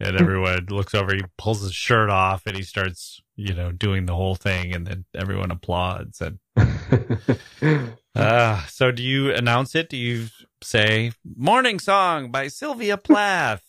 and 0.00 0.20
everyone 0.20 0.66
looks 0.70 0.94
over, 0.94 1.14
he 1.14 1.22
pulls 1.38 1.62
his 1.62 1.74
shirt 1.74 2.10
off 2.10 2.46
and 2.46 2.56
he 2.56 2.62
starts, 2.62 3.20
you 3.36 3.52
know, 3.54 3.72
doing 3.72 4.06
the 4.06 4.14
whole 4.14 4.34
thing 4.34 4.74
and 4.74 4.86
then 4.86 5.04
everyone 5.14 5.50
applauds 5.50 6.20
and 6.20 6.38
uh 8.14 8.64
so 8.68 8.90
do 8.92 9.02
you 9.02 9.32
announce 9.32 9.74
it? 9.74 9.88
Do 9.88 9.96
you 9.96 10.26
say 10.62 11.12
morning 11.36 11.78
song 11.78 12.30
by 12.30 12.48
Sylvia 12.48 12.96
Plath 12.96 13.64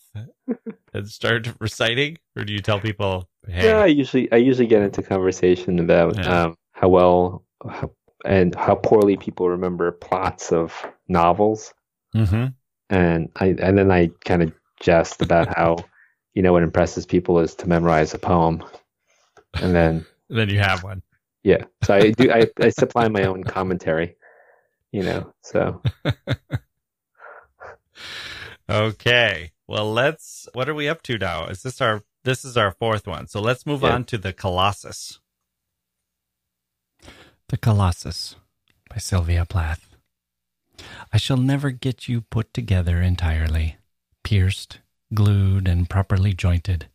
and 0.94 1.08
start 1.08 1.48
reciting? 1.60 2.18
Or 2.36 2.44
do 2.44 2.52
you 2.52 2.60
tell 2.60 2.80
people, 2.80 3.28
hey 3.48 3.66
Yeah, 3.68 3.80
I 3.82 3.86
usually 3.86 4.30
I 4.32 4.36
usually 4.36 4.68
get 4.68 4.82
into 4.82 5.02
conversation 5.02 5.78
about 5.78 6.16
Yeah. 6.16 6.44
um, 6.44 6.56
how 6.72 6.88
well 6.88 7.44
how, 7.68 7.90
and 8.24 8.54
how 8.54 8.74
poorly 8.76 9.16
people 9.16 9.48
remember 9.48 9.90
plots 9.92 10.52
of 10.52 10.74
novels, 11.08 11.72
Mhm. 12.14 12.54
and 12.90 13.28
I 13.36 13.46
and 13.58 13.78
then 13.78 13.90
I 13.90 14.10
kind 14.24 14.42
of 14.42 14.52
jest 14.80 15.22
about 15.22 15.48
how 15.56 15.76
you 16.34 16.42
know 16.42 16.52
what 16.52 16.62
impresses 16.62 17.06
people 17.06 17.38
is 17.38 17.54
to 17.56 17.68
memorize 17.68 18.12
a 18.14 18.18
poem, 18.18 18.62
and 19.62 19.74
then 19.74 20.06
then 20.28 20.48
you 20.48 20.58
have 20.58 20.82
one. 20.82 21.02
yeah, 21.44 21.64
so 21.82 21.94
I 21.94 22.10
do 22.10 22.30
I, 22.30 22.46
I 22.60 22.68
supply 22.70 23.08
my 23.08 23.24
own 23.24 23.44
commentary, 23.44 24.16
you 24.92 25.02
know. 25.02 25.32
So 25.42 25.82
Okay. 28.68 29.52
Well, 29.68 29.92
let's. 29.92 30.48
What 30.52 30.68
are 30.68 30.74
we 30.74 30.88
up 30.88 31.02
to 31.02 31.18
now? 31.18 31.46
Is 31.46 31.62
this 31.62 31.80
our? 31.80 32.02
This 32.24 32.44
is 32.44 32.56
our 32.56 32.72
fourth 32.72 33.06
one. 33.06 33.28
So 33.28 33.40
let's 33.40 33.64
move 33.66 33.82
Yeah. 33.82 33.94
on 33.94 34.04
to 34.06 34.18
the 34.18 34.32
Colossus. 34.32 35.20
The 37.48 37.56
Colossus 37.56 38.34
by 38.90 38.96
Sylvia 38.98 39.44
Plath. 39.44 39.96
I 41.12 41.16
shall 41.16 41.36
never 41.36 41.70
get 41.70 42.08
you 42.08 42.22
put 42.22 42.52
together 42.52 43.00
entirely, 43.00 43.76
pierced, 44.24 44.80
glued, 45.14 45.68
and 45.68 45.88
properly 45.88 46.32
jointed. 46.32 46.88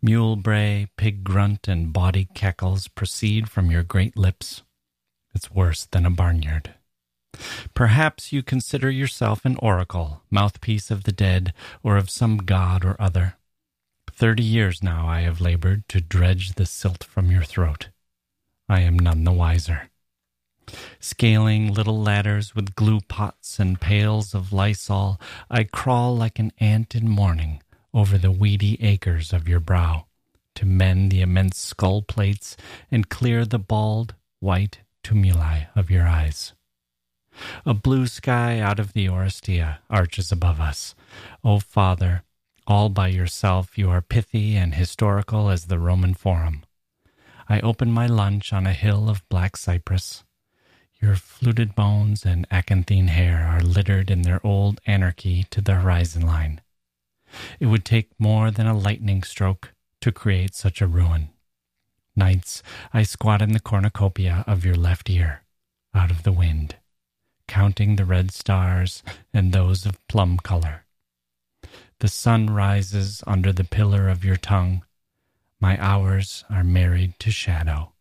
Mule 0.00 0.36
bray, 0.36 0.88
pig 0.96 1.22
grunt, 1.22 1.68
and 1.68 1.92
body 1.92 2.28
cackles 2.34 2.88
proceed 2.88 3.48
from 3.48 3.70
your 3.70 3.82
great 3.82 4.16
lips. 4.16 4.62
It's 5.34 5.50
worse 5.50 5.86
than 5.86 6.04
a 6.04 6.10
barnyard. 6.10 6.74
Perhaps 7.72 8.32
you 8.32 8.42
consider 8.42 8.90
yourself 8.90 9.44
an 9.44 9.56
oracle, 9.56 10.22
mouthpiece 10.30 10.90
of 10.90 11.04
the 11.04 11.12
dead, 11.12 11.54
or 11.82 11.96
of 11.96 12.10
some 12.10 12.38
god 12.38 12.84
or 12.84 13.00
other. 13.00 13.36
Thirty 14.10 14.42
years 14.42 14.82
now 14.82 15.06
I 15.06 15.20
have 15.20 15.40
labored 15.40 15.88
to 15.88 16.00
dredge 16.00 16.54
the 16.54 16.66
silt 16.66 17.02
from 17.02 17.30
your 17.30 17.44
throat. 17.44 17.88
I 18.68 18.80
am 18.80 18.98
none 18.98 19.24
the 19.24 19.32
wiser. 19.32 19.88
Scaling 21.00 21.72
little 21.72 22.00
ladders 22.00 22.54
with 22.54 22.74
glue 22.74 23.00
pots 23.00 23.58
and 23.58 23.80
pails 23.80 24.34
of 24.34 24.52
Lysol, 24.52 25.20
I 25.50 25.64
crawl 25.64 26.16
like 26.16 26.38
an 26.38 26.52
ant 26.60 26.94
in 26.94 27.08
mourning 27.08 27.62
over 27.94 28.18
the 28.18 28.32
weedy 28.32 28.76
acres 28.82 29.32
of 29.32 29.48
your 29.48 29.60
brow, 29.60 30.06
to 30.54 30.66
mend 30.66 31.10
the 31.10 31.20
immense 31.20 31.58
skull 31.58 32.02
plates 32.02 32.56
and 32.90 33.08
clear 33.08 33.44
the 33.44 33.58
bald, 33.58 34.14
white 34.40 34.80
tumuli 35.02 35.66
of 35.74 35.90
your 35.90 36.06
eyes. 36.06 36.52
A 37.64 37.74
blue 37.74 38.06
sky 38.06 38.60
out 38.60 38.78
of 38.78 38.92
the 38.92 39.08
Oresteia 39.08 39.78
arches 39.88 40.30
above 40.30 40.60
us. 40.60 40.94
O 41.42 41.58
Father, 41.58 42.22
all 42.66 42.88
by 42.88 43.08
yourself 43.08 43.78
you 43.78 43.90
are 43.90 44.02
pithy 44.02 44.56
and 44.56 44.74
historical 44.74 45.48
as 45.48 45.66
the 45.66 45.78
Roman 45.78 46.14
Forum. 46.14 46.62
I 47.48 47.60
open 47.60 47.90
my 47.90 48.06
lunch 48.06 48.52
on 48.52 48.66
a 48.66 48.72
hill 48.72 49.08
of 49.08 49.28
black 49.28 49.56
cypress. 49.56 50.24
Your 51.00 51.16
fluted 51.16 51.74
bones 51.74 52.24
and 52.24 52.46
acanthine 52.50 53.08
hair 53.08 53.44
are 53.44 53.60
littered 53.60 54.10
in 54.10 54.22
their 54.22 54.40
old 54.46 54.80
anarchy 54.86 55.44
to 55.50 55.60
the 55.60 55.74
horizon 55.74 56.24
line. 56.24 56.60
It 57.60 57.66
would 57.66 57.84
take 57.84 58.10
more 58.18 58.50
than 58.50 58.66
a 58.66 58.76
lightning 58.76 59.22
stroke 59.22 59.72
to 60.00 60.12
create 60.12 60.54
such 60.54 60.80
a 60.80 60.86
ruin. 60.86 61.30
Nights 62.14 62.62
I 62.92 63.02
squat 63.02 63.40
in 63.42 63.52
the 63.52 63.60
cornucopia 63.60 64.44
of 64.46 64.64
your 64.64 64.74
left 64.74 65.08
ear, 65.08 65.42
out 65.94 66.10
of 66.10 66.22
the 66.22 66.32
wind 66.32 66.76
counting 67.52 67.96
the 67.96 68.04
red 68.06 68.30
stars 68.32 69.02
and 69.34 69.52
those 69.52 69.84
of 69.84 70.06
plum 70.08 70.38
color. 70.38 70.86
The 71.98 72.08
sun 72.08 72.48
rises 72.48 73.22
under 73.26 73.52
the 73.52 73.62
pillar 73.62 74.08
of 74.08 74.24
your 74.24 74.38
tongue. 74.38 74.86
My 75.60 75.76
hours 75.78 76.46
are 76.48 76.64
married 76.64 77.18
to 77.18 77.30
shadow. 77.30 77.92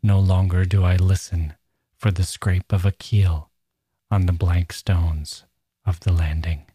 No 0.00 0.20
longer 0.20 0.64
do 0.64 0.84
I 0.84 0.94
listen 0.94 1.54
for 1.96 2.12
the 2.12 2.22
scrape 2.22 2.72
of 2.72 2.86
a 2.86 2.92
keel 2.92 3.50
on 4.12 4.26
the 4.26 4.32
blank 4.32 4.72
stones 4.72 5.42
of 5.84 5.98
the 5.98 6.12
landing. 6.12 6.67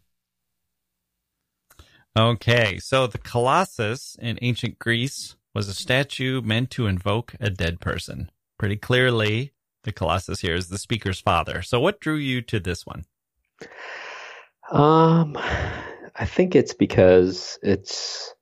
Okay, 2.18 2.78
so 2.80 3.08
the 3.08 3.18
Colossus 3.18 4.16
in 4.22 4.38
ancient 4.42 4.78
Greece 4.78 5.36
was 5.56 5.68
a 5.68 5.74
statue 5.74 6.42
meant 6.42 6.70
to 6.72 6.86
invoke 6.88 7.34
a 7.40 7.50
dead 7.50 7.80
person. 7.80 8.30
Pretty 8.60 8.76
clearly, 8.76 9.52
the 9.84 9.92
Colossus 9.92 10.42
here 10.42 10.54
is 10.56 10.70
the 10.70 10.78
speaker's 10.78 11.20
father. 11.20 11.62
So, 11.64 11.80
what 11.80 12.00
drew 12.00 12.16
you 12.16 12.42
to 12.44 12.60
this 12.60 12.86
one? 12.86 13.06
Um, 14.72 15.36
I 15.38 16.26
think 16.26 16.56
it's 16.56 16.74
because 16.74 17.58
it's 17.64 18.34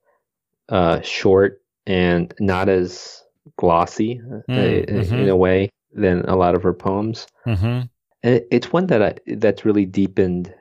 uh, 0.69 1.01
short 1.01 1.61
and 1.87 2.33
not 2.39 2.69
as 2.69 3.23
glossy 3.57 4.19
uh, 4.19 4.51
Mm, 4.51 4.85
in 4.85 4.95
mhm. 5.05 5.29
a 5.29 5.35
way. 5.35 5.69
than 5.93 6.21
a 6.21 6.37
lot 6.37 6.55
of 6.55 6.63
her 6.63 6.73
poems. 6.73 7.27
Mm-hmm. 7.45 7.81
And 8.23 8.41
it's 8.49 8.71
one 8.71 8.87
that 8.87 9.01
I 9.03 9.15
that's 9.35 9.65
really 9.65 9.85
deepened 9.85 10.53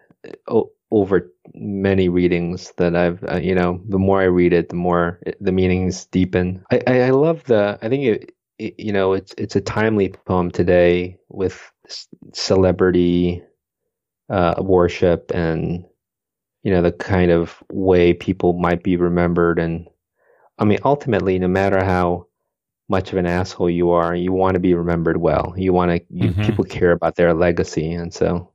o- 0.48 0.72
over 0.90 1.30
many 1.54 2.08
readings 2.08 2.72
that 2.76 2.96
I've 2.96 3.22
uh, 3.24 3.36
you 3.38 3.54
know 3.54 3.80
the 3.88 3.98
more 3.98 4.20
I 4.20 4.24
read 4.26 4.52
it, 4.52 4.68
the 4.68 4.76
more 4.76 5.20
it, 5.26 5.36
the 5.40 5.52
meanings 5.52 6.06
deepen. 6.06 6.64
I, 6.70 6.80
I, 6.86 7.00
I 7.04 7.10
love 7.10 7.44
the 7.44 7.78
I 7.82 7.88
think 7.88 8.04
it, 8.04 8.32
it 8.58 8.74
you 8.78 8.92
know 8.92 9.12
it's 9.12 9.34
it's 9.38 9.56
a 9.56 9.60
timely 9.60 10.10
poem 10.26 10.50
today 10.50 11.18
with 11.28 11.70
celebrity 12.32 13.42
uh, 14.28 14.54
worship 14.60 15.30
and 15.34 15.84
you 16.62 16.72
know 16.72 16.82
the 16.82 16.92
kind 16.92 17.30
of 17.30 17.62
way 17.72 18.12
people 18.14 18.52
might 18.54 18.82
be 18.82 18.96
remembered 18.96 19.58
and 19.58 19.88
I 20.58 20.64
mean 20.64 20.78
ultimately 20.84 21.38
no 21.38 21.48
matter 21.48 21.82
how 21.84 22.26
much 22.88 23.12
of 23.12 23.18
an 23.18 23.26
asshole 23.26 23.70
you 23.70 23.90
are 23.90 24.14
you 24.14 24.32
want 24.32 24.54
to 24.54 24.60
be 24.60 24.74
remembered 24.74 25.18
well 25.18 25.54
you 25.56 25.72
want 25.72 25.90
to 25.92 26.04
you, 26.10 26.34
Mhm. 26.34 26.40
people 26.40 26.64
care 26.64 26.92
about 26.92 27.16
their 27.16 27.34
legacy 27.34 27.92
and 27.92 28.12
so 28.12 28.49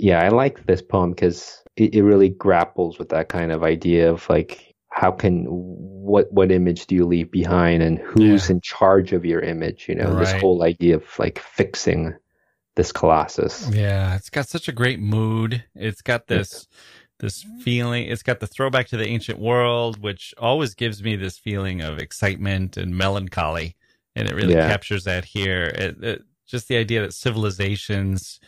yeah 0.00 0.22
I 0.22 0.28
like 0.28 0.66
this 0.66 0.82
poem 0.82 1.10
because 1.10 1.62
it, 1.76 1.94
it 1.94 2.02
really 2.02 2.28
grapples 2.28 2.98
with 2.98 3.10
that 3.10 3.28
kind 3.28 3.52
of 3.52 3.62
idea 3.62 4.10
of 4.10 4.28
like 4.28 4.74
how 4.90 5.12
can 5.12 5.44
what 5.48 6.32
what 6.32 6.50
image 6.50 6.86
do 6.86 6.94
you 6.94 7.06
leave 7.06 7.30
behind 7.30 7.82
and 7.82 7.98
who's 7.98 8.48
Yeah. 8.48 8.54
in 8.56 8.60
charge 8.60 9.12
of 9.12 9.24
your 9.24 9.40
image 9.40 9.86
you 9.88 9.94
know 9.94 10.16
this 10.18 10.32
whole 10.40 10.62
idea 10.64 10.96
of 10.96 11.04
like 11.18 11.38
fixing 11.38 12.14
this 12.76 12.92
colossus 12.92 13.68
Yeah, 13.72 14.16
it's 14.16 14.30
got 14.30 14.48
such 14.48 14.68
a 14.68 14.72
great 14.72 15.00
mood. 15.00 15.64
It's 15.74 16.02
got 16.02 16.26
this 16.28 16.66
this 17.18 17.44
feeling. 17.62 18.08
It's 18.08 18.22
got 18.22 18.40
the 18.40 18.46
throwback 18.46 18.86
to 18.88 18.96
the 18.96 19.06
ancient 19.06 19.38
world, 19.38 20.00
which 20.00 20.32
always 20.38 20.74
gives 20.74 21.02
me 21.02 21.16
this 21.16 21.36
feeling 21.36 21.82
of 21.82 21.98
excitement 21.98 22.76
and 22.78 22.96
melancholy, 22.96 23.76
and 24.16 24.28
it 24.28 24.34
really 24.34 24.54
Yeah. 24.54 24.68
captures 24.68 25.04
that 25.04 25.24
here. 25.26 25.64
It, 25.64 26.02
it, 26.02 26.22
just 26.46 26.68
the 26.68 26.78
idea 26.78 27.02
that 27.02 27.12
civilizations, 27.12 28.40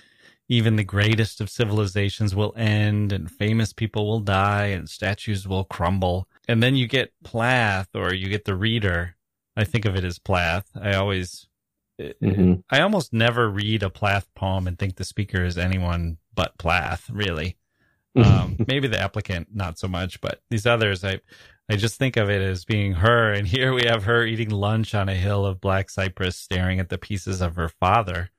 even 0.49 0.77
the 0.77 0.85
greatest 0.85 1.41
of 1.41 1.51
civilizations, 1.51 2.35
will 2.35 2.55
end, 2.57 3.13
and 3.13 3.31
famous 3.31 3.73
people 3.73 4.07
will 4.07 4.21
die, 4.21 4.67
and 4.67 4.89
statues 4.89 5.49
will 5.49 5.65
crumble, 5.65 6.29
and 6.49 6.63
then 6.63 6.77
you 6.77 6.87
get 6.87 7.13
Plath, 7.25 7.89
or 7.95 8.13
you 8.13 8.29
get 8.29 8.45
the 8.45 8.55
reader. 8.57 9.17
I 9.57 9.65
think 9.65 9.85
of 9.85 9.97
it 9.97 10.05
as 10.05 10.19
Plath. 10.19 10.71
I 10.81 10.95
always. 10.95 11.47
hmm 12.21 12.55
I 12.71 12.81
almost 12.81 13.13
never 13.13 13.49
read 13.49 13.83
a 13.83 13.91
Plath 13.91 14.29
poem 14.35 14.67
and 14.67 14.79
think 14.79 14.97
the 14.97 15.05
speaker 15.05 15.45
is 15.45 15.59
anyone 15.59 16.19
but 16.35 16.59
Plath, 16.59 17.09
really. 17.11 17.57
Um, 18.15 18.57
maybe 18.67 18.89
the 18.89 19.01
applicant, 19.01 19.49
not 19.55 19.79
so 19.79 19.89
much, 19.89 20.21
but 20.21 20.43
these 20.51 20.67
others, 20.67 21.05
I, 21.05 21.21
I 21.71 21.77
just 21.77 21.97
think 21.97 22.17
of 22.17 22.29
it 22.29 22.43
as 22.43 22.65
being 22.65 22.93
her. 22.93 23.33
And 23.33 23.47
here 23.47 23.73
we 23.73 23.85
have 23.87 24.05
her 24.05 24.25
eating 24.25 24.51
lunch 24.51 24.95
on 24.95 25.09
a 25.09 25.15
hill 25.15 25.47
of 25.47 25.61
black 25.61 25.89
cypress, 25.89 26.37
staring 26.37 26.81
at 26.81 26.91
the 26.91 26.99
pieces 26.99 27.41
of 27.41 27.57
her 27.57 27.69
father, 27.69 28.31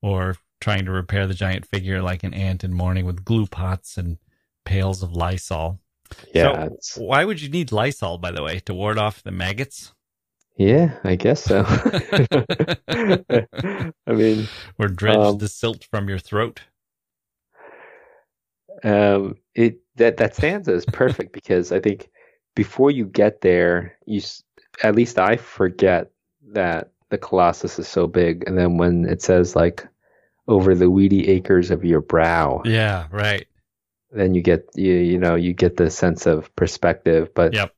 or 0.00 0.36
trying 0.62 0.84
to 0.86 0.92
repair 0.92 1.26
the 1.26 1.34
giant 1.34 1.66
figure 1.66 2.00
like 2.00 2.24
an 2.24 2.32
ant 2.34 2.64
in 2.64 2.72
mourning 2.72 3.04
with 3.04 3.24
glue 3.24 3.46
pots 3.46 3.98
and 3.98 4.18
pails 4.64 5.02
of 5.02 5.12
Lysol. 5.12 5.80
yeah 6.34 6.68
So, 6.68 7.02
why 7.02 7.24
would 7.24 7.42
you 7.42 7.48
need 7.50 7.72
Lysol, 7.72 8.18
by 8.18 8.30
the 8.30 8.42
way, 8.42 8.60
to 8.60 8.74
ward 8.74 8.98
off 8.98 9.22
the 9.22 9.30
maggots? 9.32 9.92
Yeah, 10.56 10.98
I 11.04 11.16
guess 11.16 11.42
so. 11.44 11.64
I 14.06 14.12
mean, 14.12 14.46
Or 14.78 14.88
dredge 14.88 15.16
Um, 15.16 15.38
the 15.38 15.48
silt 15.48 15.84
from 15.84 16.08
your 16.08 16.18
throat? 16.18 16.60
um, 18.84 19.36
it 19.54 19.80
that 19.96 20.16
that 20.18 20.34
stanza 20.34 20.72
is 20.72 20.86
perfect 20.86 21.32
because 21.40 21.72
I 21.72 21.80
think 21.80 22.10
before 22.54 22.90
you 22.90 23.06
get 23.06 23.40
there, 23.40 23.96
you 24.06 24.20
at 24.82 24.94
least 24.94 25.18
I 25.18 25.36
forget 25.36 26.10
that 26.52 26.90
the 27.10 27.18
Colossus 27.18 27.78
is 27.78 27.88
so 27.88 28.06
big, 28.06 28.44
and 28.46 28.56
then 28.58 28.78
when 28.78 29.04
it 29.06 29.22
says 29.22 29.56
like 29.56 29.86
over 30.52 30.74
the 30.74 30.90
weedy 30.90 31.28
acres 31.28 31.70
of 31.70 31.84
your 31.84 32.00
brow, 32.00 32.62
Yeah, 32.64 33.06
right. 33.10 33.46
then 34.10 34.34
you 34.34 34.42
get 34.42 34.68
you 34.74 34.92
you 34.94 35.18
know 35.18 35.34
you 35.34 35.52
get 35.54 35.76
the 35.76 35.90
sense 35.90 36.26
of 36.26 36.54
perspective. 36.56 37.30
But 37.34 37.54
Yep. 37.54 37.72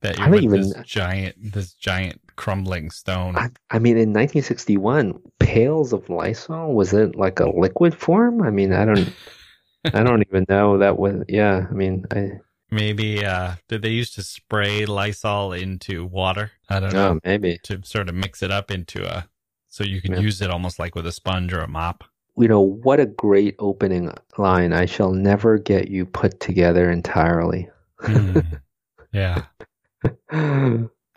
That 0.00 0.20
I 0.20 0.26
you're 0.26 0.26
don't 0.26 0.34
with 0.34 0.44
even- 0.44 0.60
this 0.60 0.86
giant, 0.86 1.34
this 1.52 1.72
giant 1.72 2.20
crumbling 2.36 2.88
stone. 2.90 3.36
I, 3.36 3.50
I 3.68 3.80
mean, 3.80 3.96
in 3.96 4.12
1961, 4.12 5.18
pails 5.40 5.92
of 5.92 6.08
Lysol 6.08 6.72
was 6.72 6.92
it 6.92 7.16
like 7.16 7.40
a 7.40 7.48
liquid 7.50 7.96
form? 7.96 8.40
I 8.42 8.50
mean, 8.50 8.72
I 8.72 8.84
don't. 8.84 9.12
I 9.92 10.02
don't 10.04 10.22
even 10.28 10.44
know 10.48 10.78
that 10.78 10.98
was. 10.98 11.24
Yeah, 11.28 11.66
I 11.68 11.72
mean, 11.74 12.04
I 12.12 12.38
Maybe 12.70 13.24
uh 13.24 13.54
did 13.68 13.82
they 13.82 13.88
used 13.90 14.14
to 14.16 14.22
spray 14.22 14.84
Lysol 14.86 15.52
into 15.52 16.04
water? 16.04 16.52
I 16.68 16.78
don't 16.80 16.92
know 16.92 17.08
oh 17.16 17.20
maybe. 17.24 17.58
to 17.64 17.80
sort 17.82 18.08
of 18.08 18.14
mix 18.14 18.42
it 18.42 18.50
up 18.52 18.70
into 18.70 19.02
a 19.04 19.26
so 19.68 19.82
you 19.84 20.00
could 20.02 20.12
Yeah. 20.12 20.18
use 20.20 20.40
it 20.42 20.50
almost 20.50 20.78
like 20.78 20.94
with 20.94 21.06
a 21.06 21.12
sponge 21.12 21.52
or 21.52 21.60
a 21.60 21.68
mop. 21.68 22.04
You 22.38 22.48
know 22.48 22.60
what 22.60 23.00
a 23.00 23.06
great 23.06 23.56
opening 23.58 24.12
line. 24.36 24.72
I 24.72 24.86
shall 24.86 25.12
never 25.12 25.58
get 25.58 25.88
you 25.90 26.06
put 26.06 26.38
together 26.40 26.90
entirely. 26.90 27.68
Hmm. 28.00 28.38
yeah, 29.12 29.42
yeah, 30.02 30.22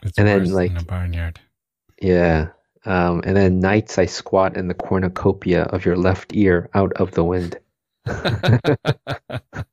it's 0.04 0.18
And 0.18 0.28
then, 0.28 0.52
like- 0.52 0.74
than 0.74 0.82
a 0.82 0.86
barnyard. 0.86 1.40
um, 2.86 3.22
and 3.24 3.38
then 3.38 3.60
nights 3.60 3.98
I 4.00 4.06
squat 4.08 4.58
in 4.58 4.68
the 4.68 4.74
cornucopia 4.74 5.64
of 5.64 5.86
your 5.86 5.96
left 5.98 6.34
ear 6.36 6.70
out 6.74 6.92
of 6.94 7.12
the 7.12 7.24
wind. 7.24 7.58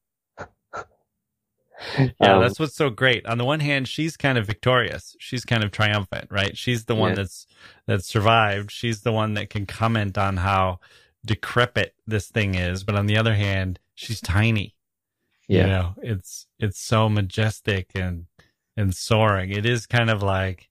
Yeah, 1.97 2.35
Um, 2.35 2.43
that's 2.43 2.59
what's 2.59 2.75
so 2.75 2.91
great. 2.91 3.25
On 3.27 3.39
the 3.39 3.45
one 3.45 3.61
hand, 3.61 3.87
she's 3.87 4.17
kind 4.17 4.37
of 4.37 4.47
victorious. 4.47 5.15
She's 5.21 5.45
kind 5.45 5.63
of 5.63 5.71
triumphant, 5.71 6.27
right? 6.31 6.57
She's 6.57 6.87
the 6.87 6.95
one 6.97 7.11
Yeah. 7.11 7.17
that's 7.17 7.47
that's 7.87 8.07
survived. 8.07 8.71
She's 8.73 9.03
the 9.03 9.13
one 9.13 9.35
that 9.35 9.49
can 9.49 9.65
comment 9.65 10.19
on 10.19 10.39
how 10.39 10.81
decrepit 11.29 11.95
this 12.07 12.29
thing 12.29 12.57
is. 12.57 12.83
But 12.83 12.97
on 12.97 13.07
the 13.07 13.17
other 13.17 13.35
hand, 13.35 13.79
she's 13.95 14.21
tiny. 14.21 14.75
Yeah. 15.47 15.61
You 15.61 15.67
know, 15.67 15.95
it's 16.03 16.47
it's 16.59 16.81
so 16.81 17.09
majestic 17.09 17.91
and 17.95 18.27
and 18.77 18.95
soaring. 18.95 19.51
It 19.51 19.65
is 19.65 19.87
kind 19.87 20.11
of 20.11 20.23
like 20.23 20.69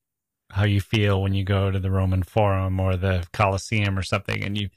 how 0.51 0.65
you 0.65 0.81
feel 0.81 1.21
when 1.21 1.33
you 1.33 1.43
go 1.43 1.71
to 1.71 1.79
the 1.79 1.91
Roman 1.91 2.23
Forum 2.23 2.79
or 2.79 2.95
the 2.95 3.25
Colosseum 3.33 3.97
or 3.97 4.03
something 4.03 4.43
and 4.43 4.57
you 4.57 4.69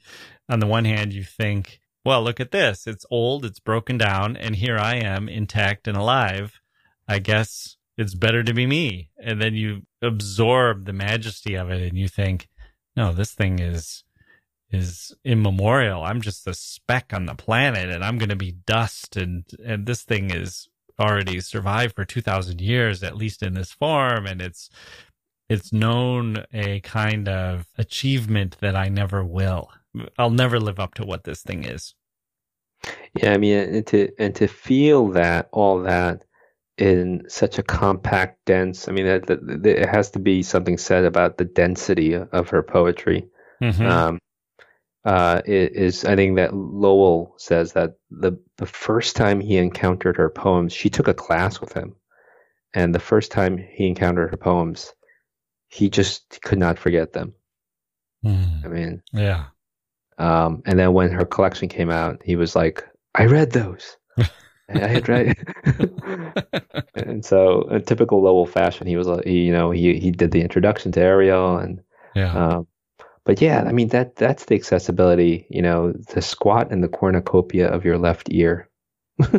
on 0.49 0.59
the 0.59 0.67
one 0.67 0.85
hand 0.85 1.13
you 1.13 1.23
think, 1.23 1.79
well, 2.03 2.21
look 2.21 2.39
at 2.39 2.51
this. 2.51 2.87
It's 2.87 3.05
old, 3.09 3.45
it's 3.45 3.59
broken 3.59 3.97
down, 3.97 4.35
and 4.35 4.55
here 4.55 4.77
I 4.77 4.95
am 4.95 5.29
intact 5.29 5.87
and 5.87 5.95
alive. 5.95 6.59
I 7.07 7.19
guess 7.19 7.77
it's 7.97 8.15
better 8.15 8.43
to 8.43 8.53
be 8.53 8.65
me. 8.65 9.09
And 9.21 9.41
then 9.41 9.53
you 9.53 9.83
absorb 10.01 10.85
the 10.85 10.93
majesty 10.93 11.55
of 11.55 11.69
it 11.69 11.87
and 11.87 11.97
you 11.97 12.07
think, 12.07 12.49
no, 12.95 13.13
this 13.13 13.31
thing 13.33 13.59
is 13.59 14.03
is 14.71 15.13
immemorial. 15.23 16.03
I'm 16.03 16.21
just 16.21 16.47
a 16.47 16.53
speck 16.53 17.13
on 17.13 17.25
the 17.25 17.35
planet 17.35 17.89
and 17.89 18.03
I'm 18.03 18.17
going 18.17 18.29
to 18.29 18.35
be 18.35 18.51
dust 18.65 19.17
and 19.17 19.45
and 19.63 19.85
this 19.85 20.03
thing 20.03 20.31
is 20.31 20.67
already 20.99 21.39
survived 21.41 21.95
for 21.95 22.05
2000 22.05 22.61
years 22.61 23.01
at 23.03 23.17
least 23.17 23.41
in 23.41 23.53
this 23.53 23.71
form 23.71 24.27
and 24.27 24.41
it's 24.41 24.69
it's 25.49 25.73
known 25.73 26.45
a 26.53 26.79
kind 26.81 27.27
of 27.27 27.67
achievement 27.77 28.55
that 28.61 28.75
I 28.75 28.87
never 28.87 29.23
will. 29.23 29.69
I'll 30.17 30.29
never 30.29 30.59
live 30.59 30.79
up 30.79 30.93
to 30.95 31.05
what 31.05 31.25
this 31.25 31.41
thing 31.41 31.65
is. 31.65 31.93
Yeah, 33.15 33.33
I 33.33 33.37
mean, 33.37 33.57
and 33.57 33.87
to 33.87 34.09
and 34.17 34.33
to 34.35 34.47
feel 34.47 35.09
that 35.09 35.49
all 35.51 35.81
that 35.81 36.23
in 36.77 37.23
such 37.27 37.59
a 37.59 37.63
compact, 37.63 38.39
dense. 38.45 38.87
I 38.87 38.93
mean, 38.93 39.05
that 39.05 39.29
it 39.65 39.89
has 39.89 40.09
to 40.11 40.19
be 40.19 40.41
something 40.41 40.77
said 40.77 41.03
about 41.03 41.37
the 41.37 41.45
density 41.45 42.15
of 42.15 42.49
her 42.49 42.63
poetry. 42.63 43.27
Mhm. 43.61 43.81
Um, 43.81 44.19
uh, 45.05 45.41
is 45.45 46.05
I 46.05 46.15
think 46.15 46.35
that 46.35 46.53
Lowell 46.55 47.33
says 47.37 47.73
that 47.73 47.95
the 48.11 48.33
the 48.57 48.65
first 48.65 49.15
time 49.15 49.39
he 49.39 49.57
encountered 49.57 50.17
her 50.17 50.29
poems, 50.29 50.73
she 50.73 50.89
took 50.89 51.07
a 51.07 51.13
class 51.13 51.59
with 51.59 51.73
him, 51.73 51.95
and 52.73 52.93
the 52.93 52.99
first 52.99 53.31
time 53.31 53.57
he 53.57 53.87
encountered 53.87 54.29
her 54.29 54.37
poems, 54.37 54.93
he 55.69 55.89
just 55.89 56.41
could 56.43 56.59
not 56.59 56.77
forget 56.77 57.13
them. 57.13 57.33
Mm. 58.23 58.65
I 58.65 58.67
mean, 58.67 59.01
Yeah. 59.11 59.45
um, 60.19 60.61
and 60.65 60.77
then 60.77 60.93
when 60.93 61.11
her 61.11 61.25
collection 61.25 61.67
came 61.67 61.89
out, 61.89 62.21
he 62.23 62.35
was 62.35 62.55
like, 62.55 62.83
"I 63.15 63.25
read 63.25 63.51
those." 63.51 63.97
I 64.73 64.87
had 64.87 65.09
read, 65.09 65.35
and 66.93 67.25
so 67.25 67.67
in 67.69 67.83
typical 67.83 68.21
Lowell 68.21 68.45
fashion, 68.45 68.87
he 68.87 68.95
was 68.95 69.07
like, 69.07 69.25
he, 69.25 69.39
you 69.39 69.51
know, 69.51 69.71
he 69.71 69.99
he 69.99 70.11
did 70.11 70.31
the 70.31 70.41
introduction 70.41 70.91
to 70.93 71.01
Ariel, 71.01 71.57
and 71.57 71.81
yeah. 72.15 72.33
um, 72.33 72.67
but 73.25 73.41
yeah, 73.41 73.63
I 73.67 73.71
mean 73.71 73.89
that 73.89 74.15
that's 74.15 74.45
the 74.45 74.55
accessibility, 74.55 75.45
you 75.49 75.61
know, 75.61 75.91
the 76.13 76.21
squat 76.21 76.71
and 76.71 76.83
the 76.83 76.87
cornucopia 76.89 77.67
of 77.67 77.85
your 77.85 77.97
left 77.97 78.27
ear. 78.31 78.69
That's 79.19 79.37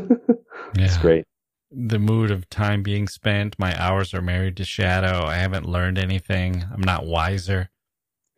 yeah. 0.76 0.98
great. 1.00 1.24
the 1.70 1.98
mood 1.98 2.30
of 2.30 2.48
time 2.50 2.82
being 2.82 3.08
spent. 3.08 3.58
My 3.58 3.78
hours 3.80 4.14
are 4.14 4.22
married 4.22 4.56
to 4.58 4.64
shadow. 4.64 5.24
I 5.24 5.36
haven't 5.36 5.66
learned 5.66 5.98
anything. 5.98 6.64
I'm 6.72 6.82
not 6.82 7.06
wiser. 7.06 7.70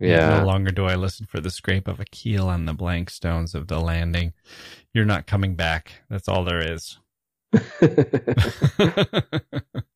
Yeah, 0.01 0.40
No 0.40 0.47
longer 0.47 0.70
do 0.72 0.86
I 0.86 0.97
listen 0.97 1.26
for 1.26 1.40
the 1.40 1.51
scrape 1.51 1.86
of 1.88 2.01
a 2.01 2.05
keel 2.07 2.49
on 2.49 2.66
the 2.66 2.74
blank 2.74 3.11
stones 3.11 3.55
of 3.55 3.68
the 3.68 3.78
landing. 3.80 4.32
You're 4.92 5.05
not 5.05 5.26
coming 5.26 5.55
back. 5.55 6.03
That's 6.11 6.28
all 6.28 6.45
there 6.45 6.72
is. 6.72 6.99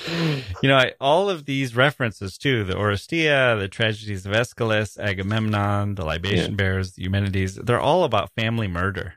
you 0.08 0.68
know, 0.68 0.76
I, 0.76 0.92
all 1.00 1.28
of 1.30 1.44
these 1.46 1.74
references 1.76 2.36
too, 2.38 2.64
the 2.64 2.74
Oresteia, 2.74 3.58
the 3.58 3.68
tragedies 3.68 4.26
of 4.26 4.32
Aeschylus, 4.32 4.98
Agamemnon, 4.98 5.94
the 5.94 6.04
libation 6.04 6.52
Yeah. 6.52 6.56
bearers, 6.56 6.92
the 6.92 7.02
Eumenides, 7.04 7.56
they're 7.56 7.80
all 7.80 8.04
about 8.04 8.30
family 8.34 8.68
murder. 8.68 9.14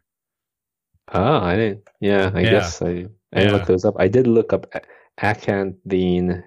Oh, 1.11 1.37
I 1.39 1.55
didn't. 1.55 1.87
Yeah, 1.99 2.31
I 2.33 2.41
Yeah. 2.41 2.49
guess 2.51 2.81
I 2.81 3.07
I 3.33 3.41
Yeah. 3.43 3.51
look 3.51 3.65
those 3.65 3.85
up. 3.85 3.95
I 3.99 4.07
did 4.07 4.27
look 4.27 4.53
up 4.53 4.65
acanthine 5.21 6.43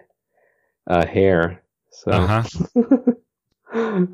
uh, 0.87 1.07
hair. 1.07 1.63
So 1.91 2.11
Uh-huh. 2.11 2.43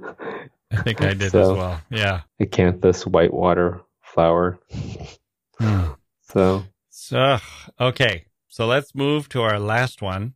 I 0.70 0.82
think 0.82 1.00
I 1.02 1.14
did 1.14 1.34
as 1.34 1.52
well. 1.52 1.80
Yeah. 1.90 2.22
acanthus 2.40 3.06
whitewater 3.06 3.80
flower. 4.02 4.58
Hmm. 5.58 5.92
So 6.22 6.64
So, 6.90 7.38
okay. 7.80 8.26
So 8.48 8.66
let's 8.66 8.94
move 8.94 9.28
to 9.30 9.42
our 9.42 9.58
last 9.58 10.00
one, 10.02 10.34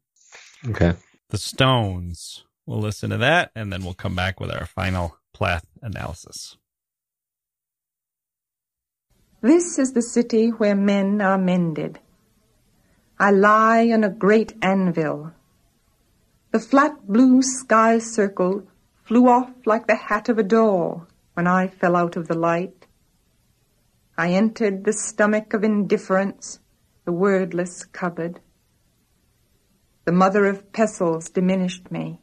okay. 0.69 0.95
the 1.31 1.39
stones. 1.39 2.45
We'll 2.67 2.81
listen 2.81 3.11
to 3.11 3.17
that 3.19 3.51
and 3.57 3.73
then 3.73 3.83
we'll 3.83 3.95
come 3.95 4.15
back 4.15 4.39
with 4.39 4.51
our 4.51 4.67
final 4.67 5.17
Plath 5.33 5.67
analysis. 5.81 6.57
This 9.41 9.79
is 9.79 9.93
the 9.93 10.03
city 10.03 10.51
where 10.51 10.77
men 10.77 11.21
are 11.21 11.39
mended. 11.39 11.99
I 13.19 13.31
lie 13.31 13.91
on 13.91 14.05
a 14.05 14.11
great 14.11 14.53
anvil. 14.63 15.33
The 16.53 16.61
flat 16.61 17.07
blue 17.09 17.43
sky 17.43 17.99
circle 17.99 18.65
flew 19.05 19.29
off 19.29 19.51
like 19.65 19.87
the 19.87 19.97
hat 19.97 20.29
of 20.29 20.39
a 20.39 20.43
door 20.43 21.07
when 21.35 21.47
I 21.47 21.69
fell 21.69 21.97
out 21.97 22.17
of 22.17 22.29
the 22.29 22.37
light. 22.37 22.87
I 24.17 24.33
entered 24.33 24.85
the 24.85 24.93
stomach 24.93 25.55
of 25.55 25.65
indifference, 25.65 26.61
the 27.05 27.13
wordless 27.13 27.85
cupboard. 27.85 28.41
The 30.05 30.13
mother 30.13 30.47
of 30.47 30.73
pestles 30.73 31.29
diminished 31.29 31.91
me. 31.91 32.21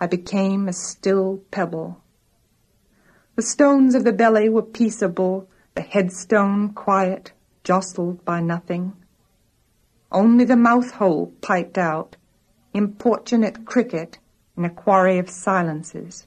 I 0.00 0.06
became 0.06 0.68
a 0.68 0.72
still 0.72 1.42
pebble. 1.50 2.02
The 3.36 3.42
stones 3.42 3.94
of 3.94 4.04
the 4.04 4.12
belly 4.12 4.48
were 4.48 4.62
peaceable, 4.62 5.48
the 5.74 5.82
headstone 5.82 6.72
quiet, 6.74 7.32
jostled 7.64 8.24
by 8.24 8.40
nothing. 8.40 8.94
Only 10.12 10.44
the 10.44 10.56
mouth 10.56 10.92
hole 10.92 11.32
piped 11.40 11.78
out, 11.78 12.16
importunate 12.72 13.64
cricket 13.64 14.18
in 14.56 14.64
a 14.64 14.70
quarry 14.70 15.18
of 15.18 15.28
silences. 15.28 16.26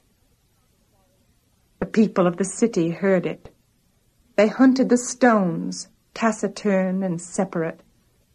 The 1.78 1.86
people 1.86 2.26
of 2.26 2.36
the 2.36 2.44
city 2.44 2.90
heard 2.90 3.26
it. 3.26 3.54
They 4.36 4.48
hunted 4.48 4.88
the 4.88 4.98
stones, 4.98 5.88
taciturn 6.14 7.02
and 7.02 7.20
separate, 7.20 7.80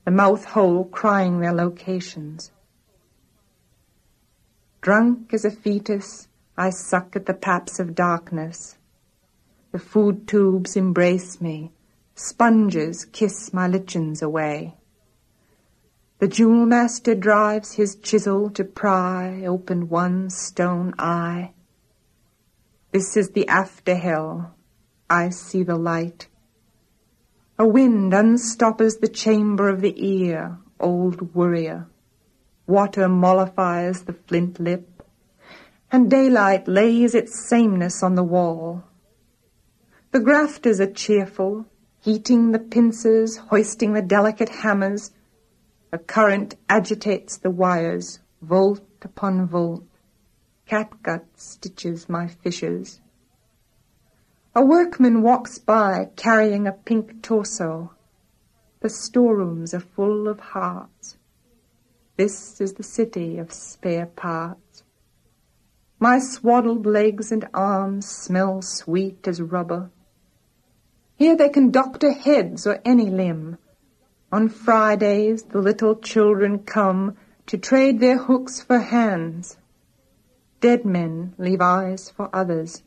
the 0.05 0.11
mouth 0.11 0.45
hole 0.45 0.85
crying 0.85 1.39
their 1.39 1.53
locations. 1.53 2.51
Drunk 4.81 5.33
as 5.33 5.45
a 5.45 5.51
fetus, 5.51 6.27
I 6.57 6.69
suck 6.69 7.15
at 7.15 7.25
the 7.25 7.33
paps 7.33 7.79
of 7.79 7.95
darkness. 7.95 8.77
The 9.71 9.79
food 9.79 10.27
tubes 10.27 10.75
embrace 10.75 11.41
me. 11.41 11.71
Sponges 12.13 13.03
kiss 13.05 13.51
my 13.51 13.67
lichens 13.67 14.21
away. 14.21 14.75
The 16.19 16.29
jewel 16.29 16.65
master 16.65 17.13
drives 17.13 17.73
his 17.73 17.97
chisel 17.97 18.49
to 18.51 18.63
pry 18.63 19.43
open 19.45 19.89
one 19.89 20.29
stone 20.29 20.93
eye. 20.97 21.51
This 22.91 23.17
is 23.17 23.31
the 23.31 23.47
after 23.49 23.95
hell. 23.95 24.55
I 25.09 25.29
see 25.29 25.63
the 25.63 25.75
light. 25.75 26.27
A 27.57 27.65
wind 27.65 28.13
unstoppers 28.13 28.97
the 28.97 29.07
chamber 29.07 29.69
of 29.69 29.79
the 29.79 29.95
ear, 30.05 30.57
old 30.77 31.33
worrier. 31.33 31.87
Water 32.67 33.07
mollifies 33.07 34.03
the 34.03 34.13
flint 34.27 34.59
lip, 34.59 35.01
and 35.89 36.09
daylight 36.09 36.67
lays 36.67 37.15
its 37.15 37.47
sameness 37.47 38.03
on 38.03 38.15
the 38.15 38.23
wall. 38.23 38.83
The 40.11 40.19
grafters 40.19 40.81
are 40.81 40.91
cheerful, 40.91 41.65
heating 42.01 42.51
the 42.51 42.59
pincers, 42.59 43.37
hoisting 43.37 43.93
the 43.93 44.01
delicate 44.01 44.49
hammers. 44.49 45.11
A 45.93 45.97
current 45.97 46.55
agitates 46.67 47.37
the 47.37 47.51
wires, 47.51 48.19
volt 48.41 48.83
upon 49.01 49.47
volt. 49.47 49.85
Catgut 50.67 51.23
stitches 51.35 52.09
my 52.09 52.27
fissures. 52.27 52.99
A 54.57 54.63
workman 54.63 55.21
walks 55.21 55.57
by 55.57 56.11
carrying 56.15 56.65
a 56.65 56.71
pink 56.71 57.21
torso. 57.21 57.91
The 58.79 58.89
storerooms 58.89 59.73
are 59.73 59.81
full 59.81 60.29
of 60.29 60.39
hearts. 60.39 61.17
This 62.15 62.61
is 62.61 62.75
the 62.75 62.83
city 62.83 63.37
of 63.37 63.51
spare 63.51 64.05
parts. 64.05 64.83
My 65.99 66.19
swaddled 66.19 66.85
legs 66.85 67.33
and 67.33 67.49
arms 67.53 68.07
smell 68.07 68.61
sweet 68.61 69.27
as 69.27 69.41
rubber. 69.41 69.91
Here 71.17 71.35
they 71.35 71.49
can 71.49 71.69
doctor 71.69 72.13
heads 72.13 72.65
or 72.65 72.79
any 72.85 73.09
limb. 73.09 73.57
On 74.31 74.47
Fridays, 74.47 75.43
the 75.43 75.59
little 75.59 75.97
children 75.97 76.59
come 76.59 77.17
to 77.47 77.57
trade 77.57 77.99
their 77.99 78.19
hooks 78.19 78.61
for 78.61 78.79
hands. 78.79 79.57
Dead 80.61 80.85
men 80.85 81.33
leave 81.37 81.59
eyes 81.59 82.09
for 82.09 82.29
others. 82.31 82.83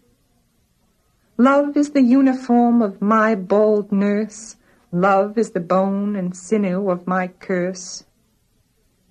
Love 1.40 1.76
is 1.76 1.90
the 1.90 2.02
uniform 2.02 2.82
of 2.82 3.00
my 3.00 3.32
bald 3.32 3.92
nurse. 3.92 4.56
Love 4.90 5.38
is 5.38 5.52
the 5.52 5.60
bone 5.60 6.16
and 6.16 6.36
sinew 6.36 6.90
of 6.90 7.06
my 7.06 7.28
curse. 7.28 8.04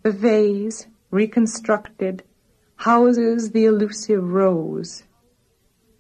The 0.04 0.12
vase, 0.12 0.88
reconstructed, 1.10 2.24
houses 2.76 3.52
the 3.52 3.64
elusive 3.64 4.22
rose. 4.22 5.04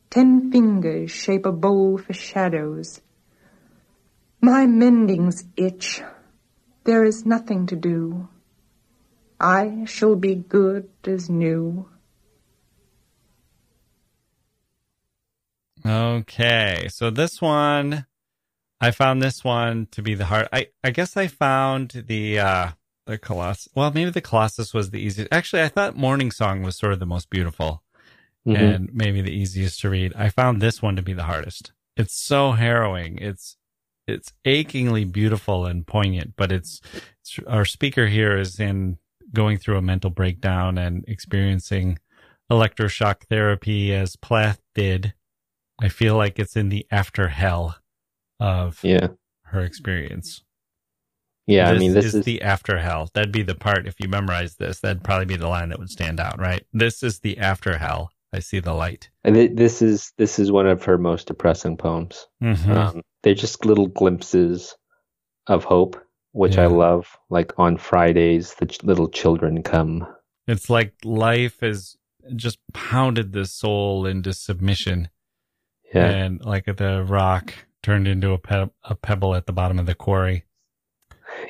Ten 0.09 0.51
fingers 0.51 1.11
shape 1.11 1.45
a 1.45 1.53
bowl 1.53 1.97
for 1.97 2.11
shadows. 2.11 2.99
My 4.41 4.65
mendings 4.65 5.45
itch. 5.55 6.01
There 6.83 7.05
is 7.05 7.25
nothing 7.25 7.67
to 7.67 7.75
do. 7.77 8.27
I 9.39 9.85
shall 9.85 10.17
be 10.17 10.35
good 10.35 10.89
as 11.05 11.29
new. 11.29 11.87
Okay, 15.85 16.87
so 16.89 17.09
this 17.09 17.41
one, 17.41 18.05
I 18.81 18.91
found 18.91 19.21
this 19.21 19.43
one 19.43 19.87
to 19.91 20.01
be 20.01 20.13
the 20.15 20.25
hard. 20.25 20.47
I 20.51 20.67
I 20.83 20.91
guess 20.91 21.15
I 21.17 21.27
found 21.27 22.03
the 22.07 22.39
uh 22.39 22.69
the 23.05 23.17
Colossus. 23.17 23.69
Well, 23.75 23.91
maybe 23.93 24.09
the 24.11 24.21
Colossus 24.21 24.73
was 24.73 24.89
the 24.91 24.99
easiest. 24.99 25.31
Actually, 25.31 25.63
I 25.63 25.69
thought 25.69 25.95
Morning 25.95 26.31
Song 26.31 26.61
was 26.61 26.75
sort 26.77 26.93
of 26.93 26.99
the 26.99 27.05
most 27.05 27.29
beautiful 27.29 27.83
Mhm. 28.45 28.75
and 28.75 28.89
maybe 28.93 29.21
the 29.21 29.31
easiest 29.35 29.81
to 29.81 29.89
read. 29.89 30.13
I 30.15 30.29
found 30.29 30.61
this 30.61 30.81
one 30.81 30.95
to 30.95 31.01
be 31.01 31.13
the 31.13 31.23
hardest. 31.23 31.71
It's 31.95 32.13
so 32.13 32.51
harrowing. 32.53 33.17
It's 33.19 33.57
it's 34.07 34.31
achingly 34.45 35.03
beautiful 35.03 35.65
and 35.65 35.85
poignant, 35.85 36.33
but 36.37 36.49
it's, 36.49 36.79
it's 37.21 37.39
our 37.45 37.65
speaker 37.65 38.07
here 38.07 38.37
is 38.37 38.57
in 38.57 38.97
going 39.33 39.57
through 39.57 39.77
a 39.77 39.81
mental 39.81 40.09
breakdown 40.09 40.77
and 40.77 41.03
experiencing 41.09 41.99
electroshock 42.49 43.23
therapy 43.29 43.93
as 43.93 44.15
Plath 44.15 44.61
did. 44.73 45.13
I 45.79 45.89
feel 45.89 46.15
like 46.15 46.39
it's 46.39 46.55
in 46.55 46.69
the 46.69 46.85
after 46.91 47.27
hell 47.29 47.75
of 48.39 48.79
Yeah. 48.83 49.07
her 49.45 49.61
experience. 49.61 50.43
Yeah, 51.45 51.69
I 51.69 51.77
mean 51.77 51.93
this 51.93 52.05
is, 52.05 52.15
is 52.15 52.25
the 52.25 52.41
after 52.41 52.77
hell. 52.79 53.09
That'd 53.13 53.31
be 53.31 53.43
the 53.43 53.55
part 53.55 53.87
if 53.87 53.95
you 53.99 54.09
memorize 54.09 54.55
this. 54.55 54.81
That'd 54.81 55.03
probably 55.03 55.25
be 55.25 55.37
the 55.37 55.47
line 55.47 55.69
that 55.69 55.79
would 55.79 55.89
stand 55.89 56.19
out, 56.19 56.39
right? 56.39 56.65
This 56.73 57.03
is 57.03 57.19
the 57.19 57.37
after 57.37 57.77
hell. 57.77 58.11
I 58.33 58.39
see 58.39 58.59
the 58.59 58.73
light. 58.73 59.09
and 59.23 59.35
thi- 59.35 59.47
this 59.47 59.81
is 59.81 60.11
this 60.17 60.37
is 60.37 60.51
one 60.51 60.67
of 60.67 60.83
her 60.83 60.97
most 60.97 61.27
depressing 61.27 61.77
poems. 61.77 62.27
Mhm. 62.43 62.67
Um, 62.75 63.01
they're 63.23 63.33
just 63.33 63.65
little 63.65 63.87
glimpses 63.87 64.75
of 65.47 65.63
hope, 65.63 65.95
which 66.33 66.57
I 66.57 66.65
love. 66.65 67.07
Like 67.29 67.53
on 67.57 67.77
Fridays, 67.77 68.53
the 68.55 68.65
ch- 68.65 68.83
little 68.83 69.07
children 69.07 69.63
come. 69.63 70.05
It's 70.45 70.69
like 70.69 70.93
life 71.05 71.61
has 71.61 71.95
just 72.35 72.59
pounded 72.73 73.31
the 73.31 73.45
soul 73.45 74.05
into 74.05 74.33
submission, 74.33 75.07
Yeah, 75.93 76.09
and 76.09 76.43
like 76.43 76.65
the 76.65 77.03
rock 77.07 77.53
turned 77.83 78.07
into 78.07 78.33
a, 78.33 78.37
pe- 78.37 78.69
a 78.83 78.95
pebble 78.95 79.35
at 79.35 79.45
the 79.45 79.53
bottom 79.53 79.79
of 79.79 79.85
the 79.85 79.95
quarry. 79.95 80.43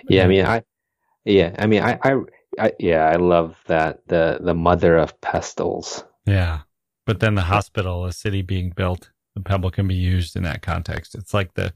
yeah. 0.07 0.23
I 0.23 0.27
mean, 0.27 0.45
I, 0.45 0.63
yeah, 1.25 1.55
I 1.57 1.65
mean, 1.65 1.81
I, 1.81 1.97
I, 2.03 2.15
I, 2.59 2.73
yeah, 2.79 3.05
I 3.05 3.15
love 3.15 3.57
that 3.67 4.07
the 4.07 4.39
the 4.41 4.53
mother 4.53 4.97
of 4.97 5.19
pestles. 5.21 6.03
Yeah. 6.25 6.61
But 7.05 7.21
then 7.21 7.35
the 7.35 7.43
hospital, 7.43 8.05
a 8.05 8.11
city 8.11 8.41
being 8.41 8.71
built, 8.71 9.11
the 9.33 9.41
pebble 9.41 9.71
can 9.71 9.88
be 9.88 9.95
used 9.95 10.35
in 10.35 10.43
that 10.43 10.61
context. 10.61 11.15
It's 11.15 11.33
like 11.33 11.53
the 11.53 11.73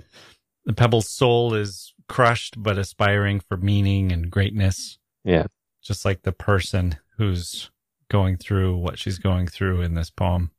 the 0.65 0.73
pebble's 0.73 1.07
soul 1.07 1.53
is 1.53 1.93
crushed 2.07 2.61
but 2.61 2.77
aspiring 2.77 3.39
for 3.39 3.57
meaning 3.57 4.11
and 4.11 4.29
greatness. 4.29 4.99
Yeah. 5.23 5.45
Just 5.81 6.05
like 6.05 6.23
the 6.23 6.31
person 6.31 6.97
who's 7.17 7.71
going 8.09 8.37
through 8.37 8.75
what 8.77 8.99
she's 8.99 9.17
going 9.17 9.47
through 9.47 9.81
in 9.81 9.93
this 9.93 10.09
poem. 10.09 10.51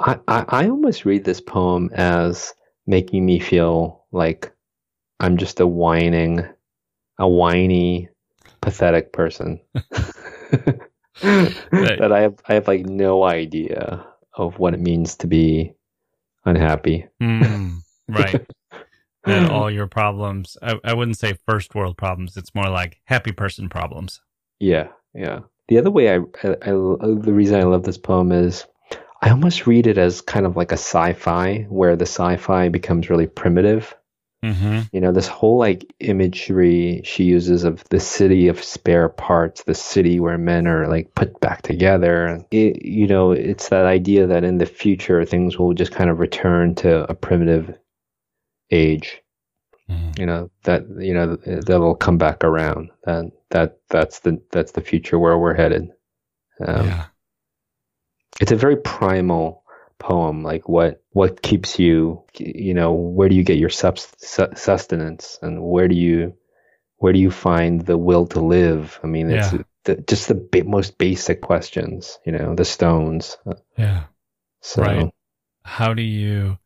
I, 0.00 0.18
I, 0.28 0.44
I 0.48 0.68
almost 0.68 1.04
read 1.04 1.24
this 1.24 1.40
poem 1.40 1.90
as 1.94 2.52
making 2.86 3.24
me 3.24 3.38
feel 3.38 4.04
like 4.12 4.52
I'm 5.20 5.36
just 5.36 5.60
a 5.60 5.66
whining, 5.66 6.44
a 7.18 7.28
whiny 7.28 8.08
pathetic 8.60 9.12
person. 9.12 9.60
that 11.22 12.10
I 12.12 12.20
have 12.20 12.40
I 12.48 12.54
have 12.54 12.66
like 12.66 12.86
no 12.86 13.24
idea 13.24 14.06
of 14.34 14.58
what 14.58 14.74
it 14.74 14.80
means 14.80 15.16
to 15.16 15.26
be 15.26 15.74
unhappy. 16.44 17.06
Mm, 17.22 17.80
right. 18.08 18.46
and 19.26 19.50
all 19.50 19.70
your 19.70 19.86
problems. 19.86 20.56
I, 20.62 20.78
I 20.82 20.94
wouldn't 20.94 21.18
say 21.18 21.36
first 21.46 21.74
world 21.74 21.96
problems. 21.96 22.36
It's 22.36 22.54
more 22.54 22.70
like 22.70 23.00
happy 23.04 23.32
person 23.32 23.68
problems. 23.68 24.20
Yeah, 24.58 24.88
yeah. 25.14 25.40
The 25.68 25.78
other 25.78 25.90
way 25.90 26.14
I, 26.14 26.16
I, 26.42 26.48
I 26.62 26.70
the 26.70 27.32
reason 27.32 27.60
I 27.60 27.64
love 27.64 27.84
this 27.84 27.98
poem 27.98 28.32
is 28.32 28.66
I 29.22 29.30
almost 29.30 29.66
read 29.66 29.86
it 29.86 29.98
as 29.98 30.20
kind 30.20 30.46
of 30.46 30.56
like 30.56 30.72
a 30.72 30.78
sci-fi 30.78 31.66
where 31.68 31.96
the 31.96 32.06
sci-fi 32.06 32.68
becomes 32.68 33.10
really 33.10 33.26
primitive 33.26 33.94
Mm-hmm. 34.42 34.80
You 34.92 35.00
know, 35.02 35.12
this 35.12 35.28
whole 35.28 35.58
like 35.58 35.92
imagery 36.00 37.02
she 37.04 37.24
uses 37.24 37.64
of 37.64 37.84
the 37.90 38.00
city 38.00 38.48
of 38.48 38.62
spare 38.64 39.08
parts, 39.10 39.64
the 39.64 39.74
city 39.74 40.18
where 40.18 40.38
men 40.38 40.66
are 40.66 40.88
like 40.88 41.14
put 41.14 41.38
back 41.40 41.60
together. 41.62 42.42
It, 42.50 42.82
you 42.82 43.06
know, 43.06 43.32
it's 43.32 43.68
that 43.68 43.84
idea 43.84 44.26
that 44.26 44.44
in 44.44 44.56
the 44.56 44.66
future 44.66 45.24
things 45.26 45.58
will 45.58 45.74
just 45.74 45.92
kind 45.92 46.08
of 46.08 46.20
return 46.20 46.74
to 46.76 47.10
a 47.10 47.14
primitive 47.14 47.76
age. 48.70 49.20
Mm-hmm. 49.90 50.12
You 50.18 50.26
know 50.26 50.50
that 50.62 50.84
you 50.98 51.12
know 51.12 51.36
that 51.36 51.80
will 51.80 51.96
come 51.96 52.16
back 52.16 52.42
around. 52.42 52.90
That 53.04 53.32
that 53.50 53.78
that's 53.90 54.20
the 54.20 54.40
that's 54.52 54.72
the 54.72 54.80
future 54.80 55.18
where 55.18 55.36
we're 55.36 55.54
headed. 55.54 55.90
Um, 56.64 56.86
yeah. 56.86 57.06
It's 58.40 58.52
a 58.52 58.56
very 58.56 58.76
primal 58.76 59.62
poem 59.98 60.42
like 60.42 60.66
what 60.66 61.02
what 61.10 61.42
keeps 61.42 61.78
you 61.78 62.24
you 62.38 62.72
know 62.72 62.92
where 62.94 63.28
do 63.28 63.34
you 63.34 63.44
get 63.44 63.58
your 63.58 63.68
sustenance 63.68 65.38
and 65.42 65.62
where 65.62 65.88
do 65.88 65.94
you 65.94 66.34
where 66.96 67.12
do 67.12 67.18
you 67.18 67.30
find 67.30 67.82
the 67.82 67.98
will 67.98 68.26
to 68.26 68.40
live 68.40 68.98
i 69.04 69.06
mean 69.06 69.30
it's 69.30 69.52
Yeah. 69.52 69.62
the, 69.84 69.96
just 70.08 70.28
the 70.28 70.34
ba- 70.34 70.64
most 70.64 70.96
basic 70.96 71.42
questions 71.42 72.18
you 72.24 72.32
know 72.32 72.54
the 72.54 72.64
stones 72.64 73.36
Yeah. 73.76 74.04
so 74.62 74.82
Right. 74.82 75.10
How 75.64 75.92
do 75.92 76.02
you 76.02 76.58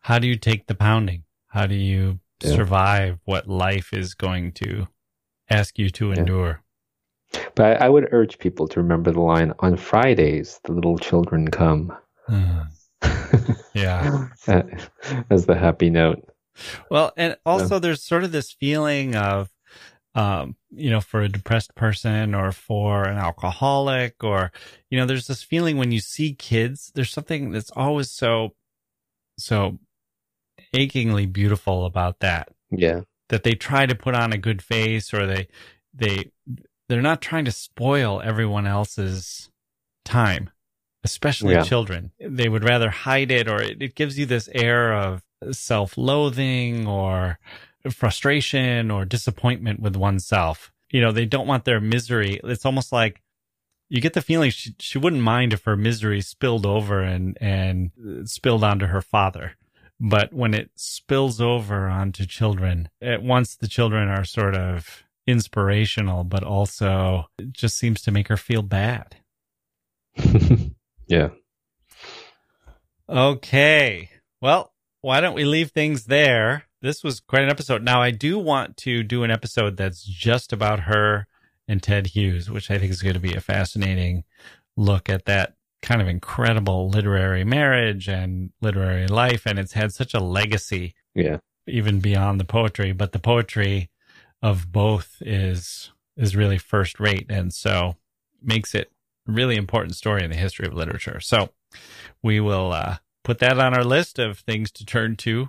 how 0.00 0.18
do 0.18 0.28
you 0.28 0.36
take 0.36 0.66
the 0.66 0.74
pounding? 0.74 1.24
How 1.48 1.66
do 1.66 1.74
you 1.74 2.20
Yeah. 2.42 2.54
survive 2.56 3.18
what 3.24 3.48
life 3.48 3.92
is 3.94 4.14
going 4.14 4.52
to 4.52 4.88
ask 5.48 5.78
you 5.78 5.88
to 5.90 6.12
endure? 6.12 6.62
But 7.54 7.80
I, 7.80 7.86
I 7.86 7.88
would 7.88 8.08
urge 8.12 8.38
people 8.38 8.68
to 8.68 8.80
remember 8.80 9.10
the 9.10 9.20
line 9.20 9.52
on 9.60 9.76
fridays 9.76 10.60
the 10.64 10.72
little 10.72 10.98
children 10.98 11.48
come. 11.48 11.96
Mm. 12.28 12.66
Yeah. 13.74 14.28
as 15.30 15.44
the 15.44 15.54
happy 15.54 15.90
note. 15.90 16.26
Well, 16.90 17.12
and 17.16 17.36
also 17.44 17.78
there's 17.78 18.02
sort 18.02 18.24
of 18.24 18.32
this 18.32 18.52
feeling 18.52 19.14
of, 19.14 19.50
um, 20.14 20.56
you 20.70 20.88
know, 20.88 21.02
for 21.02 21.20
a 21.20 21.28
depressed 21.28 21.74
person 21.74 22.34
or 22.34 22.52
for 22.52 23.04
an 23.04 23.18
alcoholic 23.18 24.24
or, 24.24 24.50
you 24.88 24.98
know, 24.98 25.04
there's 25.04 25.26
this 25.26 25.42
feeling 25.42 25.76
when 25.76 25.92
you 25.92 26.00
see 26.00 26.32
kids, 26.32 26.90
there's 26.94 27.10
something 27.10 27.50
that's 27.50 27.70
always 27.72 28.10
so, 28.10 28.54
so 29.38 29.78
achingly 30.72 31.26
beautiful 31.26 31.84
about 31.84 32.20
that, 32.20 32.48
yeah. 32.70 33.02
That 33.28 33.42
they 33.42 33.52
try 33.52 33.86
to 33.86 33.94
put 33.94 34.14
on 34.14 34.32
a 34.32 34.38
good 34.38 34.62
face 34.62 35.12
or 35.12 35.26
they, 35.26 35.48
they, 35.92 36.30
they're 36.88 37.02
not 37.02 37.20
trying 37.20 37.44
to 37.46 37.52
spoil 37.52 38.20
everyone 38.24 38.66
else's 38.66 39.50
time, 40.04 40.50
especially 41.04 41.54
Yeah. 41.54 41.62
children. 41.62 42.12
They 42.20 42.48
would 42.48 42.64
rather 42.64 42.90
hide 42.90 43.30
it 43.30 43.48
or 43.48 43.60
it, 43.62 43.82
it 43.82 43.94
gives 43.94 44.18
you 44.18 44.26
this 44.26 44.48
air 44.54 44.92
of 44.94 45.22
self 45.52 45.96
loathing 45.98 46.86
or 46.86 47.38
frustration 47.90 48.90
or 48.90 49.04
disappointment 49.04 49.80
with 49.80 49.96
oneself. 49.96 50.72
You 50.90 51.00
know, 51.00 51.12
they 51.12 51.26
don't 51.26 51.46
want 51.46 51.64
their 51.64 51.80
misery. 51.80 52.40
It's 52.44 52.64
almost 52.66 52.92
like 52.92 53.22
you 53.88 54.00
get 54.00 54.14
the 54.14 54.22
feeling 54.22 54.50
she, 54.50 54.74
she 54.80 54.98
wouldn't 54.98 55.22
mind 55.22 55.52
if 55.52 55.64
her 55.64 55.76
misery 55.76 56.20
spilled 56.20 56.66
over 56.66 57.00
and, 57.02 57.36
and 57.40 57.90
spilled 58.24 58.64
onto 58.64 58.86
her 58.86 59.02
father. 59.02 59.52
But 60.00 60.32
when 60.32 60.52
it 60.54 60.70
spills 60.74 61.40
over 61.40 61.88
onto 61.88 62.26
children, 62.26 62.88
at 63.00 63.22
once 63.22 63.56
the 63.56 63.68
children 63.68 64.08
are 64.08 64.24
sort 64.24 64.54
of 64.54 65.04
inspirational, 65.26 66.24
but 66.24 66.42
also 66.42 67.26
it 67.38 67.52
just 67.52 67.76
seems 67.76 68.02
to 68.02 68.10
make 68.10 68.28
her 68.28 68.36
feel 68.36 68.62
bad. 68.62 69.16
yeah 71.06 71.28
Okay. 73.08 74.10
Well, 74.40 74.72
why 75.00 75.20
don't 75.20 75.34
we 75.34 75.44
leave 75.44 75.70
things 75.70 76.04
there? 76.04 76.64
This 76.82 77.02
was 77.02 77.20
quite 77.20 77.42
an 77.42 77.50
episode. 77.50 77.82
Now, 77.82 78.02
I 78.02 78.10
do 78.10 78.38
want 78.38 78.76
to 78.78 79.02
do 79.02 79.22
an 79.22 79.30
episode 79.30 79.76
that's 79.76 80.04
just 80.04 80.52
about 80.52 80.80
her 80.80 81.26
and 81.68 81.82
Ted 81.82 82.08
Hughes, 82.08 82.50
which 82.50 82.70
I 82.70 82.78
think 82.78 82.90
is 82.90 83.02
going 83.02 83.14
to 83.14 83.20
be 83.20 83.34
a 83.34 83.40
fascinating 83.40 84.24
look 84.76 85.08
at 85.08 85.24
that 85.24 85.54
kind 85.82 86.00
of 86.00 86.08
incredible 86.08 86.88
literary 86.88 87.44
marriage 87.44 88.08
and 88.08 88.50
literary 88.60 89.06
life. 89.06 89.46
And 89.46 89.58
it's 89.58 89.72
had 89.72 89.92
such 89.92 90.14
a 90.14 90.20
legacy 90.20 90.94
yeah 91.14 91.38
even 91.68 91.98
beyond 91.98 92.38
the 92.38 92.44
poetry, 92.44 92.92
but 92.92 93.10
the 93.10 93.18
poetry 93.18 93.90
of 94.46 94.70
both 94.70 95.16
is 95.20 95.90
is 96.16 96.36
really 96.36 96.56
first 96.56 97.00
rate 97.00 97.26
and 97.28 97.52
so 97.52 97.96
makes 98.40 98.76
it 98.76 98.92
a 99.28 99.32
really 99.32 99.56
important 99.56 99.96
story 99.96 100.22
in 100.22 100.30
the 100.30 100.36
history 100.36 100.66
of 100.66 100.72
literature. 100.72 101.18
So 101.18 101.50
we 102.22 102.38
will 102.38 102.72
uh, 102.72 102.98
put 103.24 103.40
that 103.40 103.58
on 103.58 103.74
our 103.74 103.84
list 103.84 104.20
of 104.20 104.38
things 104.38 104.70
to 104.72 104.86
turn 104.86 105.16
to 105.16 105.48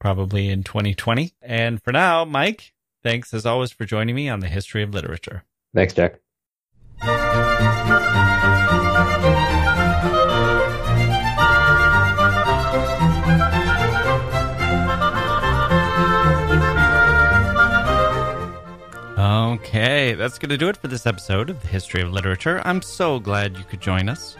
probably 0.00 0.48
in 0.48 0.64
2020. 0.64 1.32
And 1.40 1.80
for 1.80 1.92
now, 1.92 2.24
Mike, 2.24 2.72
thanks 3.04 3.32
as 3.32 3.46
always 3.46 3.70
for 3.70 3.84
joining 3.84 4.16
me 4.16 4.28
on 4.28 4.40
the 4.40 4.48
history 4.48 4.82
of 4.82 4.92
literature. 4.92 5.44
thanks 5.72 5.94
Jacke 5.94 6.18
Okay, 19.82 20.14
that's 20.14 20.38
going 20.38 20.50
to 20.50 20.56
do 20.56 20.68
it 20.68 20.76
for 20.76 20.86
this 20.86 21.06
episode 21.06 21.50
of 21.50 21.60
the 21.60 21.66
History 21.66 22.02
of 22.02 22.12
Literature. 22.12 22.62
I'm 22.64 22.82
so 22.82 23.18
glad 23.18 23.58
you 23.58 23.64
could 23.64 23.80
join 23.80 24.08
us. 24.08 24.36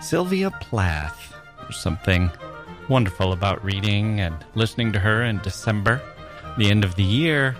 Sylvia 0.00 0.50
Plath. 0.60 1.32
There's 1.60 1.76
something 1.76 2.28
wonderful 2.88 3.32
about 3.32 3.64
reading 3.64 4.18
and 4.18 4.34
listening 4.56 4.92
to 4.94 4.98
her 4.98 5.22
in 5.22 5.38
December, 5.44 6.02
the 6.58 6.68
end 6.68 6.82
of 6.82 6.96
the 6.96 7.04
year, 7.04 7.54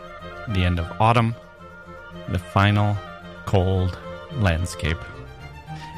the 0.49 0.65
end 0.65 0.81
of 0.81 0.91
autumn, 1.01 1.37
the 2.31 2.39
final 2.41 2.97
cold 3.47 3.97
landscape. 4.33 4.99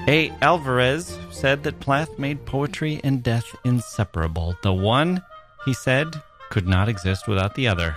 A. 0.09 0.29
Alvarez 0.43 1.19
said 1.31 1.63
that 1.63 1.81
Plath 1.81 2.19
made 2.19 2.45
poetry 2.45 3.01
and 3.05 3.23
death 3.23 3.47
inseparable. 3.65 4.55
The 4.63 4.75
one, 4.75 5.23
he 5.65 5.73
said, 5.73 6.15
could 6.51 6.69
not 6.69 6.91
exist 6.91 7.27
without 7.27 7.55
the 7.55 7.69
other 7.69 7.97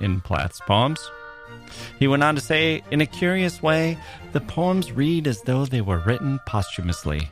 in 0.00 0.20
Plath's 0.20 0.60
poems. 0.66 1.08
He 1.98 2.08
went 2.08 2.22
on 2.22 2.34
to 2.34 2.40
say, 2.40 2.82
in 2.90 3.00
a 3.00 3.06
curious 3.06 3.62
way, 3.62 3.98
the 4.32 4.40
poems 4.40 4.92
read 4.92 5.26
as 5.26 5.42
though 5.42 5.66
they 5.66 5.80
were 5.80 5.98
written 5.98 6.40
posthumously. 6.46 7.28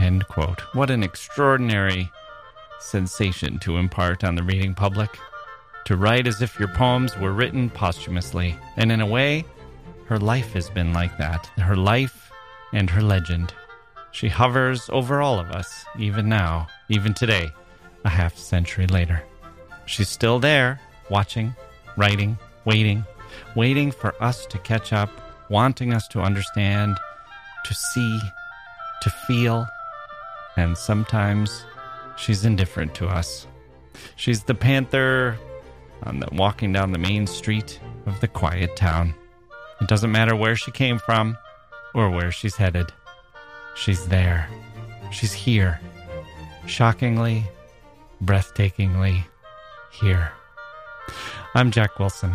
End 0.00 0.26
quote. 0.28 0.60
What 0.74 0.90
an 0.90 1.02
extraordinary 1.02 2.10
sensation 2.80 3.58
to 3.60 3.76
impart 3.76 4.24
on 4.24 4.34
the 4.34 4.42
reading 4.42 4.74
public. 4.74 5.10
To 5.86 5.96
write 5.96 6.26
as 6.26 6.40
if 6.42 6.58
your 6.58 6.68
poems 6.68 7.16
were 7.18 7.32
written 7.32 7.70
posthumously. 7.70 8.56
And 8.76 8.92
in 8.92 9.00
a 9.00 9.06
way, 9.06 9.44
her 10.06 10.18
life 10.18 10.52
has 10.52 10.70
been 10.70 10.92
like 10.92 11.16
that. 11.18 11.46
Her 11.58 11.76
life 11.76 12.30
and 12.72 12.88
her 12.90 13.02
legend. 13.02 13.52
She 14.12 14.28
hovers 14.28 14.90
over 14.92 15.22
all 15.22 15.38
of 15.38 15.50
us, 15.50 15.84
even 15.98 16.28
now, 16.28 16.68
even 16.88 17.14
today, 17.14 17.50
a 18.04 18.08
half 18.08 18.36
century 18.36 18.86
later. 18.86 19.22
She's 19.86 20.08
still 20.08 20.38
there, 20.38 20.80
watching, 21.10 21.54
writing, 21.96 22.38
waiting, 22.64 23.04
waiting 23.54 23.90
for 23.90 24.14
us 24.22 24.46
to 24.46 24.58
catch 24.58 24.92
up, 24.92 25.10
wanting 25.48 25.92
us 25.92 26.08
to 26.08 26.20
understand, 26.20 26.98
to 27.64 27.74
see, 27.74 28.20
to 29.02 29.10
feel, 29.10 29.66
and 30.56 30.76
sometimes 30.76 31.64
she's 32.16 32.44
indifferent 32.44 32.94
to 32.96 33.06
us. 33.06 33.46
She's 34.16 34.44
the 34.44 34.54
panther 34.54 35.38
on 36.04 36.20
the 36.20 36.28
walking 36.32 36.72
down 36.72 36.92
the 36.92 36.98
main 36.98 37.26
street 37.26 37.80
of 38.06 38.20
the 38.20 38.28
quiet 38.28 38.76
town. 38.76 39.14
It 39.80 39.88
doesn't 39.88 40.12
matter 40.12 40.36
where 40.36 40.56
she 40.56 40.70
came 40.70 40.98
from 40.98 41.36
or 41.94 42.10
where 42.10 42.32
she's 42.32 42.56
headed. 42.56 42.92
She's 43.74 44.06
there. 44.06 44.48
She's 45.10 45.32
here. 45.32 45.80
Shockingly, 46.66 47.44
breathtakingly 48.24 49.24
here. 49.90 50.32
I'm 51.54 51.70
Jacke 51.70 51.98
Wilson. 51.98 52.34